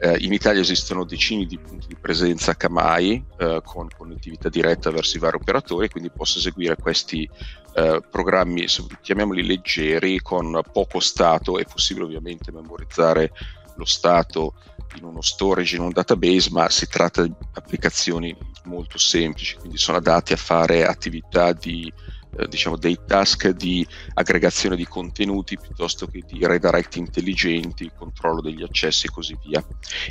eh, 0.00 0.16
in 0.18 0.32
Italia 0.32 0.60
esistono 0.60 1.04
decine 1.04 1.46
di 1.46 1.58
punti 1.58 1.86
di 1.86 1.94
presenza 1.94 2.56
Kamai 2.56 3.24
eh, 3.38 3.60
con 3.64 3.86
connettività 3.96 4.48
diretta 4.48 4.90
verso 4.90 5.16
i 5.16 5.20
vari 5.20 5.36
operatori, 5.36 5.88
quindi 5.88 6.10
posso 6.10 6.38
eseguire 6.38 6.74
questi 6.74 7.30
eh, 7.74 8.02
programmi, 8.10 8.66
chiamiamoli 9.00 9.46
leggeri, 9.46 10.18
con 10.20 10.60
poco 10.72 10.98
stato, 10.98 11.60
è 11.60 11.64
possibile 11.64 12.06
ovviamente 12.06 12.50
memorizzare 12.50 13.30
lo 13.78 13.84
stato 13.84 14.54
in 14.96 15.04
uno 15.04 15.22
storage, 15.22 15.76
in 15.76 15.82
un 15.82 15.92
database, 15.92 16.50
ma 16.50 16.68
si 16.68 16.86
tratta 16.86 17.22
di 17.22 17.32
applicazioni 17.54 18.36
molto 18.64 18.98
semplici, 18.98 19.56
quindi 19.56 19.78
sono 19.78 19.98
adatti 19.98 20.34
a 20.34 20.36
fare 20.36 20.84
attività 20.84 21.52
di 21.52 21.90
eh, 22.36 22.46
diciamo 22.46 22.76
dei 22.76 22.98
task 23.06 23.48
di 23.50 23.86
aggregazione 24.14 24.76
di 24.76 24.86
contenuti 24.86 25.58
piuttosto 25.58 26.06
che 26.06 26.22
di 26.26 26.44
redirect 26.46 26.96
intelligenti, 26.96 27.90
controllo 27.96 28.42
degli 28.42 28.62
accessi 28.62 29.06
e 29.06 29.10
così 29.10 29.36
via. 29.42 29.64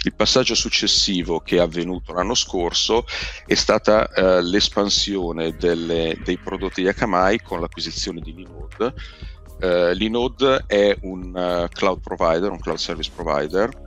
Il 0.04 0.16
passaggio 0.16 0.56
successivo 0.56 1.40
che 1.42 1.58
è 1.58 1.60
avvenuto 1.60 2.14
l'anno 2.14 2.34
scorso 2.34 3.06
è 3.46 3.54
stata 3.54 4.10
eh, 4.10 4.42
l'espansione 4.42 5.56
delle, 5.56 6.20
dei 6.24 6.38
prodotti 6.38 6.82
di 6.82 6.88
Akamai 6.88 7.42
con 7.42 7.60
l'acquisizione 7.60 8.20
di 8.20 8.34
Linode. 8.34 8.94
Uh, 9.60 9.92
Linode 9.94 10.66
è 10.68 10.96
un 11.02 11.34
uh, 11.34 11.68
cloud 11.74 12.00
provider, 12.02 12.52
un 12.52 12.60
cloud 12.60 12.78
service 12.78 13.12
provider 13.14 13.86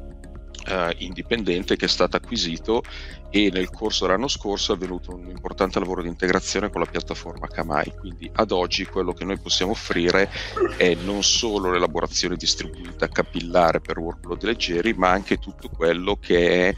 Uh, 0.68 0.93
indipendente 0.99 1.75
che 1.75 1.87
è 1.87 1.89
stato 1.89 2.16
acquisito 2.16 2.83
e 3.31 3.49
nel 3.51 3.71
corso 3.71 4.05
dell'anno 4.05 4.29
scorso 4.29 4.73
è 4.73 4.75
avvenuto 4.75 5.14
un 5.14 5.27
importante 5.27 5.79
lavoro 5.79 6.03
di 6.03 6.09
integrazione 6.09 6.68
con 6.68 6.83
la 6.83 6.87
piattaforma 6.87 7.47
Kamai. 7.47 7.95
Quindi 7.99 8.31
ad 8.35 8.51
oggi 8.51 8.85
quello 8.85 9.14
che 9.14 9.25
noi 9.25 9.39
possiamo 9.39 9.73
offrire 9.73 10.29
è 10.77 10.95
non 11.03 11.23
solo 11.23 11.73
l'elaborazione 11.73 12.37
distribuita 12.37 13.09
capillare 13.09 13.81
per 13.81 13.99
workload 13.99 14.43
leggeri, 14.43 14.93
ma 14.93 15.09
anche 15.09 15.39
tutto 15.39 15.71
quello 15.71 16.16
che 16.16 16.68
è 16.68 16.75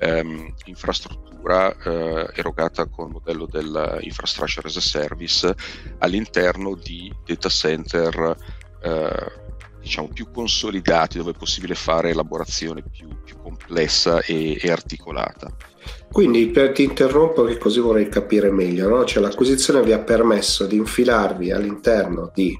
um, 0.00 0.52
infrastruttura 0.64 1.68
uh, 1.68 2.30
erogata 2.34 2.86
con 2.86 3.06
il 3.06 3.12
modello 3.12 3.46
dell'infrastructure 3.46 4.68
as 4.68 4.76
a 4.76 4.80
service 4.80 5.54
all'interno 5.98 6.74
di 6.74 7.12
data 7.24 7.48
center. 7.48 8.36
Uh, 8.82 9.44
diciamo, 9.86 10.08
più 10.08 10.30
consolidati 10.32 11.16
dove 11.16 11.30
è 11.30 11.34
possibile 11.38 11.76
fare 11.76 12.10
elaborazione 12.10 12.82
più, 12.82 13.06
più 13.24 13.36
complessa 13.40 14.20
e, 14.20 14.58
e, 14.60 14.70
articolata. 14.70 15.48
Quindi 16.10 16.48
per, 16.48 16.72
ti 16.72 16.82
interrompo 16.82 17.44
che 17.44 17.56
così 17.56 17.78
vorrei 17.78 18.08
capire 18.08 18.50
meglio, 18.50 18.88
no? 18.88 19.04
cioè 19.04 19.22
l'acquisizione 19.22 19.82
vi 19.82 19.92
ha 19.92 20.00
permesso 20.00 20.66
di 20.66 20.76
infilarvi 20.76 21.52
all'interno 21.52 22.32
di 22.34 22.58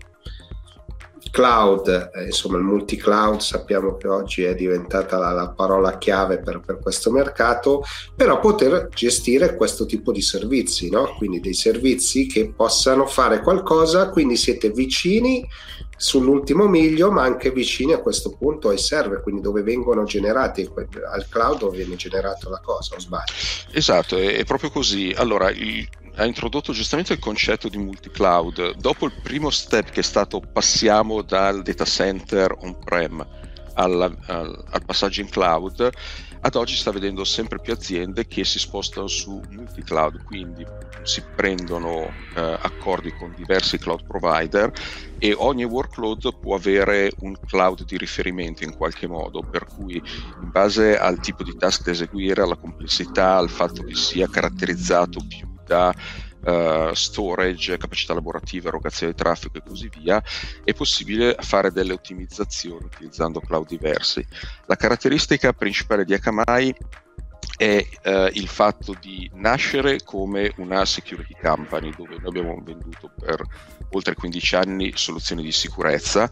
cloud, 1.36 2.12
eh, 2.14 2.24
insomma 2.24 2.56
il 2.56 2.62
multi-cloud 2.62 3.40
sappiamo 3.40 3.98
che 3.98 4.08
oggi 4.08 4.44
è 4.44 4.54
diventata 4.54 5.18
la, 5.18 5.32
la 5.32 5.50
parola 5.50 5.98
chiave 5.98 6.38
per, 6.38 6.60
per, 6.60 6.78
questo 6.78 7.10
mercato, 7.10 7.84
però 8.14 8.40
poter 8.40 8.88
gestire 8.88 9.54
questo 9.54 9.84
tipo 9.84 10.12
di 10.12 10.22
servizi, 10.22 10.88
no? 10.88 11.14
quindi 11.18 11.40
dei 11.40 11.52
servizi 11.52 12.26
che 12.26 12.54
possano 12.56 13.04
fare 13.04 13.42
qualcosa, 13.42 14.08
quindi 14.08 14.36
siete 14.36 14.70
vicini 14.70 15.46
sull'ultimo 15.94 16.68
miglio, 16.68 17.10
ma 17.10 17.24
anche 17.24 17.50
vicini 17.50 17.92
a 17.92 18.00
questo 18.00 18.34
punto 18.38 18.70
ai 18.70 18.78
server, 18.78 19.20
quindi 19.20 19.42
dove 19.42 19.60
vengono 19.60 20.04
generati 20.04 20.66
al 21.12 21.26
cloud 21.28 21.58
dove 21.58 21.76
viene 21.76 21.96
generato 21.96 22.48
la 22.48 22.60
cosa, 22.64 22.94
o 22.94 22.98
sbaglio? 22.98 23.32
Esatto, 23.72 24.16
è 24.16 24.42
proprio 24.44 24.70
così. 24.70 25.12
Allora, 25.14 25.50
il, 25.50 25.86
ha 26.16 26.24
introdotto 26.24 26.72
giustamente 26.72 27.12
il 27.12 27.18
concetto 27.18 27.68
di 27.68 27.78
multi-cloud. 27.78 28.76
Dopo 28.76 29.06
il 29.06 29.12
primo 29.22 29.50
step 29.50 29.90
che 29.90 30.00
è 30.00 30.04
stato 30.04 30.40
passiamo 30.40 31.22
dal 31.22 31.62
data 31.62 31.84
center 31.84 32.56
on-prem 32.60 33.26
al, 33.74 34.16
al, 34.26 34.64
al 34.70 34.84
passaggio 34.84 35.20
in 35.20 35.28
cloud, 35.28 35.90
ad 36.40 36.54
oggi 36.54 36.74
sta 36.76 36.90
vedendo 36.90 37.24
sempre 37.24 37.58
più 37.58 37.72
aziende 37.72 38.26
che 38.26 38.44
si 38.44 38.58
spostano 38.58 39.08
su 39.08 39.40
multi-cloud, 39.50 40.22
quindi 40.24 40.64
si 41.02 41.22
prendono 41.34 42.10
eh, 42.34 42.58
accordi 42.62 43.12
con 43.12 43.34
diversi 43.36 43.78
cloud 43.78 44.06
provider 44.06 44.72
e 45.18 45.34
ogni 45.36 45.64
workload 45.64 46.38
può 46.38 46.54
avere 46.54 47.12
un 47.20 47.36
cloud 47.46 47.84
di 47.84 47.98
riferimento 47.98 48.64
in 48.64 48.74
qualche 48.74 49.06
modo, 49.06 49.42
per 49.42 49.66
cui 49.66 49.96
in 49.96 50.50
base 50.50 50.96
al 50.98 51.20
tipo 51.20 51.42
di 51.42 51.56
task 51.56 51.84
da 51.84 51.90
eseguire, 51.90 52.42
alla 52.42 52.56
complessità, 52.56 53.36
al 53.36 53.50
fatto 53.50 53.82
che 53.82 53.94
sia 53.94 54.28
caratterizzato 54.28 55.20
più 55.26 55.54
da 55.66 55.92
uh, 56.44 56.92
storage, 56.92 57.76
capacità 57.76 58.14
lavorativa, 58.14 58.68
erogazione 58.68 59.12
di 59.12 59.18
traffico 59.18 59.58
e 59.58 59.62
così 59.66 59.90
via, 59.98 60.22
è 60.64 60.72
possibile 60.72 61.36
fare 61.40 61.72
delle 61.72 61.92
ottimizzazioni 61.92 62.84
utilizzando 62.84 63.40
cloud 63.40 63.66
diversi. 63.66 64.24
La 64.66 64.76
caratteristica 64.76 65.52
principale 65.52 66.04
di 66.04 66.14
Akamai 66.14 66.74
è 67.56 67.86
eh, 68.02 68.30
il 68.34 68.48
fatto 68.48 68.94
di 69.00 69.30
nascere 69.34 70.00
come 70.04 70.52
una 70.56 70.84
security 70.84 71.34
company 71.40 71.92
dove 71.96 72.16
noi 72.18 72.28
abbiamo 72.28 72.60
venduto 72.62 73.10
per 73.18 73.42
oltre 73.90 74.14
15 74.14 74.56
anni 74.56 74.92
soluzioni 74.94 75.42
di 75.42 75.52
sicurezza 75.52 76.28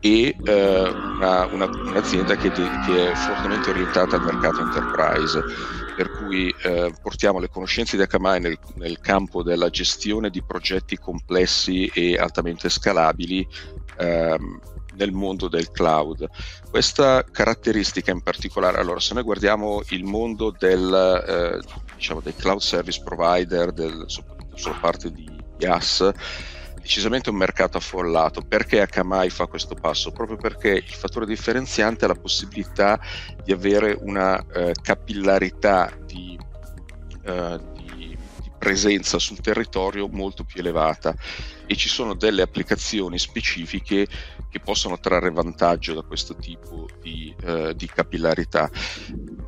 e 0.00 0.34
eh, 0.42 0.88
una, 0.88 1.46
una, 1.46 1.66
un'azienda 1.66 2.36
che, 2.36 2.50
de- 2.50 2.80
che, 2.86 3.10
è 3.10 3.14
fortemente 3.14 3.70
orientata 3.70 4.16
al 4.16 4.24
mercato 4.24 4.60
enterprise 4.60 5.44
per 5.94 6.10
cui 6.10 6.54
eh, 6.62 6.92
portiamo 7.00 7.38
le 7.38 7.48
conoscenze 7.48 7.96
di 7.96 8.02
Akamai 8.02 8.40
nel, 8.40 8.58
nel, 8.74 9.00
campo 9.00 9.42
della 9.42 9.70
gestione 9.70 10.30
di 10.30 10.42
progetti 10.42 10.96
complessi 10.96 11.86
e 11.86 12.16
altamente 12.16 12.68
scalabili 12.68 13.46
ehm, 13.98 14.60
nel 14.96 15.12
mondo 15.12 15.48
del 15.48 15.70
cloud. 15.70 16.28
Questa 16.70 17.24
caratteristica 17.30 18.10
in 18.10 18.22
particolare, 18.22 18.78
allora 18.78 19.00
se 19.00 19.14
noi 19.14 19.22
guardiamo 19.22 19.82
il 19.90 20.04
mondo 20.04 20.54
del, 20.56 21.62
eh, 21.62 21.84
diciamo, 21.94 22.20
dei 22.20 22.34
cloud 22.34 22.60
service 22.60 23.02
provider, 23.02 23.72
del, 23.72 24.04
sulla 24.54 24.78
parte 24.80 25.10
di 25.10 25.28
IaaS, 25.58 26.10
decisamente 26.84 27.30
un 27.30 27.36
mercato 27.36 27.78
affollato. 27.78 28.42
Perché 28.42 28.82
Akamai 28.82 29.30
fa 29.30 29.46
questo 29.46 29.74
passo? 29.74 30.12
Proprio 30.12 30.36
perché 30.36 30.68
il 30.68 30.94
fattore 30.94 31.24
differenziante 31.24 32.04
è 32.04 32.08
la 32.08 32.14
possibilità 32.14 33.00
di 33.42 33.52
avere 33.52 33.96
una 33.98 34.38
eh, 34.52 34.74
capillarità 34.80 35.90
di, 36.04 36.38
eh, 37.24 37.60
di, 37.72 38.16
di, 38.42 38.50
presenza 38.58 39.18
sul 39.18 39.40
territorio 39.40 40.08
molto 40.08 40.44
più 40.44 40.60
elevata 40.60 41.14
e 41.66 41.74
ci 41.74 41.88
sono 41.88 42.14
delle 42.14 42.42
applicazioni 42.42 43.18
specifiche 43.18 44.06
che 44.50 44.60
possono 44.60 45.00
trarre 45.00 45.30
vantaggio 45.30 45.94
da 45.94 46.02
questo 46.02 46.36
tipo 46.36 46.86
di, 47.00 47.34
eh, 47.44 47.72
di 47.74 47.86
capillarità. 47.86 48.70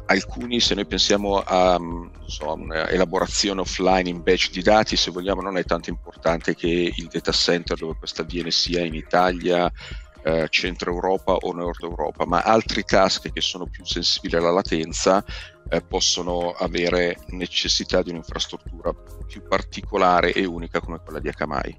Alcuni, 0.07 0.61
se 0.61 0.75
noi 0.75 0.87
pensiamo 0.87 1.43
a 1.45 1.79
so, 2.27 2.53
un'elaborazione 2.53 3.61
offline 3.61 4.09
in 4.09 4.23
batch 4.23 4.51
di 4.51 4.63
dati, 4.63 4.97
se 4.97 5.11
vogliamo, 5.11 5.41
non 5.41 5.57
è 5.57 5.65
tanto 5.65 5.91
importante 5.91 6.55
che 6.55 6.93
il 6.95 7.09
data 7.11 7.33
center 7.33 7.77
dove 7.77 7.97
questo 7.99 8.23
avviene 8.23 8.53
sia 8.53 8.85
in 8.85 8.95
Italia, 8.95 9.71
eh, 10.23 10.47
centro 10.51 10.93
Europa 10.93 11.35
o 11.35 11.53
nord 11.53 11.83
Europa, 11.83 12.25
ma 12.27 12.41
altri 12.43 12.83
task 12.83 13.33
che 13.33 13.41
sono 13.41 13.67
più 13.67 13.85
sensibili 13.85 14.37
alla 14.37 14.51
latenza 14.51 15.25
eh, 15.69 15.81
possono 15.81 16.51
avere 16.51 17.19
necessità 17.29 18.03
di 18.03 18.11
un'infrastruttura 18.11 18.93
più 19.27 19.43
particolare 19.47 20.33
e 20.33 20.45
unica 20.45 20.81
come 20.81 21.01
quella 21.03 21.21
di 21.21 21.29
Akamai. 21.29 21.79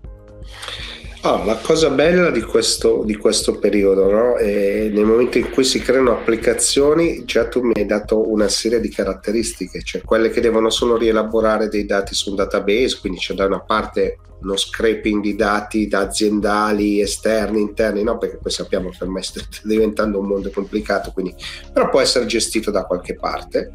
Oh, 1.30 1.44
la 1.44 1.58
cosa 1.58 1.90
bella 1.90 2.30
di 2.30 2.42
questo, 2.42 3.04
di 3.04 3.18
questo 3.18 3.60
periodo, 3.60 4.10
no? 4.10 4.36
nel 4.38 5.04
momento 5.04 5.38
in 5.38 5.50
cui 5.50 5.66
si 5.66 5.82
creano 5.82 6.14
applicazioni, 6.14 7.26
già 7.26 7.50
tu 7.50 7.64
mi 7.64 7.74
hai 7.76 7.86
dato 7.86 8.32
una 8.32 8.48
serie 8.48 8.80
di 8.80 8.88
caratteristiche, 8.88 9.84
cioè 9.84 10.04
quelle 10.04 10.30
che 10.30 10.40
devono 10.40 10.70
solo 10.70 10.96
rielaborare 10.96 11.68
dei 11.68 11.86
dati 11.86 12.16
su 12.16 12.30
un 12.30 12.38
database, 12.38 13.00
quindi 13.02 13.20
c'è 13.20 13.34
da 13.34 13.44
una 13.44 13.60
parte 13.60 14.20
uno 14.40 14.56
scraping 14.56 15.22
di 15.22 15.36
dati 15.36 15.90
da 15.90 16.00
aziendali, 16.00 17.02
esterni, 17.02 17.60
interni, 17.60 18.04
no? 18.04 18.18
perché 18.18 18.38
poi 18.38 18.52
sappiamo 18.54 18.90
che 18.90 19.04
ormai 19.04 19.24
sta 19.24 19.42
diventando 19.68 20.20
un 20.20 20.28
mondo 20.28 20.50
complicato, 20.50 21.12
quindi, 21.12 21.36
però 21.74 21.90
può 21.90 22.00
essere 22.00 22.26
gestito 22.26 22.72
da 22.72 22.86
qualche 22.86 23.16
parte. 23.16 23.74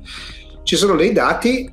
Ci 0.63 0.77
sono 0.77 0.97
dei 0.97 1.13
dati 1.13 1.71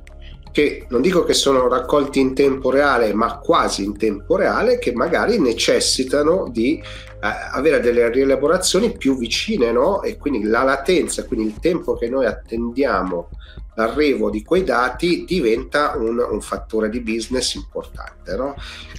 che 0.52 0.86
non 0.88 1.00
dico 1.00 1.24
che 1.24 1.34
sono 1.34 1.68
raccolti 1.68 2.20
in 2.20 2.34
tempo 2.34 2.70
reale, 2.70 3.12
ma 3.14 3.38
quasi 3.38 3.84
in 3.84 3.96
tempo 3.96 4.36
reale, 4.36 4.78
che 4.78 4.92
magari 4.92 5.38
necessitano 5.38 6.48
di 6.50 6.78
eh, 6.78 7.28
avere 7.52 7.80
delle 7.80 8.10
rielaborazioni 8.10 8.96
più 8.96 9.16
vicine, 9.16 9.70
no? 9.72 10.02
E 10.02 10.16
quindi 10.16 10.42
la 10.42 10.62
latenza, 10.62 11.24
quindi 11.24 11.46
il 11.46 11.58
tempo 11.60 11.94
che 11.96 12.08
noi 12.08 12.26
attendiamo 12.26 13.28
l'arrivo 13.74 14.30
di 14.30 14.42
quei 14.42 14.64
dati 14.64 15.24
diventa 15.24 15.94
un, 15.96 16.18
un 16.18 16.40
fattore 16.40 16.90
di 16.90 17.00
business 17.00 17.54
importante, 17.54 18.36
no? 18.36 18.54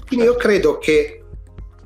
Quindi 0.08 0.26
io 0.26 0.36
credo 0.36 0.78
che 0.78 1.21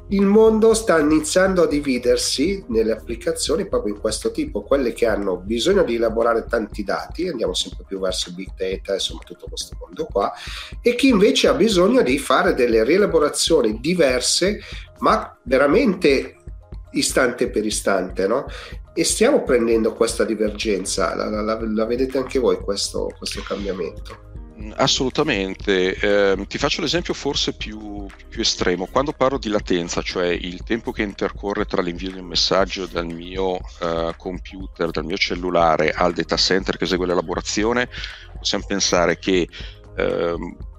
il 0.10 0.26
mondo 0.26 0.76
sta 0.76 1.00
iniziando 1.00 1.64
a 1.64 1.68
dividersi 1.68 2.64
nelle 2.68 2.92
applicazioni 2.92 3.68
proprio 3.68 3.96
in 3.96 4.00
questo 4.00 4.30
tipo, 4.30 4.62
quelle 4.62 4.94
che 4.94 5.08
hanno 5.08 5.38
bisogno 5.38 5.84
di 5.84 5.96
elaborare 5.96 6.46
tanti 6.48 6.84
dati, 6.84 7.28
andiamo 7.28 7.56
sempre 7.56 7.86
più 7.88 8.00
verso 8.00 8.32
big 8.32 8.50
data, 8.56 8.94
insomma 8.94 9.22
tutto 9.26 9.48
questo 9.50 9.76
mondo 9.80 10.06
qua, 10.06 10.32
e 10.82 10.94
chi 10.94 11.08
invece 11.08 11.48
ha 11.48 11.54
bisogno 11.54 12.04
di 12.04 12.20
fare 12.20 12.54
delle 12.54 12.84
rielaborazioni 12.84 13.80
diverse, 13.80 14.60
ma 15.00 15.36
veramente 15.42 16.36
istante 16.92 17.50
per 17.50 17.66
istante, 17.66 18.28
no? 18.28 18.46
E 18.94 19.04
stiamo 19.04 19.44
prendendo 19.44 19.94
questa 19.94 20.24
divergenza, 20.24 21.16
la, 21.16 21.30
la, 21.42 21.60
la, 21.60 21.86
vedete 21.86 22.18
anche 22.18 22.40
voi 22.40 22.60
questo, 22.60 23.12
questo 23.18 23.42
cambiamento? 23.42 24.35
Assolutamente, 24.76 25.96
eh, 25.96 26.46
ti 26.48 26.58
faccio 26.58 26.80
l'esempio 26.80 27.14
forse 27.14 27.54
più, 27.54 28.06
più, 28.30 28.40
estremo. 28.40 28.86
Quando 28.86 29.12
parlo 29.12 29.38
di 29.38 29.50
latenza, 29.50 30.02
cioè 30.02 30.28
il 30.28 30.64
tempo 30.64 30.94
che 30.94 31.02
intercorre 31.02 31.66
tra 31.66 31.82
l'invio 31.82 32.10
di 32.12 32.20
un 32.20 32.26
messaggio 32.26 32.86
dal 32.86 33.06
mio 33.06 33.56
uh, 33.56 34.14
computer, 34.16 34.92
dal 34.92 35.04
mio 35.04 35.18
cellulare 35.18 35.92
al 35.92 36.14
data 36.14 36.38
center 36.38 36.78
che 36.78 36.86
esegue 36.86 37.06
l'elaborazione, 37.06 37.90
possiamo 38.38 38.64
pensare 38.66 39.20
che 39.20 39.46
eh, 39.98 40.36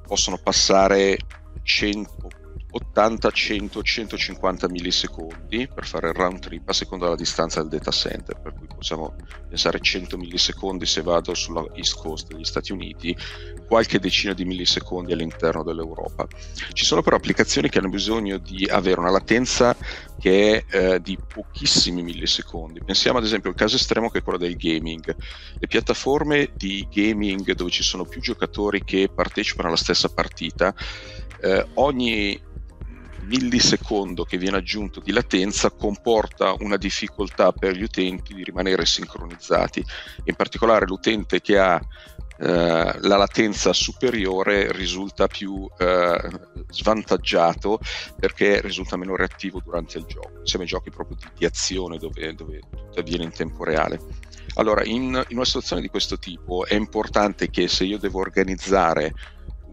possono 0.07 0.39
passare 0.39 1.19
100, 1.63 2.29
80, 2.77 3.31
100, 3.31 3.83
150 3.83 4.69
millisecondi 4.69 5.69
per 5.73 5.87
fare 5.87 6.09
il 6.09 6.15
round 6.15 6.41
trip 6.41 6.69
a 6.69 6.73
seconda 6.75 7.07
della 7.07 7.17
distanza 7.17 7.61
del 7.61 7.71
data 7.71 7.91
center, 7.91 8.39
per 8.39 8.53
cui 8.53 8.67
possiamo 8.67 9.15
pensare 9.49 9.81
100 9.81 10.19
millisecondi 10.19 10.85
se 10.85 11.01
vado 11.01 11.33
sulla 11.35 11.65
East 11.75 11.99
Coast 11.99 12.29
degli 12.29 12.45
Stati 12.45 12.73
Uniti, 12.73 13.17
qualche 13.67 13.99
decina 13.99 14.35
di 14.35 14.45
millisecondi 14.45 15.13
all'interno 15.13 15.63
dell'Europa. 15.63 16.27
Ci 16.73 16.85
sono 16.85 17.01
però 17.03 17.17
applicazioni 17.17 17.71
che 17.71 17.79
hanno 17.79 17.89
bisogno 17.89 18.37
di 18.37 18.67
avere 18.67 19.01
una 19.01 19.11
latenza 19.11 19.75
che 20.19 20.65
è 20.69 20.77
eh, 20.77 21.01
di 21.01 21.17
pochissimi 21.17 22.03
millisecondi. 22.03 22.83
Pensiamo 22.85 23.19
ad 23.19 23.25
esempio 23.25 23.51
al 23.51 23.57
caso 23.57 23.77
estremo 23.77 24.11
che 24.11 24.19
è 24.19 24.23
quello 24.23 24.39
del 24.39 24.57
gaming. 24.57 25.17
Le 25.59 25.67
piattaforme 25.67 26.51
di 26.57 26.87
gaming 26.91 27.55
dove 27.55 27.71
ci 27.71 27.83
sono 27.83 28.05
più 28.05 28.21
giocatori 28.21 28.85
che 28.85 29.09
partecipano 29.13 29.69
alla 29.69 29.77
stessa 29.79 30.09
partita, 30.11 30.75
eh, 31.41 31.67
ogni 31.75 32.41
millisecondo 33.27 34.25
che 34.25 34.39
viene 34.39 34.57
aggiunto 34.57 35.01
di 35.01 35.13
latenza 35.13 35.71
comporta 35.71 36.55
una 36.61 36.77
difficoltà 36.77 37.53
per 37.53 37.77
gli 37.77 37.83
utenti 37.83 38.35
di 38.35 38.45
rimanere 38.45 38.87
sincronizzati. 38.87 39.85
In 40.25 40.35
particolare 40.35 40.87
l'utente 40.87 41.41
che 41.41 41.59
ha 41.59 41.81
eh, 42.39 42.99
la 43.01 43.17
latenza 43.17 43.73
superiore 43.73 44.71
risulta 44.73 45.27
più 45.27 45.67
eh, 45.79 46.31
svantaggiato 46.69 47.81
perché 48.19 48.61
risulta 48.61 48.99
meno 48.99 49.17
reattivo 49.17 49.61
durante 49.65 49.97
il 49.99 50.05
gioco. 50.05 50.45
Siamo 50.45 50.65
ai 50.65 50.71
giochi 50.71 50.91
proprio 50.91 51.17
di, 51.19 51.27
di 51.39 51.45
azione 51.47 51.97
dove, 51.97 52.35
dove, 52.35 52.61
tutto 52.69 53.01
avviene 53.01 53.25
in 53.25 53.33
tempo 53.33 53.65
reale. 53.65 54.01
Allora, 54.55 54.85
in, 54.85 55.23
in 55.29 55.37
una 55.37 55.45
situazione 55.45 55.83
di 55.83 55.89
questo 55.89 56.19
tipo 56.19 56.67
è 56.67 56.75
importante 56.75 57.49
che 57.49 57.69
se 57.69 57.85
io 57.85 57.99
devo 57.99 58.21
organizzare 58.21 59.15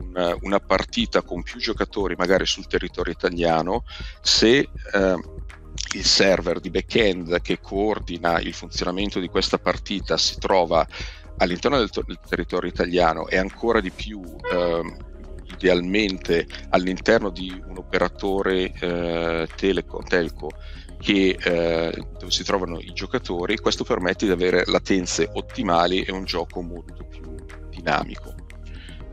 una, 0.08 0.36
una 0.42 0.60
partita 0.60 1.22
con 1.22 1.44
più 1.44 1.60
giocatori, 1.60 2.16
magari 2.16 2.46
sul 2.46 2.68
territorio 2.68 3.14
italiano, 3.14 3.84
se 4.22 4.58
eh, 4.58 5.20
il 5.96 6.06
server 6.06 6.60
di 6.60 6.70
back-end 6.70 7.42
che 7.42 7.60
coordina 7.60 8.40
il 8.40 8.54
funzionamento 8.54 9.20
di 9.20 9.28
questa 9.28 9.58
partita 9.58 10.18
si 10.18 10.38
trova 10.40 10.86
all'interno 11.38 11.78
del, 11.78 11.90
del 12.06 12.20
territorio 12.28 12.70
italiano 12.70 13.28
e 13.28 13.38
ancora 13.38 13.80
di 13.80 13.92
più 13.92 14.22
eh, 14.52 14.98
idealmente 15.46 16.48
all'interno 16.70 17.30
di 17.30 17.62
un 17.66 17.78
operatore 17.78 18.72
eh, 18.72 19.48
teleco, 19.56 20.04
telco 20.08 20.50
che, 21.00 21.38
eh, 21.38 22.08
dove 22.18 22.32
si 22.32 22.44
trovano 22.44 22.80
i 22.80 22.94
giocatori, 22.94 23.58
questo 23.58 23.84
permette 23.84 24.26
di 24.26 24.32
avere 24.32 24.64
latenze 24.66 25.30
ottimali 25.34 26.02
e 26.04 26.12
un 26.12 26.24
gioco 26.24 26.62
molto 26.62 27.04
più 27.04 27.36
dinamico. 27.70 28.33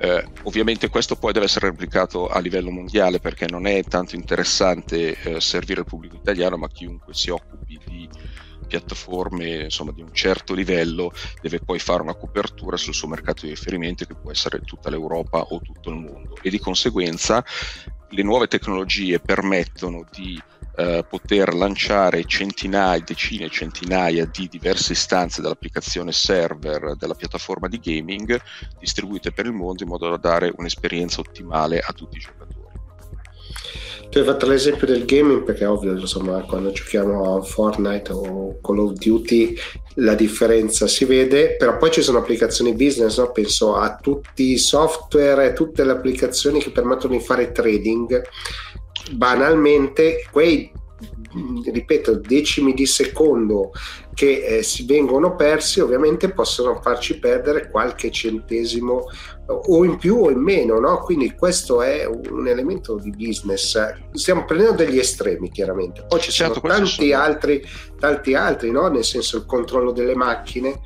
Eh, 0.03 0.25
ovviamente 0.45 0.89
questo 0.89 1.15
poi 1.15 1.35
deve 1.35 1.45
essere 1.45 1.69
replicato 1.69 2.27
a 2.27 2.39
livello 2.41 2.71
mondiale 2.71 3.21
perché 3.21 3.47
non 3.47 3.67
è 3.67 3.85
tanto 3.85 4.15
interessante 4.17 5.15
eh, 5.21 5.41
servire 5.43 5.81
il 5.81 5.87
pubblico 5.87 6.17
italiano, 6.17 6.57
ma 6.57 6.69
chiunque 6.69 7.13
si 7.13 7.29
occupi 7.29 7.79
di 7.87 8.09
piattaforme 8.67 9.65
insomma, 9.65 9.93
di 9.93 10.01
un 10.01 10.15
certo 10.15 10.55
livello 10.55 11.13
deve 11.43 11.61
poi 11.61 11.79
fare 11.79 12.01
una 12.01 12.15
copertura 12.15 12.79
sul 12.79 12.95
suo 12.95 13.09
mercato 13.09 13.45
di 13.45 13.51
riferimento 13.51 14.07
che 14.07 14.15
può 14.15 14.31
essere 14.31 14.61
tutta 14.61 14.89
l'Europa 14.89 15.41
o 15.41 15.61
tutto 15.61 15.91
il 15.91 15.97
mondo. 15.97 16.37
E 16.41 16.49
di 16.49 16.59
conseguenza 16.59 17.45
le 18.09 18.23
nuove 18.23 18.47
tecnologie 18.47 19.21
permettono 19.21 20.07
di 20.11 20.41
eh, 20.77 21.05
poter 21.09 21.55
lanciare 21.55 22.25
centinaia, 22.25 23.03
decine 23.05 23.47
e 23.47 23.51
centinaia 23.51 24.25
di 24.27 24.49
diverse 24.49 24.93
istanze 24.93 25.43
dell'applicazione 25.43 26.13
server 26.13 26.97
della 26.97 27.15
piattaforma 27.15 27.69
di 27.69 27.79
gaming 27.79 28.41
distribuite 28.79 29.33
per 29.33 29.47
il 29.47 29.53
mondo 29.53 29.83
in 29.83 29.89
modo 29.89 30.09
da 30.09 30.17
dare 30.17 30.53
un'esperienza 30.57 31.21
ottimale 31.21 31.81
a 31.81 31.93
tutti 31.93 32.17
i 32.17 32.21
giocatori. 32.21 32.61
Tu 34.11 34.19
hai 34.19 34.25
fatto 34.25 34.47
l'esempio 34.47 34.89
del 34.89 35.05
gaming 35.05 35.45
perché 35.45 35.63
è 35.63 35.69
ovvio, 35.69 35.93
insomma, 35.93 36.41
quando 36.41 36.73
giochiamo 36.73 37.37
a 37.37 37.43
Fortnite 37.43 38.13
o 38.13 38.59
Call 38.61 38.79
of 38.79 38.93
Duty 38.95 39.57
la 39.95 40.15
differenza 40.15 40.89
si 40.89 41.05
vede, 41.05 41.55
però 41.57 41.77
poi 41.77 41.93
ci 41.93 42.03
sono 42.03 42.19
applicazioni 42.19 42.75
business, 42.75 43.19
no? 43.19 43.31
penso 43.31 43.77
a 43.77 43.97
tutti 44.01 44.51
i 44.51 44.59
software 44.59 45.47
e 45.47 45.53
tutte 45.53 45.85
le 45.85 45.93
applicazioni 45.93 46.61
che 46.61 46.73
permettono 46.73 47.17
di 47.17 47.23
fare 47.23 47.53
trading. 47.53 48.21
Banalmente, 49.13 50.27
quei 50.31 50.73
ripeto, 51.65 52.17
decimi 52.17 52.75
di 52.75 52.87
secondo 52.87 53.73
che 54.15 54.45
eh, 54.45 54.63
si 54.63 54.85
vengono 54.85 55.37
persi, 55.37 55.81
ovviamente 55.81 56.31
possono 56.31 56.81
farci 56.83 57.19
perdere 57.19 57.71
qualche 57.71 58.11
centesimo 58.11 59.05
o 59.47 59.85
in 59.85 59.97
più 59.97 60.17
o 60.17 60.31
in 60.31 60.41
meno, 60.41 60.79
no? 60.79 60.99
Quindi 60.99 61.35
questo 61.35 61.83
è 61.83 62.05
un 62.05 62.47
elemento 62.47 62.97
di 62.97 63.11
business. 63.11 63.79
Stiamo 64.13 64.45
prendendo 64.45 64.85
degli 64.85 64.99
estremi, 64.99 65.51
chiaramente. 65.51 66.05
Poi 66.07 66.21
ci 66.21 66.31
certo, 66.31 66.61
sono 66.61 66.73
tanti 66.73 67.09
sono... 67.11 67.23
altri, 67.23 67.65
tanti 67.99 68.35
altri, 68.35 68.71
no? 68.71 68.89
Nel 68.89 69.05
senso 69.05 69.39
il 69.39 69.47
controllo 69.47 69.93
delle 69.93 70.15
macchine 70.15 70.81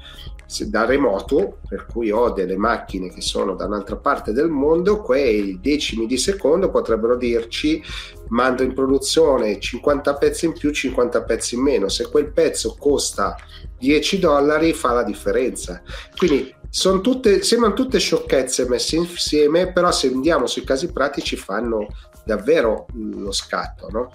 da 0.66 0.84
remoto, 0.84 1.59
per 1.68 1.86
cui 1.86 2.11
ho 2.11 2.30
delle 2.30 2.57
macchine 2.57 3.11
che 3.11 3.20
sono 3.20 3.55
da 3.55 3.66
un'altra 3.66 3.97
parte 3.97 4.32
del 4.32 4.49
mondo, 4.49 5.01
quei 5.01 5.59
decimi 5.61 6.07
di 6.07 6.16
secondo 6.16 6.70
potrebbero 6.70 7.16
dirci 7.16 7.82
mando 8.28 8.62
in 8.62 8.72
produzione 8.72 9.59
50 9.59 10.14
pezzi 10.14 10.47
in 10.47 10.53
più, 10.53 10.70
50 10.70 11.22
pezzi 11.22 11.55
in 11.55 11.62
meno. 11.62 11.88
Se 11.88 12.09
quel 12.09 12.32
pezzo 12.32 12.76
costa 12.78 13.36
10 13.78 14.18
dollari 14.18 14.72
fa 14.72 14.92
la 14.92 15.03
differenza. 15.03 15.82
Quindi 16.16 16.55
sono 16.68 17.01
tutte, 17.01 17.42
sembrano 17.42 17.74
tutte 17.74 17.99
sciocchezze 17.99 18.68
messe 18.68 18.97
insieme, 18.97 19.72
però 19.72 19.92
se 19.92 20.09
andiamo 20.09 20.47
sui 20.47 20.64
casi 20.64 20.90
pratici 20.90 21.36
fanno 21.36 21.86
davvero 22.25 22.87
lo 22.95 23.33
scatto, 23.33 23.89
no? 23.91 24.12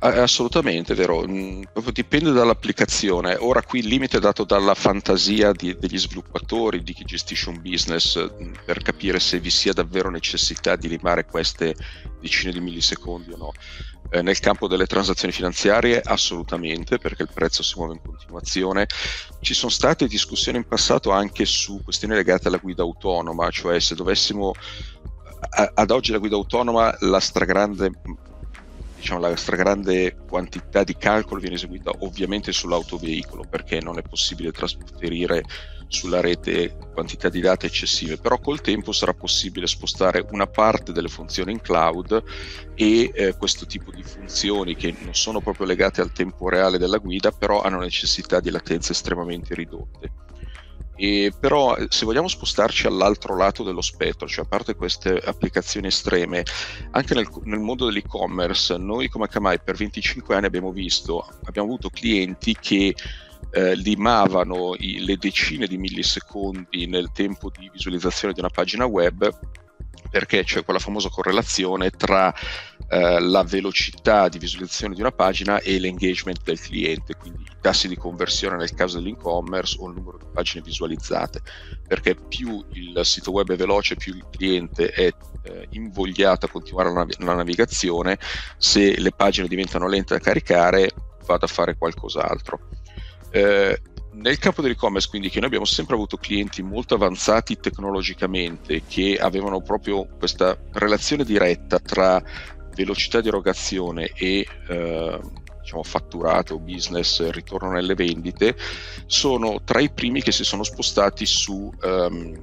Assolutamente, 0.00 0.94
vero. 0.94 1.26
Mm, 1.26 1.62
dipende 1.92 2.30
dall'applicazione. 2.32 3.36
Ora 3.38 3.62
qui 3.62 3.80
il 3.80 3.86
limite 3.86 4.18
è 4.18 4.20
dato 4.20 4.44
dalla 4.44 4.74
fantasia 4.74 5.52
di, 5.52 5.76
degli 5.78 5.98
sviluppatori, 5.98 6.82
di 6.82 6.92
chi 6.92 7.04
gestisce 7.04 7.48
un 7.48 7.60
business, 7.60 8.18
mm, 8.18 8.52
per 8.64 8.82
capire 8.82 9.18
se 9.18 9.40
vi 9.40 9.50
sia 9.50 9.72
davvero 9.72 10.10
necessità 10.10 10.76
di 10.76 10.88
limare 10.88 11.24
queste 11.24 11.74
decine 12.20 12.52
di 12.52 12.60
millisecondi 12.60 13.32
o 13.32 13.36
no. 13.36 13.52
Eh, 14.10 14.22
nel 14.22 14.38
campo 14.38 14.68
delle 14.68 14.86
transazioni 14.86 15.34
finanziarie 15.34 16.00
assolutamente, 16.00 16.98
perché 16.98 17.22
il 17.22 17.30
prezzo 17.32 17.62
si 17.62 17.74
muove 17.76 17.94
in 17.94 18.00
continuazione. 18.02 18.86
Ci 19.40 19.52
sono 19.52 19.70
state 19.70 20.06
discussioni 20.06 20.56
in 20.56 20.66
passato 20.66 21.10
anche 21.10 21.44
su 21.44 21.82
questioni 21.84 22.14
legate 22.14 22.48
alla 22.48 22.56
guida 22.56 22.82
autonoma, 22.82 23.50
cioè 23.50 23.78
se 23.80 23.94
dovessimo 23.94 24.54
ad 25.74 25.90
oggi 25.90 26.12
la 26.12 26.18
guida 26.18 26.36
autonoma 26.36 26.94
la 27.00 27.20
stragrande 27.20 27.90
diciamo, 28.98 29.20
la 29.20 29.36
stragrande 29.36 30.16
quantità 30.28 30.82
di 30.82 30.96
calcolo 30.96 31.40
viene 31.40 31.54
eseguita 31.56 31.92
ovviamente 32.00 32.52
sull'autoveicolo 32.52 33.44
perché 33.48 33.80
non 33.80 33.98
è 33.98 34.02
possibile 34.02 34.50
trasferire 34.50 35.44
sulla 35.86 36.20
rete 36.20 36.76
quantità 36.92 37.28
di 37.30 37.40
dati 37.40 37.64
eccessive, 37.64 38.18
però 38.18 38.38
col 38.38 38.60
tempo 38.60 38.92
sarà 38.92 39.14
possibile 39.14 39.66
spostare 39.66 40.26
una 40.30 40.46
parte 40.46 40.92
delle 40.92 41.08
funzioni 41.08 41.52
in 41.52 41.60
cloud 41.60 42.22
e 42.74 43.10
eh, 43.14 43.34
questo 43.36 43.64
tipo 43.64 43.90
di 43.92 44.02
funzioni 44.02 44.74
che 44.74 44.94
non 45.00 45.14
sono 45.14 45.40
proprio 45.40 45.66
legate 45.66 46.02
al 46.02 46.12
tempo 46.12 46.48
reale 46.48 46.76
della 46.76 46.98
guida, 46.98 47.30
però 47.30 47.62
hanno 47.62 47.78
necessità 47.78 48.40
di 48.40 48.50
latenze 48.50 48.92
estremamente 48.92 49.54
ridotte. 49.54 50.12
E 51.00 51.32
però 51.38 51.76
se 51.88 52.04
vogliamo 52.04 52.26
spostarci 52.26 52.88
all'altro 52.88 53.36
lato 53.36 53.62
dello 53.62 53.82
spettro, 53.82 54.26
cioè 54.26 54.44
a 54.44 54.48
parte 54.48 54.74
queste 54.74 55.16
applicazioni 55.16 55.86
estreme, 55.86 56.42
anche 56.90 57.14
nel, 57.14 57.28
nel 57.44 57.60
mondo 57.60 57.86
dell'e-commerce, 57.86 58.76
noi 58.78 59.08
come 59.08 59.26
Akamai 59.26 59.60
per 59.60 59.76
25 59.76 60.34
anni 60.34 60.46
abbiamo 60.46 60.72
visto, 60.72 61.24
abbiamo 61.44 61.68
avuto 61.68 61.88
clienti 61.88 62.56
che 62.60 62.96
eh, 63.50 63.74
limavano 63.76 64.74
i, 64.76 65.04
le 65.04 65.16
decine 65.16 65.68
di 65.68 65.78
millisecondi 65.78 66.86
nel 66.86 67.12
tempo 67.12 67.48
di 67.56 67.70
visualizzazione 67.72 68.34
di 68.34 68.40
una 68.40 68.50
pagina 68.50 68.84
web 68.84 69.30
perché 70.10 70.44
c'è 70.44 70.64
quella 70.64 70.78
famosa 70.78 71.08
correlazione 71.08 71.90
tra 71.90 72.34
eh, 72.88 73.20
la 73.20 73.42
velocità 73.42 74.28
di 74.28 74.38
visualizzazione 74.38 74.94
di 74.94 75.00
una 75.00 75.10
pagina 75.10 75.60
e 75.60 75.78
l'engagement 75.78 76.42
del 76.42 76.60
cliente, 76.60 77.14
quindi 77.14 77.42
i 77.42 77.56
tassi 77.60 77.88
di 77.88 77.96
conversione 77.96 78.56
nel 78.56 78.74
caso 78.74 78.98
dell'e-commerce 78.98 79.76
o 79.80 79.88
il 79.88 79.94
numero 79.94 80.18
di 80.18 80.26
pagine 80.32 80.62
visualizzate, 80.64 81.42
perché 81.86 82.14
più 82.14 82.64
il 82.72 83.00
sito 83.04 83.30
web 83.30 83.52
è 83.52 83.56
veloce, 83.56 83.96
più 83.96 84.14
il 84.14 84.26
cliente 84.30 84.90
è 84.90 85.10
eh, 85.42 85.66
invogliato 85.70 86.46
a 86.46 86.50
continuare 86.50 86.88
la, 86.88 86.94
nav- 86.94 87.18
la 87.18 87.34
navigazione, 87.34 88.18
se 88.56 88.98
le 88.98 89.12
pagine 89.12 89.48
diventano 89.48 89.88
lente 89.88 90.14
da 90.14 90.20
caricare 90.20 90.90
vado 91.26 91.44
a 91.44 91.48
fare 91.48 91.76
qualcos'altro. 91.76 92.58
Eh, 93.30 93.80
nel 94.12 94.38
campo 94.38 94.62
dell'e-commerce, 94.62 95.08
quindi, 95.08 95.28
che 95.28 95.38
noi 95.38 95.46
abbiamo 95.46 95.64
sempre 95.64 95.94
avuto 95.94 96.16
clienti 96.16 96.62
molto 96.62 96.94
avanzati 96.94 97.58
tecnologicamente, 97.58 98.82
che 98.88 99.16
avevano 99.20 99.60
proprio 99.60 100.06
questa 100.18 100.58
relazione 100.72 101.24
diretta 101.24 101.78
tra 101.78 102.22
velocità 102.74 103.20
di 103.20 103.28
erogazione 103.28 104.10
e 104.14 104.46
eh, 104.68 105.20
diciamo, 105.60 105.82
fatturato 105.82 106.58
business, 106.58 107.28
ritorno 107.30 107.70
nelle 107.70 107.94
vendite, 107.94 108.56
sono 109.06 109.60
tra 109.62 109.80
i 109.80 109.90
primi 109.90 110.22
che 110.22 110.32
si 110.32 110.44
sono 110.44 110.62
spostati 110.64 111.26
su, 111.26 111.72
um, 111.82 112.42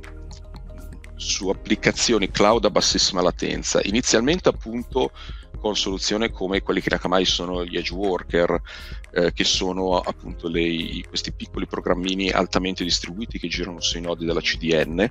su 1.15 1.49
applicazioni 1.49 2.29
cloud 2.29 2.65
a 2.65 2.69
bassissima 2.69 3.21
latenza. 3.21 3.79
Inizialmente 3.83 4.47
appunto 4.47 5.11
con 5.57 5.75
soluzioni 5.75 6.29
come 6.29 6.61
quelli 6.61 6.81
che 6.81 6.89
in 6.89 6.95
Akamai 6.95 7.25
sono 7.25 7.65
gli 7.65 7.77
edge 7.77 7.93
worker, 7.93 8.61
eh, 9.11 9.33
che 9.33 9.43
sono 9.43 9.99
appunto 9.99 10.47
le, 10.47 11.01
questi 11.07 11.31
piccoli 11.31 11.67
programmini 11.67 12.29
altamente 12.29 12.83
distribuiti 12.83 13.39
che 13.39 13.47
girano 13.47 13.81
sui 13.81 14.01
nodi 14.01 14.25
della 14.25 14.41
CDN 14.41 15.09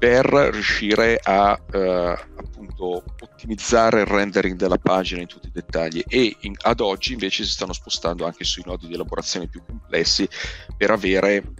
per 0.00 0.24
riuscire 0.24 1.20
a 1.22 1.60
eh, 1.70 2.18
appunto 2.36 3.04
ottimizzare 3.20 4.00
il 4.00 4.06
rendering 4.06 4.56
della 4.56 4.78
pagina 4.78 5.20
in 5.20 5.26
tutti 5.26 5.48
i 5.48 5.52
dettagli. 5.52 6.02
E 6.08 6.36
in, 6.40 6.54
ad 6.62 6.80
oggi 6.80 7.12
invece 7.12 7.44
si 7.44 7.50
stanno 7.50 7.74
spostando 7.74 8.24
anche 8.24 8.44
sui 8.44 8.62
nodi 8.64 8.86
di 8.86 8.94
elaborazione 8.94 9.46
più 9.46 9.62
complessi 9.62 10.26
per 10.74 10.90
avere 10.90 11.52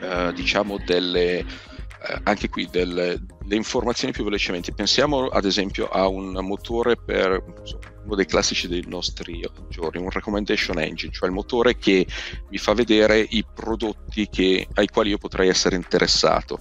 eh, 0.00 0.32
diciamo 0.34 0.78
delle 0.84 1.44
eh, 2.04 2.20
anche 2.24 2.48
qui 2.48 2.68
delle, 2.70 3.20
le 3.44 3.56
informazioni 3.56 4.12
più 4.12 4.24
velocemente. 4.24 4.72
Pensiamo 4.72 5.28
ad 5.28 5.44
esempio 5.44 5.88
a 5.88 6.08
un 6.08 6.32
motore 6.40 6.96
per 6.96 7.42
uno 8.04 8.14
dei 8.16 8.26
classici 8.26 8.66
dei 8.66 8.84
nostri 8.86 9.44
giorni, 9.68 10.02
un 10.02 10.10
recommendation 10.10 10.78
engine, 10.80 11.12
cioè 11.12 11.28
il 11.28 11.34
motore 11.34 11.76
che 11.76 12.06
mi 12.48 12.58
fa 12.58 12.74
vedere 12.74 13.24
i 13.30 13.44
prodotti 13.44 14.28
che, 14.28 14.66
ai 14.74 14.88
quali 14.88 15.10
io 15.10 15.18
potrei 15.18 15.48
essere 15.48 15.76
interessato. 15.76 16.58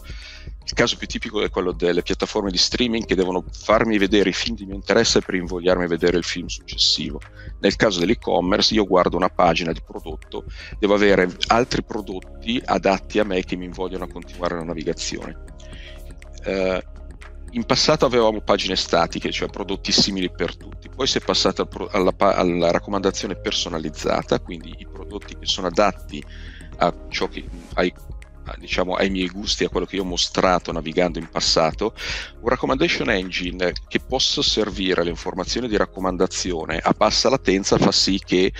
Il 0.71 0.77
caso 0.77 0.95
più 0.95 1.05
tipico 1.05 1.43
è 1.43 1.49
quello 1.49 1.73
delle 1.73 2.01
piattaforme 2.01 2.49
di 2.49 2.57
streaming 2.57 3.03
che 3.03 3.13
devono 3.13 3.43
farmi 3.51 3.97
vedere 3.97 4.29
i 4.29 4.33
film 4.33 4.55
di 4.55 4.65
mio 4.65 4.75
interesse 4.75 5.19
per 5.19 5.35
invogliarmi 5.35 5.83
a 5.83 5.87
vedere 5.87 6.15
il 6.15 6.23
film 6.23 6.47
successivo. 6.47 7.19
Nel 7.59 7.75
caso 7.75 7.99
dell'e-commerce 7.99 8.73
io 8.73 8.85
guardo 8.85 9.17
una 9.17 9.27
pagina 9.27 9.73
di 9.73 9.81
prodotto, 9.85 10.45
devo 10.79 10.93
avere 10.93 11.29
altri 11.47 11.83
prodotti 11.83 12.61
adatti 12.63 13.19
a 13.19 13.25
me 13.25 13.43
che 13.43 13.57
mi 13.57 13.65
invogliano 13.65 14.05
a 14.05 14.07
continuare 14.07 14.55
la 14.55 14.63
navigazione. 14.63 15.43
Uh, 16.45 16.79
in 17.51 17.65
passato 17.65 18.05
avevamo 18.05 18.39
pagine 18.39 18.77
statiche, 18.77 19.29
cioè 19.29 19.49
prodotti 19.49 19.91
simili 19.91 20.31
per 20.31 20.55
tutti, 20.55 20.87
poi 20.87 21.05
si 21.05 21.17
è 21.17 21.21
passato 21.21 21.67
alla, 21.91 22.13
alla, 22.17 22.71
raccomandazione 22.71 23.35
personalizzata, 23.35 24.39
quindi 24.39 24.73
i 24.77 24.87
prodotti 24.89 25.37
che 25.37 25.45
sono 25.45 25.67
adatti 25.67 26.23
a 26.77 26.93
ciò 27.09 27.27
che, 27.27 27.43
ai, 27.73 27.93
diciamo, 28.57 28.95
ai 28.95 29.09
miei 29.09 29.27
gusti, 29.27 29.63
a 29.63 29.69
quello 29.69 29.85
che 29.85 29.95
io 29.95 30.03
ho 30.03 30.05
mostrato 30.05 30.71
navigando 30.71 31.19
in 31.19 31.29
passato, 31.29 31.93
un 32.41 32.49
recommendation 32.49 33.09
engine 33.09 33.73
che 33.87 33.99
possa 33.99 34.41
servire 34.41 35.01
alle 35.01 35.09
informazioni 35.09 35.67
di 35.67 35.77
raccomandazione 35.77 36.79
a 36.81 36.93
bassa 36.95 37.29
latenza 37.29 37.77
fa 37.77 37.91
sì 37.91 38.19
che 38.23 38.51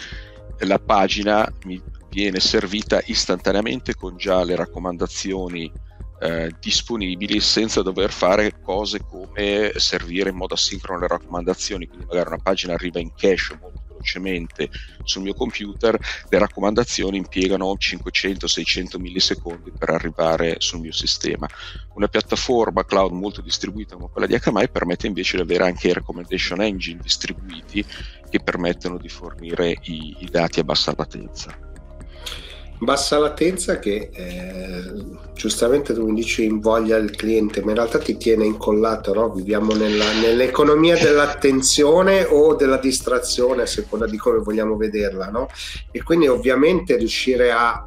la 0.60 0.80
pagina 0.80 1.52
mi 1.66 1.82
viene 2.10 2.40
servita 2.40 3.02
istantaneamente 3.06 3.96
con 3.96 4.18
già 4.18 4.44
le 4.44 4.56
raccomandazioni 4.56 5.72
eh, 6.20 6.52
disponibili 6.60 7.40
senza 7.40 7.82
dover 7.82 8.12
fare 8.12 8.62
cose 8.62 9.00
come 9.00 9.72
servire 9.76 10.30
in 10.30 10.36
modo 10.36 10.54
asincrono 10.54 11.00
le 11.00 11.08
raccomandazioni, 11.08 11.88
quindi 11.88 12.06
magari 12.06 12.28
una 12.28 12.38
pagina 12.38 12.74
arriva 12.74 13.00
in 13.00 13.12
cache 13.16 13.58
molto 13.60 13.81
velocemente 14.02 14.70
sul 15.04 15.22
mio 15.22 15.34
computer, 15.34 15.98
le 16.28 16.38
raccomandazioni 16.40 17.18
impiegano 17.18 17.76
500-600 17.78 19.00
millisecondi 19.00 19.72
per 19.78 19.90
arrivare 19.90 20.56
sul 20.58 20.80
mio 20.80 20.92
sistema. 20.92 21.48
Una 21.94 22.08
piattaforma 22.08 22.84
cloud 22.84 23.12
molto 23.12 23.42
distribuita 23.42 23.96
come 23.96 24.10
quella 24.12 24.28
di 24.28 24.38
HMI 24.42 24.70
permette 24.70 25.08
invece 25.08 25.38
di 25.38 25.44
avere 25.44 25.66
anche 25.66 25.90
i 25.90 25.94
recommendation 25.94 26.62
engine 26.62 27.00
distribuiti 27.02 27.86
che 28.30 28.40
permettono 28.40 28.98
di 28.98 29.10
fornire 29.10 29.78
i, 29.84 30.16
i 30.20 30.30
dati 30.30 30.60
a 30.60 30.64
bassa 30.64 30.94
latenza 30.96 31.71
bassa 32.82 33.20
latenza 33.20 33.78
che 33.78 34.10
eh, 34.12 34.84
giustamente 35.36 35.94
tu 35.94 36.08
mi 36.08 36.16
dici 36.16 36.46
invoglia 36.46 36.98
il 36.98 37.12
cliente, 37.12 37.62
ma 37.62 37.70
in 37.70 37.78
realtà 37.78 38.00
ti 38.00 38.18
tiene 38.18 38.44
incollato, 38.44 39.14
no? 39.14 39.30
viviamo 39.30 39.74
nella, 39.74 40.12
nell'economia 40.20 40.98
dell'attenzione 40.98 42.24
o 42.24 42.56
della 42.56 42.78
distrazione 42.78 43.62
a 43.62 43.68
seconda 43.68 44.08
di 44.08 44.18
come 44.18 44.40
vogliamo 44.40 44.78
vederla, 44.78 45.30
no? 45.30 45.48
e 45.92 46.02
quindi 46.02 46.28
ovviamente 46.28 46.98
riuscire 46.98 47.52
a 47.52 47.86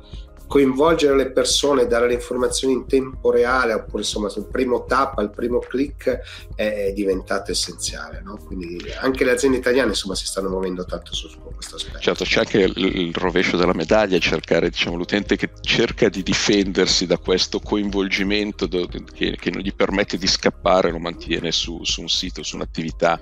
coinvolgere 0.54 1.16
le 1.16 1.32
persone, 1.32 1.88
dare 1.88 2.06
le 2.06 2.14
informazioni 2.14 2.74
in 2.74 2.86
tempo 2.86 3.32
reale, 3.32 3.72
oppure 3.72 4.02
insomma 4.02 4.28
sul 4.28 4.46
primo 4.46 4.84
tap, 4.84 5.18
al 5.18 5.30
primo 5.30 5.58
click 5.58 6.20
è, 6.54 6.92
diventato 6.94 7.50
essenziale. 7.50 8.22
No? 8.22 8.36
Quindi 8.36 8.80
anche 9.00 9.24
le 9.24 9.32
aziende 9.32 9.58
italiane 9.58 9.88
insomma 9.88 10.14
si 10.14 10.26
stanno 10.26 10.50
muovendo 10.50 10.84
tanto 10.84 11.12
su, 11.12 11.28
questo 11.52 11.74
aspetto. 11.74 11.98
Certo, 11.98 12.22
c'è 12.22 12.38
anche 12.38 12.58
il, 12.58 12.72
il 12.76 13.14
rovescio 13.16 13.56
della 13.56 13.74
medaglia, 13.74 14.16
cercare 14.20 14.68
diciamo, 14.68 14.94
l'utente 14.94 15.34
che 15.34 15.50
cerca 15.60 16.08
di 16.08 16.22
difendersi 16.22 17.06
da 17.06 17.18
questo 17.18 17.58
coinvolgimento 17.58 18.66
do, 18.66 18.86
che, 18.86 19.36
che, 19.36 19.50
non 19.50 19.60
gli 19.60 19.74
permette 19.74 20.16
di 20.16 20.28
scappare, 20.28 20.92
lo 20.92 21.00
mantiene 21.00 21.50
su, 21.50 21.82
su 21.82 22.00
un 22.00 22.08
sito, 22.08 22.44
su 22.44 22.54
un'attività 22.54 23.18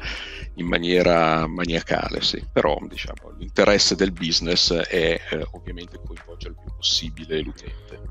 in 0.57 0.67
maniera 0.67 1.47
maniacale. 1.47 2.21
Sì. 2.23 2.45
Però 2.51 2.79
diciamo, 2.89 3.35
l'interesse 3.39 3.95
del 3.95 4.13
business 4.13 4.73
è 4.73 5.21
eh, 5.31 5.47
ovviamente 5.53 6.01
coinvolgere 6.05 6.55
il 6.55 6.61
più 6.61 6.75
possibile 6.75 7.41
l'utente. 7.41 8.11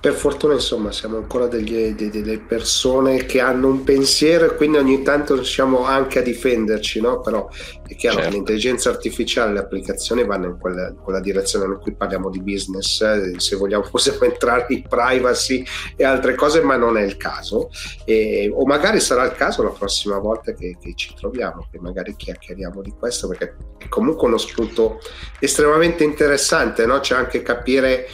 Per 0.00 0.14
fortuna, 0.14 0.54
insomma, 0.54 0.92
siamo 0.92 1.18
ancora 1.18 1.46
degli, 1.46 1.92
de, 1.94 2.08
delle 2.08 2.38
persone 2.38 3.26
che 3.26 3.38
hanno 3.38 3.68
un 3.68 3.84
pensiero 3.84 4.46
e 4.46 4.54
quindi 4.54 4.78
ogni 4.78 5.02
tanto 5.02 5.34
riusciamo 5.34 5.84
anche 5.84 6.20
a 6.20 6.22
difenderci, 6.22 7.02
no? 7.02 7.20
Però 7.20 7.50
è 7.86 7.94
chiaro 7.96 8.16
certo. 8.16 8.30
che 8.30 8.36
l'intelligenza 8.36 8.88
artificiale, 8.88 9.52
le 9.52 9.58
applicazioni 9.58 10.24
vanno 10.24 10.46
in 10.46 10.58
quella, 10.58 10.88
in 10.88 10.96
quella 10.96 11.20
direzione. 11.20 11.66
Noi 11.66 11.80
qui 11.80 11.94
parliamo 11.94 12.30
di 12.30 12.40
business, 12.40 13.02
eh, 13.02 13.34
se 13.36 13.56
vogliamo 13.56 13.84
possiamo 13.92 14.22
entrare 14.22 14.64
in 14.70 14.84
privacy 14.88 15.62
e 15.96 16.04
altre 16.04 16.34
cose, 16.34 16.62
ma 16.62 16.76
non 16.76 16.96
è 16.96 17.02
il 17.02 17.18
caso. 17.18 17.68
E, 18.06 18.50
o 18.50 18.64
magari 18.64 19.00
sarà 19.00 19.24
il 19.24 19.32
caso 19.32 19.62
la 19.62 19.68
prossima 19.68 20.16
volta 20.16 20.54
che, 20.54 20.78
che 20.80 20.94
ci 20.94 21.12
troviamo, 21.14 21.68
che 21.70 21.78
magari 21.78 22.16
chiacchieriamo 22.16 22.80
di 22.80 22.94
questo, 22.98 23.28
perché 23.28 23.54
è 23.76 23.88
comunque 23.88 24.28
uno 24.28 24.38
spunto 24.38 25.00
estremamente 25.40 26.04
interessante, 26.04 26.86
no? 26.86 27.00
C'è 27.00 27.14
anche 27.14 27.42
capire 27.42 28.06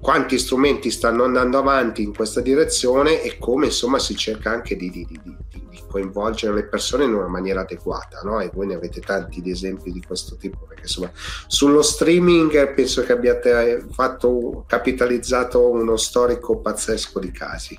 quanti 0.00 0.38
strumenti 0.38 0.90
stanno 0.90 1.24
andando 1.24 1.58
avanti 1.58 2.02
in 2.02 2.14
questa 2.14 2.40
direzione 2.40 3.22
e 3.22 3.36
come 3.38 3.66
insomma 3.66 3.98
si 3.98 4.16
cerca 4.16 4.50
anche 4.50 4.74
di, 4.74 4.90
di, 4.90 5.06
di, 5.06 5.20
di 5.22 5.82
coinvolgere 5.86 6.54
le 6.54 6.64
persone 6.64 7.04
in 7.04 7.14
una 7.14 7.28
maniera 7.28 7.60
adeguata 7.60 8.20
no? 8.22 8.40
e 8.40 8.50
voi 8.52 8.66
ne 8.66 8.74
avete 8.74 9.00
tanti 9.00 9.42
di 9.42 9.50
esempi 9.50 9.92
di 9.92 10.02
questo 10.02 10.36
tipo 10.36 10.64
perché 10.66 10.82
insomma 10.82 11.10
sullo 11.14 11.82
streaming 11.82 12.72
penso 12.72 13.02
che 13.02 13.12
abbiate 13.12 13.84
fatto 13.90 14.64
capitalizzato 14.66 15.68
uno 15.68 15.96
storico 15.96 16.58
pazzesco 16.58 17.18
di 17.18 17.30
casi 17.30 17.78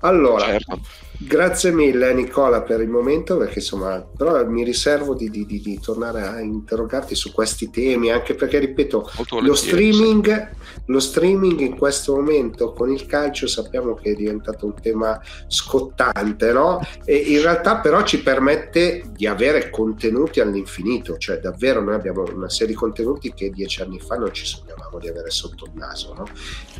allora 0.00 0.44
certo 0.44 0.80
Grazie 1.26 1.72
mille 1.72 2.12
Nicola 2.12 2.60
per 2.60 2.82
il 2.82 2.88
momento 2.88 3.38
perché 3.38 3.60
insomma 3.60 3.98
però 4.00 4.46
mi 4.46 4.62
riservo 4.62 5.14
di, 5.14 5.30
di, 5.30 5.46
di, 5.46 5.60
di 5.60 5.80
tornare 5.80 6.20
a 6.20 6.40
interrogarti 6.40 7.14
su 7.14 7.32
questi 7.32 7.70
temi 7.70 8.10
anche 8.10 8.34
perché 8.34 8.58
ripeto 8.58 9.10
lo 9.40 9.54
streaming, 9.54 10.50
lo 10.86 11.00
streaming 11.00 11.60
in 11.60 11.78
questo 11.78 12.14
momento 12.14 12.72
con 12.72 12.90
il 12.92 13.06
calcio 13.06 13.46
sappiamo 13.46 13.94
che 13.94 14.10
è 14.10 14.14
diventato 14.14 14.66
un 14.66 14.74
tema 14.74 15.18
scottante 15.46 16.52
no? 16.52 16.80
e 17.06 17.16
in 17.16 17.40
realtà 17.40 17.78
però 17.78 18.02
ci 18.02 18.22
permette 18.22 19.04
di 19.10 19.26
avere 19.26 19.70
contenuti 19.70 20.40
all'infinito 20.40 21.16
cioè 21.16 21.38
davvero 21.38 21.80
noi 21.80 21.94
abbiamo 21.94 22.22
una 22.34 22.50
serie 22.50 22.74
di 22.74 22.78
contenuti 22.78 23.32
che 23.32 23.48
dieci 23.50 23.80
anni 23.80 23.98
fa 23.98 24.16
non 24.16 24.32
ci 24.32 24.44
sognavamo 24.44 24.98
di 24.98 25.08
avere 25.08 25.30
sotto 25.30 25.64
il 25.64 25.72
naso 25.74 26.12
no? 26.12 26.26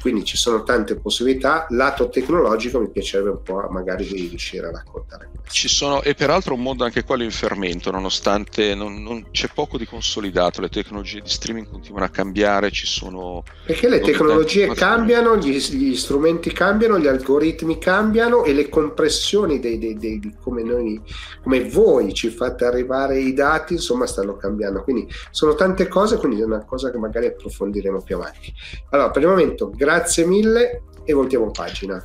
quindi 0.02 0.22
ci 0.22 0.36
sono 0.36 0.62
tante 0.64 0.96
possibilità 0.96 1.66
lato 1.70 2.10
tecnologico 2.10 2.78
mi 2.78 2.90
piacerebbe 2.90 3.30
un 3.30 3.42
po' 3.42 3.66
magari 3.70 4.04
riuscire 4.34 4.66
a 4.66 4.70
raccontare 4.72 5.28
questo. 5.30 5.52
Ci 5.52 5.68
sono, 5.68 6.02
e 6.02 6.14
peraltro 6.14 6.54
un 6.54 6.62
mondo 6.62 6.84
anche 6.84 7.04
quello 7.04 7.22
in 7.22 7.30
fermento, 7.30 7.90
nonostante 7.90 8.74
non, 8.74 9.02
non, 9.02 9.30
c'è 9.30 9.48
poco 9.52 9.78
di 9.78 9.86
consolidato, 9.86 10.60
le 10.60 10.68
tecnologie 10.68 11.20
di 11.20 11.28
streaming 11.28 11.68
continuano 11.68 12.06
a 12.06 12.08
cambiare, 12.08 12.70
ci 12.70 12.86
sono... 12.86 13.42
Perché 13.64 13.88
le 13.88 14.00
tecnologie 14.00 14.68
cambiano, 14.74 15.36
gli, 15.36 15.56
gli, 15.56 15.96
strumenti 15.96 16.52
cambiano, 16.52 16.98
gli 16.98 17.06
algoritmi 17.06 17.78
cambiano 17.78 18.44
e 18.44 18.52
le 18.52 18.68
compressioni 18.68 19.60
dei, 19.60 19.78
dei, 19.78 19.96
dei, 19.96 20.18
di 20.18 20.34
come 20.40 20.62
noi, 20.62 21.00
come 21.42 21.68
voi 21.68 22.12
ci 22.12 22.30
fate 22.30 22.64
arrivare 22.64 23.18
i 23.18 23.32
dati, 23.32 23.74
insomma, 23.74 24.06
stanno 24.06 24.36
cambiando. 24.36 24.82
Quindi 24.82 25.08
sono 25.30 25.54
tante 25.54 25.88
cose, 25.88 26.16
quindi 26.16 26.40
è 26.40 26.44
una 26.44 26.64
cosa 26.64 26.90
che 26.90 26.98
magari 26.98 27.26
approfondiremo 27.26 28.02
più 28.02 28.16
avanti. 28.16 28.52
Allora, 28.90 29.10
per 29.10 29.22
il 29.22 29.28
momento, 29.28 29.70
grazie 29.70 30.26
mille 30.26 30.82
e 31.04 31.12
voltiamo 31.12 31.50
pagina. 31.50 32.04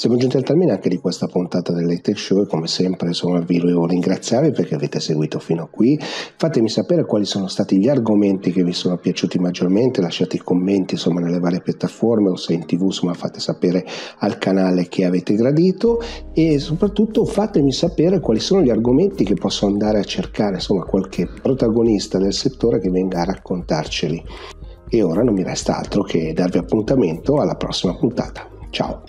Siamo 0.00 0.16
giunti 0.16 0.38
al 0.38 0.44
termine 0.44 0.72
anche 0.72 0.88
di 0.88 0.96
questa 0.96 1.26
puntata 1.26 1.74
del 1.74 2.00
Tech 2.00 2.18
Show 2.18 2.40
e 2.40 2.46
come 2.46 2.66
sempre 2.68 3.08
insomma, 3.08 3.40
vi 3.40 3.60
volevo 3.60 3.84
ringraziare 3.84 4.50
perché 4.50 4.74
avete 4.74 4.98
seguito 4.98 5.38
fino 5.38 5.64
a 5.64 5.68
qui. 5.68 6.00
Fatemi 6.00 6.70
sapere 6.70 7.04
quali 7.04 7.26
sono 7.26 7.48
stati 7.48 7.76
gli 7.76 7.86
argomenti 7.86 8.50
che 8.50 8.64
vi 8.64 8.72
sono 8.72 8.96
piaciuti 8.96 9.38
maggiormente, 9.38 10.00
lasciate 10.00 10.36
i 10.36 10.38
commenti 10.38 10.94
insomma, 10.94 11.20
nelle 11.20 11.38
varie 11.38 11.60
piattaforme 11.60 12.30
o 12.30 12.36
se 12.36 12.54
in 12.54 12.64
tv 12.64 12.84
insomma, 12.84 13.12
fate 13.12 13.40
sapere 13.40 13.84
al 14.20 14.38
canale 14.38 14.88
che 14.88 15.04
avete 15.04 15.34
gradito 15.34 16.00
e 16.32 16.58
soprattutto 16.58 17.26
fatemi 17.26 17.70
sapere 17.70 18.20
quali 18.20 18.40
sono 18.40 18.62
gli 18.62 18.70
argomenti 18.70 19.22
che 19.22 19.34
posso 19.34 19.66
andare 19.66 19.98
a 19.98 20.04
cercare, 20.04 20.54
insomma 20.54 20.84
qualche 20.84 21.28
protagonista 21.42 22.16
del 22.16 22.32
settore 22.32 22.80
che 22.80 22.88
venga 22.88 23.20
a 23.20 23.24
raccontarceli. 23.24 24.24
E 24.88 25.02
ora 25.02 25.22
non 25.22 25.34
mi 25.34 25.42
resta 25.42 25.76
altro 25.76 26.02
che 26.04 26.32
darvi 26.32 26.56
appuntamento 26.56 27.36
alla 27.36 27.56
prossima 27.56 27.94
puntata. 27.94 28.48
Ciao! 28.70 29.02